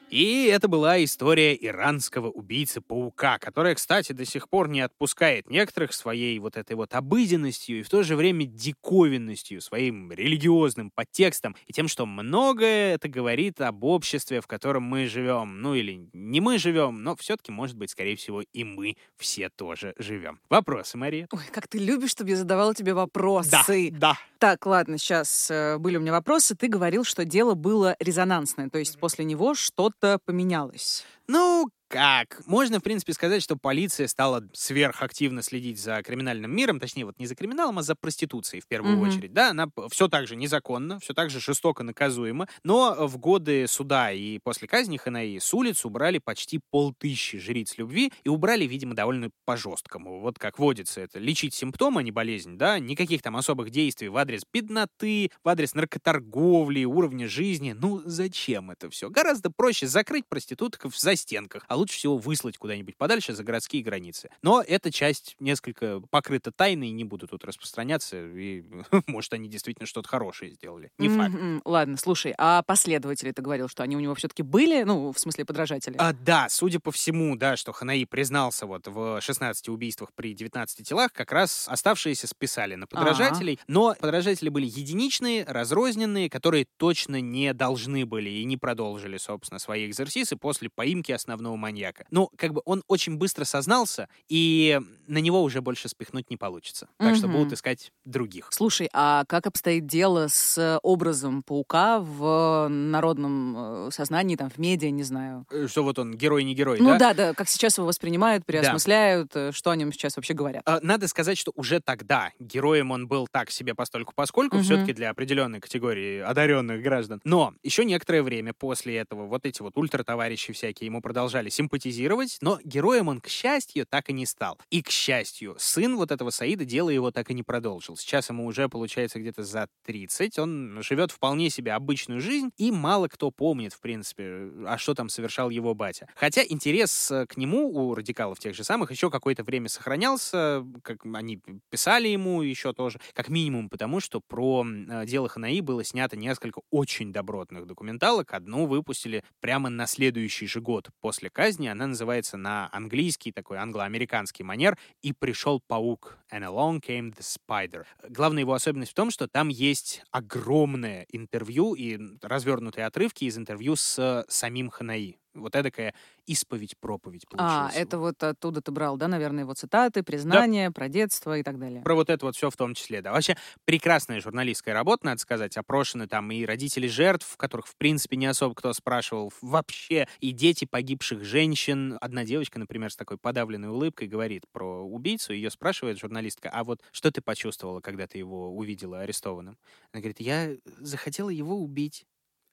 И 0.09 0.45
это 0.45 0.69
была 0.69 1.03
история 1.03 1.53
иранского 1.53 2.29
убийцы-паука, 2.29 3.39
которая, 3.39 3.75
кстати, 3.75 4.13
до 4.13 4.23
сих 4.23 4.47
пор 4.47 4.69
не 4.69 4.79
отпускает 4.79 5.49
некоторых 5.49 5.91
своей 5.91 6.39
вот 6.39 6.55
этой 6.55 6.77
вот 6.77 6.93
обыденностью 6.95 7.79
и 7.79 7.83
в 7.83 7.89
то 7.89 8.03
же 8.03 8.15
время 8.15 8.45
диковинностью, 8.45 9.59
своим 9.59 10.13
религиозным 10.13 10.91
подтекстом 10.91 11.57
и 11.65 11.73
тем, 11.73 11.89
что 11.89 12.05
многое 12.05 12.95
это 12.95 13.09
говорит 13.09 13.59
об 13.59 13.83
обществе, 13.83 14.39
в 14.39 14.47
котором 14.47 14.83
мы 14.83 15.07
живем. 15.07 15.61
Ну 15.61 15.75
или 15.75 16.09
не 16.13 16.39
мы 16.39 16.57
живем, 16.57 17.03
но 17.03 17.17
все-таки, 17.17 17.51
может 17.51 17.75
быть, 17.75 17.89
скорее 17.89 18.15
всего, 18.15 18.41
и 18.41 18.63
мы 18.63 18.95
все 19.17 19.49
тоже 19.49 19.93
живем. 19.97 20.39
Вопросы, 20.49 20.97
Мария? 20.97 21.27
ой, 21.33 21.43
как 21.51 21.67
ты 21.67 21.79
любишь, 21.79 22.11
чтобы 22.11 22.29
я 22.29 22.37
задавала 22.37 22.73
тебе 22.73 22.93
вопросы. 22.93 23.51
да. 23.91 24.17
Так, 24.39 24.67
ладно, 24.67 24.99
сейчас 24.99 25.51
были 25.79 25.97
у 25.97 25.99
меня 25.99 26.11
вопросы. 26.11 26.55
Ты 26.55 26.67
говорил, 26.67 27.03
что 27.03 27.25
дело 27.25 27.55
было 27.55 27.95
резонансное, 27.99 28.69
то 28.69 28.77
есть 28.77 28.99
после 28.99 29.25
него 29.25 29.55
что-то 29.55 29.96
поменялось. 30.25 31.05
Ну, 31.27 31.69
как? 31.87 32.41
Можно, 32.45 32.79
в 32.79 32.83
принципе, 32.83 33.13
сказать, 33.13 33.41
что 33.41 33.55
полиция 33.55 34.07
стала 34.07 34.43
сверхактивно 34.53 35.41
следить 35.41 35.79
за 35.79 36.01
криминальным 36.03 36.53
миром, 36.53 36.79
точнее, 36.81 37.05
вот 37.05 37.17
не 37.17 37.27
за 37.27 37.35
криминалом, 37.35 37.79
а 37.79 37.83
за 37.83 37.95
проституцией 37.95 38.61
в 38.61 38.67
первую 38.67 38.97
Мгм. 38.97 38.99
очередь. 38.99 39.31
Да, 39.31 39.51
она 39.51 39.67
все 39.89 40.09
так 40.09 40.27
же 40.27 40.35
незаконно, 40.35 40.99
все 40.99 41.13
так 41.13 41.29
же 41.29 41.39
жестоко 41.39 41.83
наказуема, 41.83 42.47
но 42.63 43.07
в 43.07 43.17
годы 43.17 43.67
суда 43.67 44.11
и 44.11 44.39
после 44.43 44.67
казни 44.67 44.97
Ханаи 44.97 45.37
с 45.39 45.53
улиц 45.53 45.85
убрали 45.85 46.19
почти 46.19 46.59
полтыщи 46.71 47.39
жриц 47.39 47.77
любви 47.77 48.11
и 48.25 48.29
убрали, 48.29 48.65
видимо, 48.65 48.93
довольно 48.93 49.29
по-жесткому. 49.45 50.19
Вот 50.19 50.37
как 50.39 50.59
водится 50.59 50.99
это. 50.99 51.19
Лечить 51.19 51.53
симптомы, 51.53 52.01
а 52.01 52.03
не 52.03 52.11
болезнь, 52.11 52.57
да, 52.57 52.79
никаких 52.79 53.21
там 53.21 53.37
особых 53.37 53.69
действий 53.69 54.09
в 54.09 54.17
адрес 54.17 54.41
бедноты, 54.51 55.31
в 55.43 55.47
адрес 55.47 55.73
наркоторговли, 55.73 56.83
уровня 56.83 57.29
жизни. 57.29 57.71
Ну, 57.71 58.01
зачем 58.03 58.71
это 58.71 58.89
все? 58.89 59.09
Гораздо 59.09 59.51
проще 59.55 59.87
закрыть 59.87 60.25
проституток 60.27 60.85
в 60.85 60.97
застенках, 60.99 61.63
а 61.67 61.76
лучше 61.77 61.97
всего 61.97 62.17
выслать 62.17 62.57
куда-нибудь 62.57 62.97
подальше 62.97 63.33
за 63.33 63.43
городские 63.43 63.83
границы. 63.83 64.29
Но 64.41 64.61
эта 64.61 64.91
часть 64.91 65.35
несколько 65.39 66.01
покрыта 66.09 66.51
тайной, 66.51 66.91
не 66.91 67.03
буду 67.03 67.27
тут 67.27 67.43
распространяться, 67.45 68.17
и 68.17 68.63
может 69.07 69.33
они 69.33 69.47
действительно 69.47 69.85
что-то 69.87 70.09
хорошее 70.09 70.51
сделали. 70.51 70.91
Не 70.97 71.09
факт. 71.09 71.33
Мгм. 71.33 71.61
Ладно, 71.65 71.97
слушай, 71.97 72.33
а 72.37 72.63
последователи 72.63 73.31
ты 73.31 73.41
говорил, 73.41 73.67
что 73.67 73.83
они 73.83 73.95
у 73.95 73.99
него 73.99 74.15
все-таки 74.15 74.43
были, 74.43 74.83
ну, 74.83 75.11
в 75.11 75.19
смысле 75.19 75.45
подражатели? 75.45 75.95
А, 75.97 76.13
да, 76.13 76.47
судя 76.49 76.79
по 76.79 76.91
всему, 76.91 77.35
да, 77.35 77.55
что 77.55 77.71
Ханаи 77.71 78.05
признался 78.05 78.65
вот 78.65 78.87
в 78.87 79.21
16 79.21 79.69
убийствах 79.69 80.11
при 80.13 80.33
19 80.33 80.87
телах, 80.87 81.13
как 81.13 81.31
раз 81.31 81.67
оставшиеся 81.67 82.27
списали 82.27 82.75
на 82.75 82.87
подражателей, 82.87 83.59
но 83.67 83.95
подражатели 83.99 84.49
были 84.49 84.65
единичные, 84.65 85.43
разрозненные, 85.45 86.29
которые 86.29 86.65
точно 86.77 87.21
не 87.21 87.53
должны 87.53 88.05
были 88.05 88.29
и 88.29 88.43
не 88.45 88.57
продолжили, 88.57 89.17
собственно, 89.17 89.59
свои 89.59 89.87
экзерсисы 89.87 90.35
после 90.35 90.69
поимки 90.69 91.11
основного 91.11 91.55
маньяка. 91.67 92.05
Ну, 92.11 92.29
как 92.37 92.53
бы 92.53 92.61
он 92.65 92.81
очень 92.87 93.17
быстро 93.17 93.43
сознался, 93.43 94.07
и 94.29 94.79
на 95.07 95.17
него 95.17 95.41
уже 95.43 95.61
больше 95.61 95.89
спихнуть 95.89 96.29
не 96.29 96.37
получится. 96.37 96.87
Так 96.97 97.15
что 97.15 97.27
Мгм. 97.27 97.37
будут 97.37 97.53
искать 97.53 97.91
других. 98.05 98.47
Слушай, 98.51 98.89
а 98.93 99.25
как 99.27 99.47
обстоит 99.47 99.85
дело 99.85 100.27
с 100.29 100.79
образом 100.81 101.43
паука 101.43 101.99
в 101.99 102.67
народном 102.69 103.87
э, 103.87 103.89
сознании, 103.91 104.35
там, 104.37 104.49
в 104.49 104.57
медиа, 104.57 104.89
не 104.91 105.03
знаю? 105.03 105.45
Э, 105.51 105.67
Что 105.67 105.83
вот 105.83 105.99
он, 105.99 106.15
герой 106.15 106.43
не 106.45 106.55
герой, 106.55 106.79
Ну 106.79 106.91
да? 106.91 106.97
да, 106.99 107.13
да, 107.13 107.33
как 107.33 107.49
сейчас 107.49 107.77
его 107.77 107.87
воспринимают, 107.87 108.45
переосмысляют, 108.45 109.35
э, 109.35 109.51
что 109.51 109.71
о 109.71 109.75
нем 109.75 109.91
сейчас 109.91 110.15
вообще 110.15 110.33
говорят. 110.33 110.61
А, 110.65 110.79
Надо 110.81 111.07
сказать, 111.09 111.37
что 111.37 111.51
уже 111.55 111.79
тогда 111.81 112.31
героем 112.39 112.91
он 112.91 113.07
был 113.07 113.27
так 113.29 113.51
себе 113.51 113.75
постольку 113.75 114.13
поскольку, 114.15 114.55
Мгм. 114.57 114.63
все-таки 114.63 114.93
для 114.93 115.09
определенной 115.09 115.59
категории 115.59 116.19
одаренных 116.19 116.81
граждан. 116.81 117.19
Но 117.25 117.53
еще 117.63 117.83
некоторое 117.85 118.23
время 118.23 118.53
после 118.53 118.95
этого 118.97 119.25
вот 119.27 119.45
эти 119.45 119.61
вот 119.61 119.73
ультратоварищи 119.75 120.53
всякие 120.53 120.85
ему 120.87 121.01
продолжали 121.01 121.49
симпатизировать, 121.57 122.37
но 122.41 122.59
героем 122.63 123.07
он, 123.07 123.19
к 123.19 123.27
счастью, 123.27 123.85
так 123.87 124.09
и 124.09 124.13
не 124.13 124.25
стал. 124.25 124.59
И, 124.69 124.81
к 124.81 124.89
счастью, 124.89 125.55
сын 125.57 125.95
вот 125.97 126.11
этого 126.11 126.29
Саида 126.29 126.65
дело 126.65 126.89
его 126.89 127.11
так 127.11 127.31
и 127.31 127.33
не 127.33 127.43
продолжил. 127.43 127.97
Сейчас 127.97 128.29
ему 128.29 128.45
уже, 128.45 128.69
получается, 128.69 129.19
где-то 129.19 129.43
за 129.43 129.67
30. 129.85 130.37
Он 130.39 130.79
живет 130.81 131.11
вполне 131.11 131.49
себе 131.49 131.73
обычную 131.73 132.21
жизнь, 132.21 132.51
и 132.57 132.71
мало 132.71 133.07
кто 133.07 133.31
помнит, 133.31 133.73
в 133.73 133.79
принципе, 133.79 134.49
а 134.67 134.77
что 134.77 134.93
там 134.93 135.09
совершал 135.09 135.49
его 135.49 135.73
батя. 135.73 136.07
Хотя 136.15 136.43
интерес 136.47 137.11
э, 137.11 137.25
к 137.25 137.37
нему 137.37 137.69
у 137.69 137.95
радикалов 137.95 138.39
тех 138.39 138.55
же 138.55 138.63
самых 138.63 138.91
еще 138.91 139.09
какое-то 139.09 139.43
время 139.43 139.67
сохранялся, 139.69 140.63
как 140.83 141.05
они 141.05 141.41
писали 141.69 142.07
ему 142.07 142.41
еще 142.43 142.73
тоже, 142.73 142.99
как 143.13 143.29
минимум 143.29 143.69
потому, 143.69 143.99
что 143.99 144.21
про 144.21 144.63
э, 144.65 145.05
дело 145.05 145.27
Ханаи 145.27 145.61
было 145.61 145.83
снято 145.83 146.15
несколько 146.15 146.61
очень 146.69 147.11
добротных 147.11 147.65
документалок. 147.65 148.33
Одну 148.33 148.67
выпустили 148.67 149.23
прямо 149.39 149.69
на 149.69 149.87
следующий 149.87 150.45
же 150.45 150.61
год 150.61 150.89
после 151.01 151.29
казни. 151.31 151.46
Она 151.55 151.87
называется 151.87 152.37
на 152.37 152.69
английский, 152.71 153.31
такой 153.31 153.57
англо-американский 153.57 154.43
манер 154.43 154.77
«И 155.01 155.13
пришел 155.13 155.61
паук». 155.65 156.17
And 156.31 156.43
along 156.43 156.81
came 156.81 157.13
the 157.15 157.21
spider. 157.21 157.85
Главная 158.09 158.41
его 158.41 158.53
особенность 158.53 158.91
в 158.91 158.95
том, 158.95 159.11
что 159.11 159.27
там 159.27 159.47
есть 159.47 160.03
огромное 160.11 161.05
интервью 161.09 161.73
и 161.73 161.97
развернутые 162.21 162.85
отрывки 162.85 163.23
из 163.23 163.37
интервью 163.37 163.75
с 163.77 164.25
самим 164.27 164.69
Ханаи. 164.69 165.17
Вот 165.41 165.55
эдакая 165.55 165.93
исповедь-проповедь 166.25 167.27
А, 167.39 167.69
получилась. 167.69 167.75
это 167.75 167.99
вот 167.99 168.23
оттуда 168.23 168.61
ты 168.61 168.71
брал, 168.71 168.97
да, 168.97 169.07
наверное, 169.07 169.43
его 169.43 169.53
цитаты, 169.53 170.01
признания 170.03 170.71
про 170.71 170.89
детство 170.89 171.37
и 171.37 171.43
так 171.43 171.59
далее. 171.59 171.83
Про 171.83 171.95
вот 171.95 172.09
это 172.09 172.25
вот 172.25 172.35
все 172.35 172.49
в 172.49 172.55
том 172.57 172.73
числе, 172.73 173.01
да. 173.01 173.11
Вообще, 173.13 173.37
прекрасная 173.63 174.19
журналистская 174.19 174.73
работа, 174.73 175.05
надо 175.05 175.21
сказать. 175.21 175.55
Опрошены 175.55 176.07
там 176.07 176.31
и 176.31 176.43
родители 176.43 176.87
жертв, 176.87 177.37
которых, 177.37 177.67
в 177.67 177.75
принципе, 177.77 178.17
не 178.17 178.25
особо 178.25 178.55
кто 178.55 178.73
спрашивал 178.73 179.31
вообще, 179.41 180.07
и 180.19 180.31
дети 180.31 180.65
погибших 180.65 181.23
женщин. 181.23 181.97
Одна 182.01 182.25
девочка, 182.25 182.59
например, 182.59 182.91
с 182.91 182.95
такой 182.97 183.17
подавленной 183.17 183.69
улыбкой 183.69 184.07
говорит 184.07 184.43
про 184.51 184.83
убийцу. 184.83 185.31
Ее 185.33 185.49
спрашивает 185.49 185.97
журналистка, 185.99 186.49
а 186.49 186.63
вот 186.63 186.81
что 186.91 187.09
ты 187.11 187.21
почувствовала, 187.21 187.79
когда 187.79 188.07
ты 188.07 188.17
его 188.17 188.49
увидела 188.53 189.01
арестованным? 189.01 189.57
Она 189.93 190.01
говорит, 190.01 190.19
я 190.19 190.55
захотела 190.79 191.29
его 191.29 191.55
убить. 191.61 192.05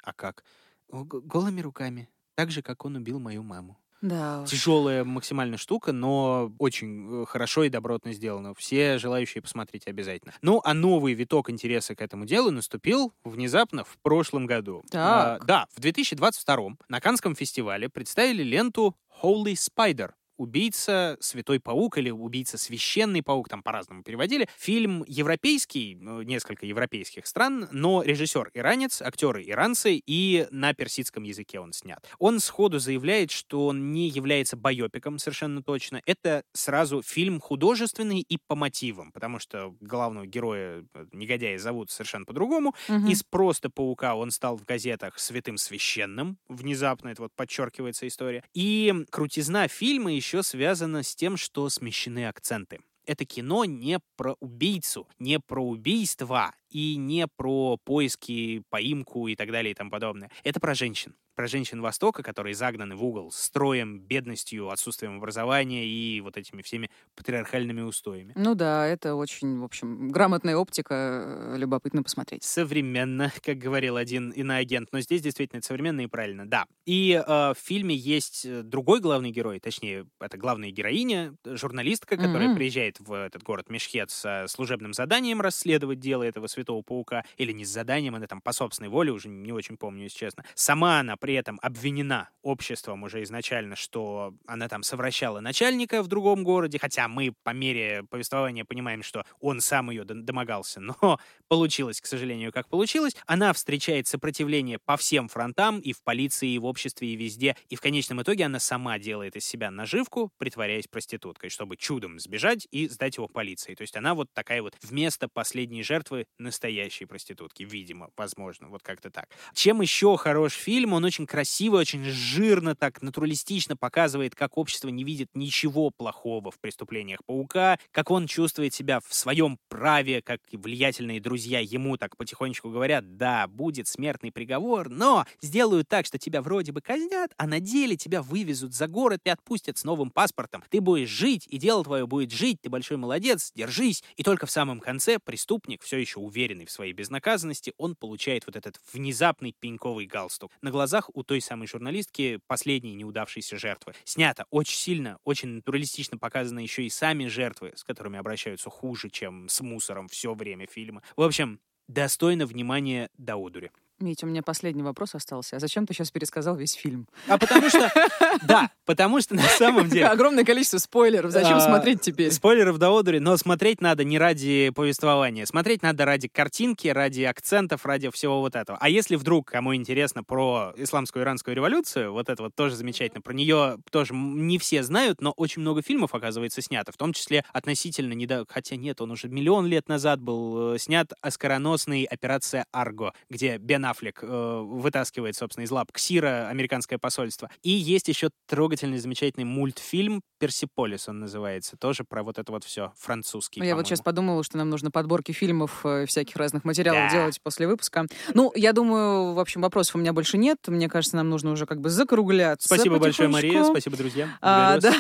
А 0.02 0.12
как? 0.12 0.44
«Г- 0.88 1.20
Голыми 1.22 1.60
руками. 1.60 2.08
Так 2.34 2.50
же, 2.50 2.62
как 2.62 2.84
он 2.84 2.96
убил 2.96 3.20
мою 3.20 3.42
маму. 3.42 3.78
Да. 4.04 4.44
Тяжелая 4.46 5.02
максимально 5.02 5.56
штука, 5.56 5.92
но 5.92 6.52
очень 6.58 7.22
э, 7.22 7.26
хорошо 7.26 7.64
и 7.64 7.70
добротно 7.70 8.12
сделано. 8.12 8.52
Все 8.54 8.98
желающие 8.98 9.40
посмотреть 9.40 9.86
обязательно. 9.86 10.34
Ну, 10.42 10.60
а 10.62 10.74
новый 10.74 11.14
виток 11.14 11.48
интереса 11.48 11.94
к 11.94 12.02
этому 12.02 12.26
делу 12.26 12.50
наступил 12.50 13.14
внезапно 13.24 13.82
в 13.82 13.96
прошлом 14.02 14.44
году. 14.44 14.84
Так. 14.90 15.40
А, 15.40 15.44
да, 15.46 15.66
в 15.74 15.80
2022 15.80 16.76
на 16.88 17.00
Канском 17.00 17.34
фестивале 17.34 17.88
представили 17.88 18.42
ленту 18.42 18.94
Holy 19.22 19.54
Spider. 19.54 20.10
Убийца 20.36 21.16
Святой 21.20 21.60
Паук 21.60 21.98
или 21.98 22.10
Убийца 22.10 22.58
Священный 22.58 23.22
Паук, 23.22 23.48
там 23.48 23.62
по-разному 23.62 24.02
переводили. 24.02 24.48
Фильм 24.58 25.04
европейский, 25.06 25.96
ну, 26.00 26.22
несколько 26.22 26.66
европейских 26.66 27.26
стран, 27.26 27.68
но 27.72 28.02
режиссер 28.02 28.50
иранец, 28.54 29.02
актеры 29.02 29.44
иранцы, 29.44 30.00
и 30.04 30.46
на 30.50 30.74
персидском 30.74 31.22
языке 31.22 31.60
он 31.60 31.72
снят. 31.72 32.04
Он 32.18 32.40
сходу 32.40 32.78
заявляет, 32.78 33.30
что 33.30 33.66
он 33.66 33.92
не 33.92 34.08
является 34.08 34.56
байопиком 34.56 35.18
совершенно 35.18 35.62
точно. 35.62 36.02
Это 36.06 36.42
сразу 36.52 37.02
фильм 37.02 37.40
художественный 37.40 38.20
и 38.20 38.38
по 38.46 38.54
мотивам, 38.54 39.12
потому 39.12 39.38
что 39.38 39.74
главного 39.80 40.26
героя, 40.26 40.84
э, 40.94 41.06
негодяя, 41.12 41.58
зовут 41.58 41.90
совершенно 41.90 42.24
по-другому. 42.24 42.74
Мгм. 42.88 43.08
Из 43.08 43.22
просто 43.22 43.70
паука 43.70 44.14
он 44.14 44.30
стал 44.30 44.56
в 44.56 44.64
газетах 44.64 45.18
святым 45.18 45.58
священным. 45.58 46.38
Внезапно 46.48 47.08
это 47.08 47.22
вот 47.22 47.32
подчеркивается 47.34 48.06
история. 48.06 48.44
И 48.54 48.92
крутизна 49.10 49.68
фильма 49.68 50.16
еще 50.24 50.42
связана 50.42 51.02
с 51.02 51.14
тем, 51.14 51.36
что 51.36 51.68
смещены 51.68 52.26
акценты. 52.26 52.80
это 53.06 53.26
кино 53.26 53.66
не 53.66 53.98
про 54.16 54.34
убийцу, 54.40 55.06
не 55.18 55.38
про 55.38 55.62
убийство 55.62 56.54
и 56.70 56.96
не 56.96 57.26
про 57.36 57.76
поиски, 57.76 58.62
поимку 58.70 59.28
и 59.28 59.36
так 59.36 59.52
далее 59.52 59.72
и 59.72 59.74
тому 59.74 59.90
подобное. 59.90 60.30
Это 60.42 60.58
про 60.58 60.74
женщин 60.74 61.14
про 61.34 61.46
женщин 61.46 61.80
Востока, 61.80 62.22
которые 62.22 62.54
загнаны 62.54 62.96
в 62.96 63.04
угол 63.04 63.30
строем, 63.32 64.00
бедностью, 64.00 64.70
отсутствием 64.70 65.16
образования 65.16 65.86
и 65.86 66.20
вот 66.20 66.36
этими 66.36 66.62
всеми 66.62 66.90
патриархальными 67.14 67.82
устоями. 67.82 68.32
Ну 68.36 68.54
да, 68.54 68.86
это 68.86 69.14
очень, 69.14 69.58
в 69.58 69.64
общем, 69.64 70.08
грамотная 70.08 70.56
оптика, 70.56 70.94
э, 70.94 71.56
любопытно 71.56 72.02
посмотреть. 72.02 72.44
Современно, 72.44 73.32
как 73.42 73.58
говорил 73.58 73.96
один 73.96 74.30
иноагент, 74.30 74.88
но 74.92 75.00
здесь 75.00 75.22
действительно 75.22 75.58
это 75.58 75.66
современно 75.66 76.02
и 76.02 76.06
правильно, 76.06 76.46
да. 76.46 76.66
И 76.86 77.12
э, 77.12 77.26
в 77.26 77.56
фильме 77.58 77.94
есть 77.94 78.44
э, 78.44 78.62
другой 78.62 79.00
главный 79.00 79.30
герой, 79.30 79.60
точнее, 79.60 80.06
это 80.20 80.36
главная 80.36 80.70
героиня, 80.70 81.34
журналистка, 81.44 82.16
которая 82.16 82.50
mm-hmm. 82.50 82.56
приезжает 82.56 83.00
в 83.00 83.12
этот 83.12 83.42
город 83.42 83.70
Мешхет 83.70 84.10
с 84.10 84.46
служебным 84.48 84.92
заданием 84.92 85.40
расследовать 85.40 86.00
дело 86.00 86.22
этого 86.22 86.46
святого 86.46 86.82
паука, 86.82 87.24
или 87.36 87.52
не 87.52 87.64
с 87.64 87.68
заданием, 87.68 88.14
она 88.14 88.26
там 88.26 88.40
по 88.40 88.52
собственной 88.52 88.88
воле, 88.88 89.12
уже 89.12 89.28
не 89.28 89.52
очень 89.52 89.76
помню, 89.76 90.04
если 90.04 90.18
честно. 90.18 90.44
Сама 90.54 91.00
она 91.00 91.16
при 91.24 91.32
этом 91.32 91.58
обвинена 91.62 92.28
обществом 92.42 93.02
уже 93.02 93.22
изначально, 93.22 93.76
что 93.76 94.34
она 94.46 94.68
там 94.68 94.82
совращала 94.82 95.40
начальника 95.40 96.02
в 96.02 96.06
другом 96.06 96.44
городе, 96.44 96.78
хотя 96.78 97.08
мы 97.08 97.32
по 97.44 97.54
мере 97.54 98.02
повествования 98.10 98.66
понимаем, 98.66 99.02
что 99.02 99.24
он 99.40 99.62
сам 99.62 99.88
ее 99.88 100.04
домогался, 100.04 100.80
но 100.80 101.18
получилось, 101.48 102.02
к 102.02 102.06
сожалению, 102.06 102.52
как 102.52 102.68
получилось. 102.68 103.16
Она 103.24 103.54
встречает 103.54 104.06
сопротивление 104.06 104.78
по 104.78 104.98
всем 104.98 105.28
фронтам, 105.28 105.80
и 105.80 105.94
в 105.94 106.02
полиции, 106.02 106.50
и 106.50 106.58
в 106.58 106.66
обществе, 106.66 107.08
и 107.08 107.16
везде, 107.16 107.56
и 107.70 107.76
в 107.76 107.80
конечном 107.80 108.20
итоге 108.20 108.44
она 108.44 108.58
сама 108.60 108.98
делает 108.98 109.34
из 109.36 109.46
себя 109.46 109.70
наживку, 109.70 110.30
притворяясь 110.36 110.88
проституткой, 110.88 111.48
чтобы 111.48 111.78
чудом 111.78 112.18
сбежать 112.18 112.68
и 112.70 112.86
сдать 112.88 113.16
его 113.16 113.28
полиции. 113.28 113.74
То 113.74 113.80
есть 113.80 113.96
она 113.96 114.14
вот 114.14 114.28
такая 114.34 114.60
вот 114.60 114.76
вместо 114.82 115.26
последней 115.28 115.82
жертвы 115.82 116.26
настоящей 116.36 117.06
проститутки, 117.06 117.62
видимо, 117.62 118.10
возможно, 118.14 118.68
вот 118.68 118.82
как-то 118.82 119.10
так. 119.10 119.30
Чем 119.54 119.80
еще 119.80 120.18
хорош 120.18 120.52
фильм? 120.52 120.92
Он 120.92 121.02
очень 121.04 121.13
красиво, 121.26 121.76
очень 121.76 122.04
жирно, 122.04 122.74
так 122.74 123.00
натуралистично 123.00 123.76
показывает, 123.76 124.34
как 124.34 124.58
общество 124.58 124.88
не 124.88 125.04
видит 125.04 125.28
ничего 125.34 125.90
плохого 125.90 126.50
в 126.50 126.58
преступлениях 126.58 127.20
паука, 127.24 127.78
как 127.92 128.10
он 128.10 128.26
чувствует 128.26 128.74
себя 128.74 129.00
в 129.00 129.14
своем 129.14 129.58
праве, 129.68 130.20
как 130.22 130.40
влиятельные 130.52 131.20
друзья 131.20 131.60
ему 131.60 131.96
так 131.96 132.16
потихонечку 132.16 132.70
говорят, 132.70 133.16
да, 133.16 133.46
будет 133.46 133.86
смертный 133.86 134.32
приговор, 134.32 134.88
но 134.88 135.24
сделают 135.40 135.88
так, 135.88 136.06
что 136.06 136.18
тебя 136.18 136.42
вроде 136.42 136.72
бы 136.72 136.80
казнят, 136.80 137.32
а 137.36 137.46
на 137.46 137.60
деле 137.60 137.96
тебя 137.96 138.22
вывезут 138.22 138.74
за 138.74 138.88
город 138.88 139.20
и 139.24 139.30
отпустят 139.30 139.78
с 139.78 139.84
новым 139.84 140.10
паспортом. 140.10 140.64
Ты 140.70 140.80
будешь 140.80 141.08
жить, 141.08 141.46
и 141.48 141.58
дело 141.58 141.84
твое 141.84 142.06
будет 142.06 142.32
жить, 142.32 142.60
ты 142.60 142.70
большой 142.70 142.96
молодец, 142.96 143.52
держись. 143.54 144.02
И 144.16 144.22
только 144.22 144.46
в 144.46 144.50
самом 144.50 144.80
конце 144.80 145.18
преступник, 145.18 145.82
все 145.82 145.98
еще 145.98 146.20
уверенный 146.20 146.66
в 146.66 146.70
своей 146.70 146.92
безнаказанности, 146.92 147.72
он 147.76 147.94
получает 147.94 148.46
вот 148.46 148.56
этот 148.56 148.80
внезапный 148.92 149.54
пеньковый 149.58 150.06
галстук. 150.06 150.50
На 150.62 150.70
глазах 150.70 151.03
глазах 151.04 151.10
у 151.14 151.22
той 151.22 151.40
самой 151.40 151.66
журналистки 151.66 152.40
последней 152.46 152.94
неудавшейся 152.94 153.58
жертвы. 153.58 153.94
Снято 154.04 154.46
очень 154.50 154.76
сильно, 154.76 155.18
очень 155.24 155.48
натуралистично 155.48 156.18
показаны 156.18 156.60
еще 156.60 156.84
и 156.84 156.90
сами 156.90 157.26
жертвы, 157.28 157.72
с 157.76 157.84
которыми 157.84 158.18
обращаются 158.18 158.70
хуже, 158.70 159.10
чем 159.10 159.48
с 159.48 159.60
мусором 159.60 160.08
все 160.08 160.34
время 160.34 160.66
фильма. 160.66 161.02
В 161.16 161.22
общем, 161.22 161.60
достойно 161.88 162.46
внимания 162.46 163.08
Даудури. 163.18 163.70
Митя, 164.00 164.26
у 164.26 164.28
меня 164.28 164.42
последний 164.42 164.82
вопрос 164.82 165.14
остался. 165.14 165.56
А 165.56 165.60
зачем 165.60 165.86
ты 165.86 165.94
сейчас 165.94 166.10
пересказал 166.10 166.56
весь 166.56 166.72
фильм? 166.72 167.06
А 167.28 167.38
потому 167.38 167.68
что... 167.68 167.90
Да, 168.42 168.70
потому 168.84 169.20
что 169.20 169.36
на 169.36 169.42
самом 169.42 169.88
деле... 169.88 170.06
Огромное 170.06 170.44
количество 170.44 170.78
спойлеров. 170.78 171.30
Зачем 171.30 171.58
а, 171.58 171.60
смотреть 171.60 172.00
теперь? 172.00 172.32
Спойлеров 172.32 172.78
до 172.78 172.90
одури, 172.90 173.20
но 173.20 173.36
смотреть 173.36 173.80
надо 173.80 174.02
не 174.02 174.18
ради 174.18 174.70
повествования. 174.74 175.46
Смотреть 175.46 175.82
надо 175.82 176.04
ради 176.04 176.26
картинки, 176.26 176.88
ради 176.88 177.22
акцентов, 177.22 177.86
ради 177.86 178.10
всего 178.10 178.40
вот 178.40 178.56
этого. 178.56 178.76
А 178.80 178.88
если 178.88 179.14
вдруг 179.14 179.48
кому 179.52 179.74
интересно 179.76 180.24
про 180.24 180.72
исламскую 180.76 181.22
иранскую 181.22 181.54
революцию, 181.54 182.12
вот 182.12 182.28
это 182.28 182.42
вот 182.42 182.54
тоже 182.56 182.74
замечательно. 182.74 183.20
Про 183.20 183.32
нее 183.32 183.78
тоже 183.92 184.12
не 184.12 184.58
все 184.58 184.82
знают, 184.82 185.20
но 185.20 185.30
очень 185.30 185.62
много 185.62 185.82
фильмов, 185.82 186.14
оказывается, 186.14 186.60
снято. 186.60 186.90
В 186.90 186.96
том 186.96 187.12
числе 187.12 187.44
относительно 187.52 188.12
недавно... 188.12 188.44
Хотя 188.48 188.74
нет, 188.74 189.00
он 189.00 189.12
уже 189.12 189.28
миллион 189.28 189.66
лет 189.66 189.88
назад 189.88 190.20
был 190.20 190.74
э, 190.74 190.78
снят 190.78 191.12
оскароносный 191.20 192.04
«Операция 192.04 192.66
Арго», 192.72 193.12
где 193.30 193.56
Бен 193.58 193.83
Бен 193.84 193.90
Аффлек 193.90 194.20
э, 194.22 194.62
вытаскивает, 194.64 195.36
собственно, 195.36 195.64
из 195.64 195.70
лап 195.70 195.92
Ксира, 195.92 196.48
американское 196.48 196.98
посольство. 196.98 197.50
И 197.62 197.70
есть 197.70 198.08
еще 198.08 198.30
трогательный, 198.48 198.98
замечательный 198.98 199.44
мультфильм 199.44 200.22
«Персиполис» 200.38 201.08
он 201.08 201.20
называется, 201.20 201.76
тоже 201.76 202.04
про 202.04 202.22
вот 202.22 202.38
это 202.38 202.50
вот 202.50 202.64
все, 202.64 202.92
французский, 202.98 203.60
Я 203.62 203.76
вот 203.76 203.86
сейчас 203.86 204.00
подумала, 204.00 204.42
что 204.42 204.56
нам 204.56 204.70
нужно 204.70 204.90
подборки 204.90 205.32
фильмов, 205.32 205.84
э, 205.84 206.06
всяких 206.06 206.36
разных 206.36 206.64
материалов 206.64 207.10
да. 207.10 207.18
делать 207.18 207.40
после 207.42 207.66
выпуска. 207.66 208.06
Ну, 208.32 208.52
я 208.54 208.72
думаю, 208.72 209.34
в 209.34 209.40
общем, 209.40 209.60
вопросов 209.60 209.96
у 209.96 209.98
меня 209.98 210.12
больше 210.12 210.38
нет. 210.38 210.58
Мне 210.66 210.88
кажется, 210.88 211.16
нам 211.16 211.28
нужно 211.28 211.50
уже 211.50 211.66
как 211.66 211.80
бы 211.80 211.90
закругляться 211.90 212.66
Спасибо 212.68 212.98
большое, 212.98 213.28
Мария, 213.28 213.64
спасибо, 213.64 213.96
друзья. 213.96 214.28
А, 214.40 214.78
да. 214.78 214.94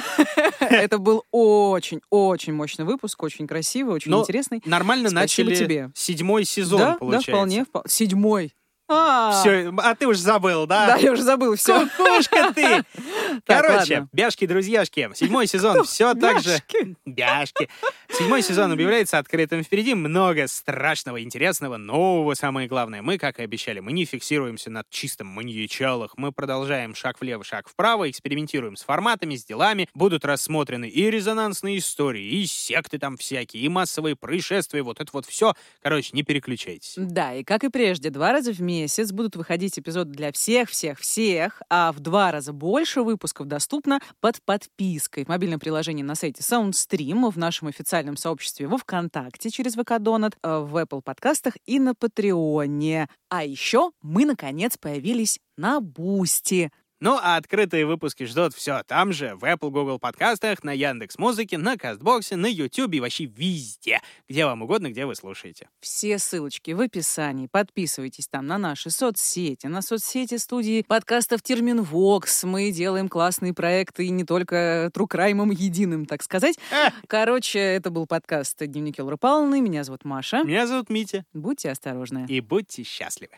Это 0.60 0.98
был 0.98 1.24
очень-очень 1.30 2.52
мощный 2.52 2.84
выпуск, 2.84 3.22
очень 3.22 3.46
красивый, 3.46 3.94
очень 3.94 4.14
интересный. 4.14 4.62
Нормально 4.64 5.10
начали 5.10 5.54
тебе. 5.54 5.90
седьмой 5.94 6.44
сезон, 6.44 6.98
получается. 6.98 7.30
Да, 7.30 7.32
вполне. 7.32 7.66
Седьмой. 7.86 8.52
А, 8.86 9.40
все, 9.40 9.72
а 9.78 9.94
ты 9.94 10.06
уже 10.06 10.20
забыл, 10.20 10.66
да? 10.66 10.88
Да, 10.88 10.96
я 10.96 11.12
уже 11.12 11.22
забыл, 11.22 11.56
все. 11.56 11.88
Кукушка 11.96 12.52
ты! 12.54 12.84
Короче, 13.46 14.08
бяшки-друзьяшки, 14.12 15.10
седьмой 15.14 15.46
сезон 15.46 15.84
все 15.84 16.12
так 16.14 16.42
же... 16.42 16.58
Бяшки. 17.06 17.70
Седьмой 18.10 18.42
сезон 18.42 18.72
объявляется 18.72 19.18
открытым. 19.18 19.62
Впереди 19.62 19.94
много 19.94 20.46
страшного, 20.48 21.22
интересного, 21.22 21.78
нового, 21.78 22.34
самое 22.34 22.68
главное. 22.68 23.00
Мы, 23.00 23.16
как 23.16 23.38
и 23.38 23.42
обещали, 23.42 23.80
мы 23.80 23.92
не 23.92 24.04
фиксируемся 24.04 24.70
над 24.70 24.88
чистым 24.90 25.28
маньячалах. 25.28 26.18
Мы 26.18 26.30
продолжаем 26.30 26.94
шаг 26.94 27.18
влево, 27.20 27.42
шаг 27.42 27.68
вправо, 27.68 28.10
экспериментируем 28.10 28.76
с 28.76 28.82
форматами, 28.82 29.34
с 29.34 29.44
делами. 29.46 29.88
Будут 29.94 30.26
рассмотрены 30.26 30.88
и 30.88 31.10
резонансные 31.10 31.78
истории, 31.78 32.22
и 32.22 32.46
секты 32.46 32.98
там 32.98 33.16
всякие, 33.16 33.62
и 33.62 33.68
массовые 33.70 34.14
происшествия, 34.14 34.82
вот 34.82 35.00
это 35.00 35.10
вот 35.14 35.24
все. 35.24 35.54
Короче, 35.82 36.10
не 36.12 36.22
переключайтесь. 36.22 36.94
Да, 36.96 37.32
и 37.32 37.44
как 37.44 37.64
и 37.64 37.70
прежде, 37.70 38.10
два 38.10 38.32
раза 38.32 38.52
в 38.52 38.60
месяц 38.60 38.73
будут 39.12 39.36
выходить 39.36 39.78
эпизоды 39.78 40.12
для 40.12 40.32
всех, 40.32 40.68
всех, 40.70 40.98
всех, 40.98 41.62
а 41.70 41.92
в 41.92 42.00
два 42.00 42.32
раза 42.32 42.52
больше 42.52 43.02
выпусков 43.02 43.46
доступно 43.46 44.00
под 44.20 44.42
подпиской 44.42 45.24
в 45.24 45.28
мобильном 45.28 45.60
приложении 45.60 46.02
на 46.02 46.14
сайте 46.14 46.42
SoundStream, 46.42 47.30
в 47.30 47.38
нашем 47.38 47.68
официальном 47.68 48.16
сообществе 48.16 48.66
во 48.66 48.78
ВКонтакте 48.78 49.50
через 49.50 49.74
VK 49.74 49.98
Donut, 49.98 50.36
э, 50.42 50.58
в 50.58 50.76
Apple 50.76 51.02
подкастах 51.02 51.54
и 51.66 51.78
на 51.78 51.94
Патреоне. 51.94 53.08
А 53.28 53.44
еще 53.44 53.92
мы, 54.02 54.24
наконец, 54.24 54.76
появились 54.76 55.40
на 55.56 55.80
Boosty. 55.80 56.70
Ну, 57.00 57.18
а 57.20 57.36
открытые 57.36 57.86
выпуски 57.86 58.24
ждут 58.24 58.54
все 58.54 58.82
там 58.86 59.12
же, 59.12 59.34
в 59.34 59.44
Apple, 59.44 59.70
Google 59.70 59.98
подкастах, 59.98 60.62
на 60.64 60.72
Яндекс 60.72 61.18
Музыке, 61.18 61.58
на 61.58 61.76
Castbox 61.76 62.23
е, 62.23 62.36
на 62.36 62.46
YouTube 62.46 62.94
и 62.94 63.00
вообще 63.00 63.24
везде, 63.24 64.00
где 64.28 64.44
вам 64.46 64.62
угодно, 64.62 64.90
где 64.90 65.04
вы 65.04 65.14
слушаете. 65.14 65.68
Все 65.80 66.18
ссылочки 66.18 66.70
в 66.70 66.80
описании. 66.80 67.48
Подписывайтесь 67.50 68.28
там 68.28 68.46
на 68.46 68.58
наши 68.58 68.90
соцсети, 68.90 69.66
на 69.66 69.82
соцсети 69.82 70.36
студии 70.38 70.82
подкастов 70.86 71.42
Терминвокс. 71.42 72.44
Мы 72.44 72.70
делаем 72.70 73.08
классные 73.08 73.54
проекты 73.54 74.06
и 74.06 74.10
не 74.10 74.24
только 74.24 74.90
true 74.94 75.15
crime 75.15 75.40
ом 75.40 75.50
единым, 75.50 76.06
так 76.06 76.22
сказать. 76.22 76.58
Короче, 77.06 77.58
это 77.58 77.90
был 77.90 78.06
подкаст 78.06 78.58
«Дневники 78.58 79.02
Павловны». 79.20 79.60
Меня 79.60 79.84
зовут 79.84 80.04
Маша. 80.04 80.42
Меня 80.44 80.66
зовут 80.66 80.90
Митя. 80.90 81.24
Будьте 81.32 81.70
осторожны. 81.70 82.26
И 82.28 82.40
будьте 82.40 82.82
счастливы. 82.82 83.32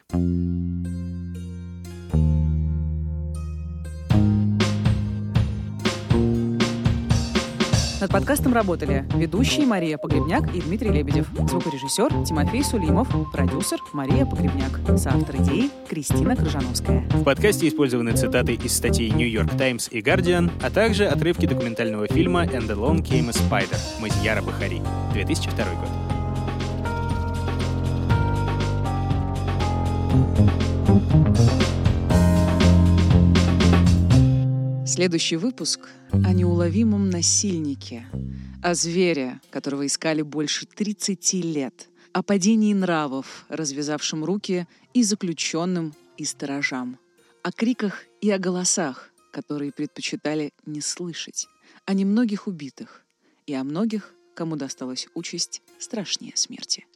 Над 7.98 8.10
подкастом 8.12 8.52
работали 8.52 9.06
ведущие 9.14 9.64
Мария 9.64 9.97
Погребняк 9.97 10.55
и 10.55 10.60
Дмитрий 10.60 10.90
Лебедев, 10.90 11.28
звукорежиссер 11.48 12.24
Тимофей 12.24 12.62
Сулимов, 12.62 13.09
продюсер 13.32 13.78
Мария 13.94 14.27
Погребняк, 14.27 14.78
соавтор 14.98 15.36
идеи 15.36 15.70
Кристина 15.89 16.36
Крыжановская. 16.36 17.01
В 17.10 17.24
подкасте 17.24 17.68
использованы 17.68 18.12
цитаты 18.12 18.52
из 18.52 18.77
статей 18.77 19.10
New 19.10 19.27
York 19.27 19.52
Times 19.52 19.89
и 19.90 20.02
Guardian, 20.02 20.51
а 20.62 20.70
также 20.70 21.06
отрывки 21.06 21.47
документального 21.47 22.06
фильма 22.06 22.44
«And 22.44 22.68
Along 22.68 23.02
Came 23.02 23.31
a 23.31 23.32
Spider» 23.32 23.78
Мазияра 24.01 24.43
Бахари, 24.43 24.82
2002 25.14 25.64
год. 25.64 25.89
Следующий 34.86 35.36
выпуск 35.36 35.80
о 36.12 36.32
неуловимом 36.32 37.10
насильнике, 37.10 38.06
о 38.62 38.74
звере, 38.74 39.40
которого 39.50 39.84
искали 39.84 40.22
больше 40.22 40.64
30 40.64 41.32
лет, 41.34 41.88
о 42.12 42.22
падении 42.22 42.72
нравов, 42.72 43.46
развязавшем 43.48 44.24
руки 44.24 44.68
и 44.94 45.02
заключенным, 45.02 45.92
и 46.16 46.24
сторожам, 46.24 46.98
о 47.42 47.50
криках 47.50 48.04
и 48.20 48.30
о 48.30 48.38
голосах, 48.38 49.10
которые 49.32 49.72
предпочитали 49.72 50.52
не 50.66 50.80
слышать, 50.80 51.48
о 51.84 51.92
немногих 51.92 52.46
убитых 52.46 53.04
и 53.46 53.54
о 53.54 53.64
многих 53.64 54.14
кому 54.34 54.54
досталась 54.54 55.08
участь 55.14 55.62
страшнее 55.80 56.36
смерти. 56.36 56.86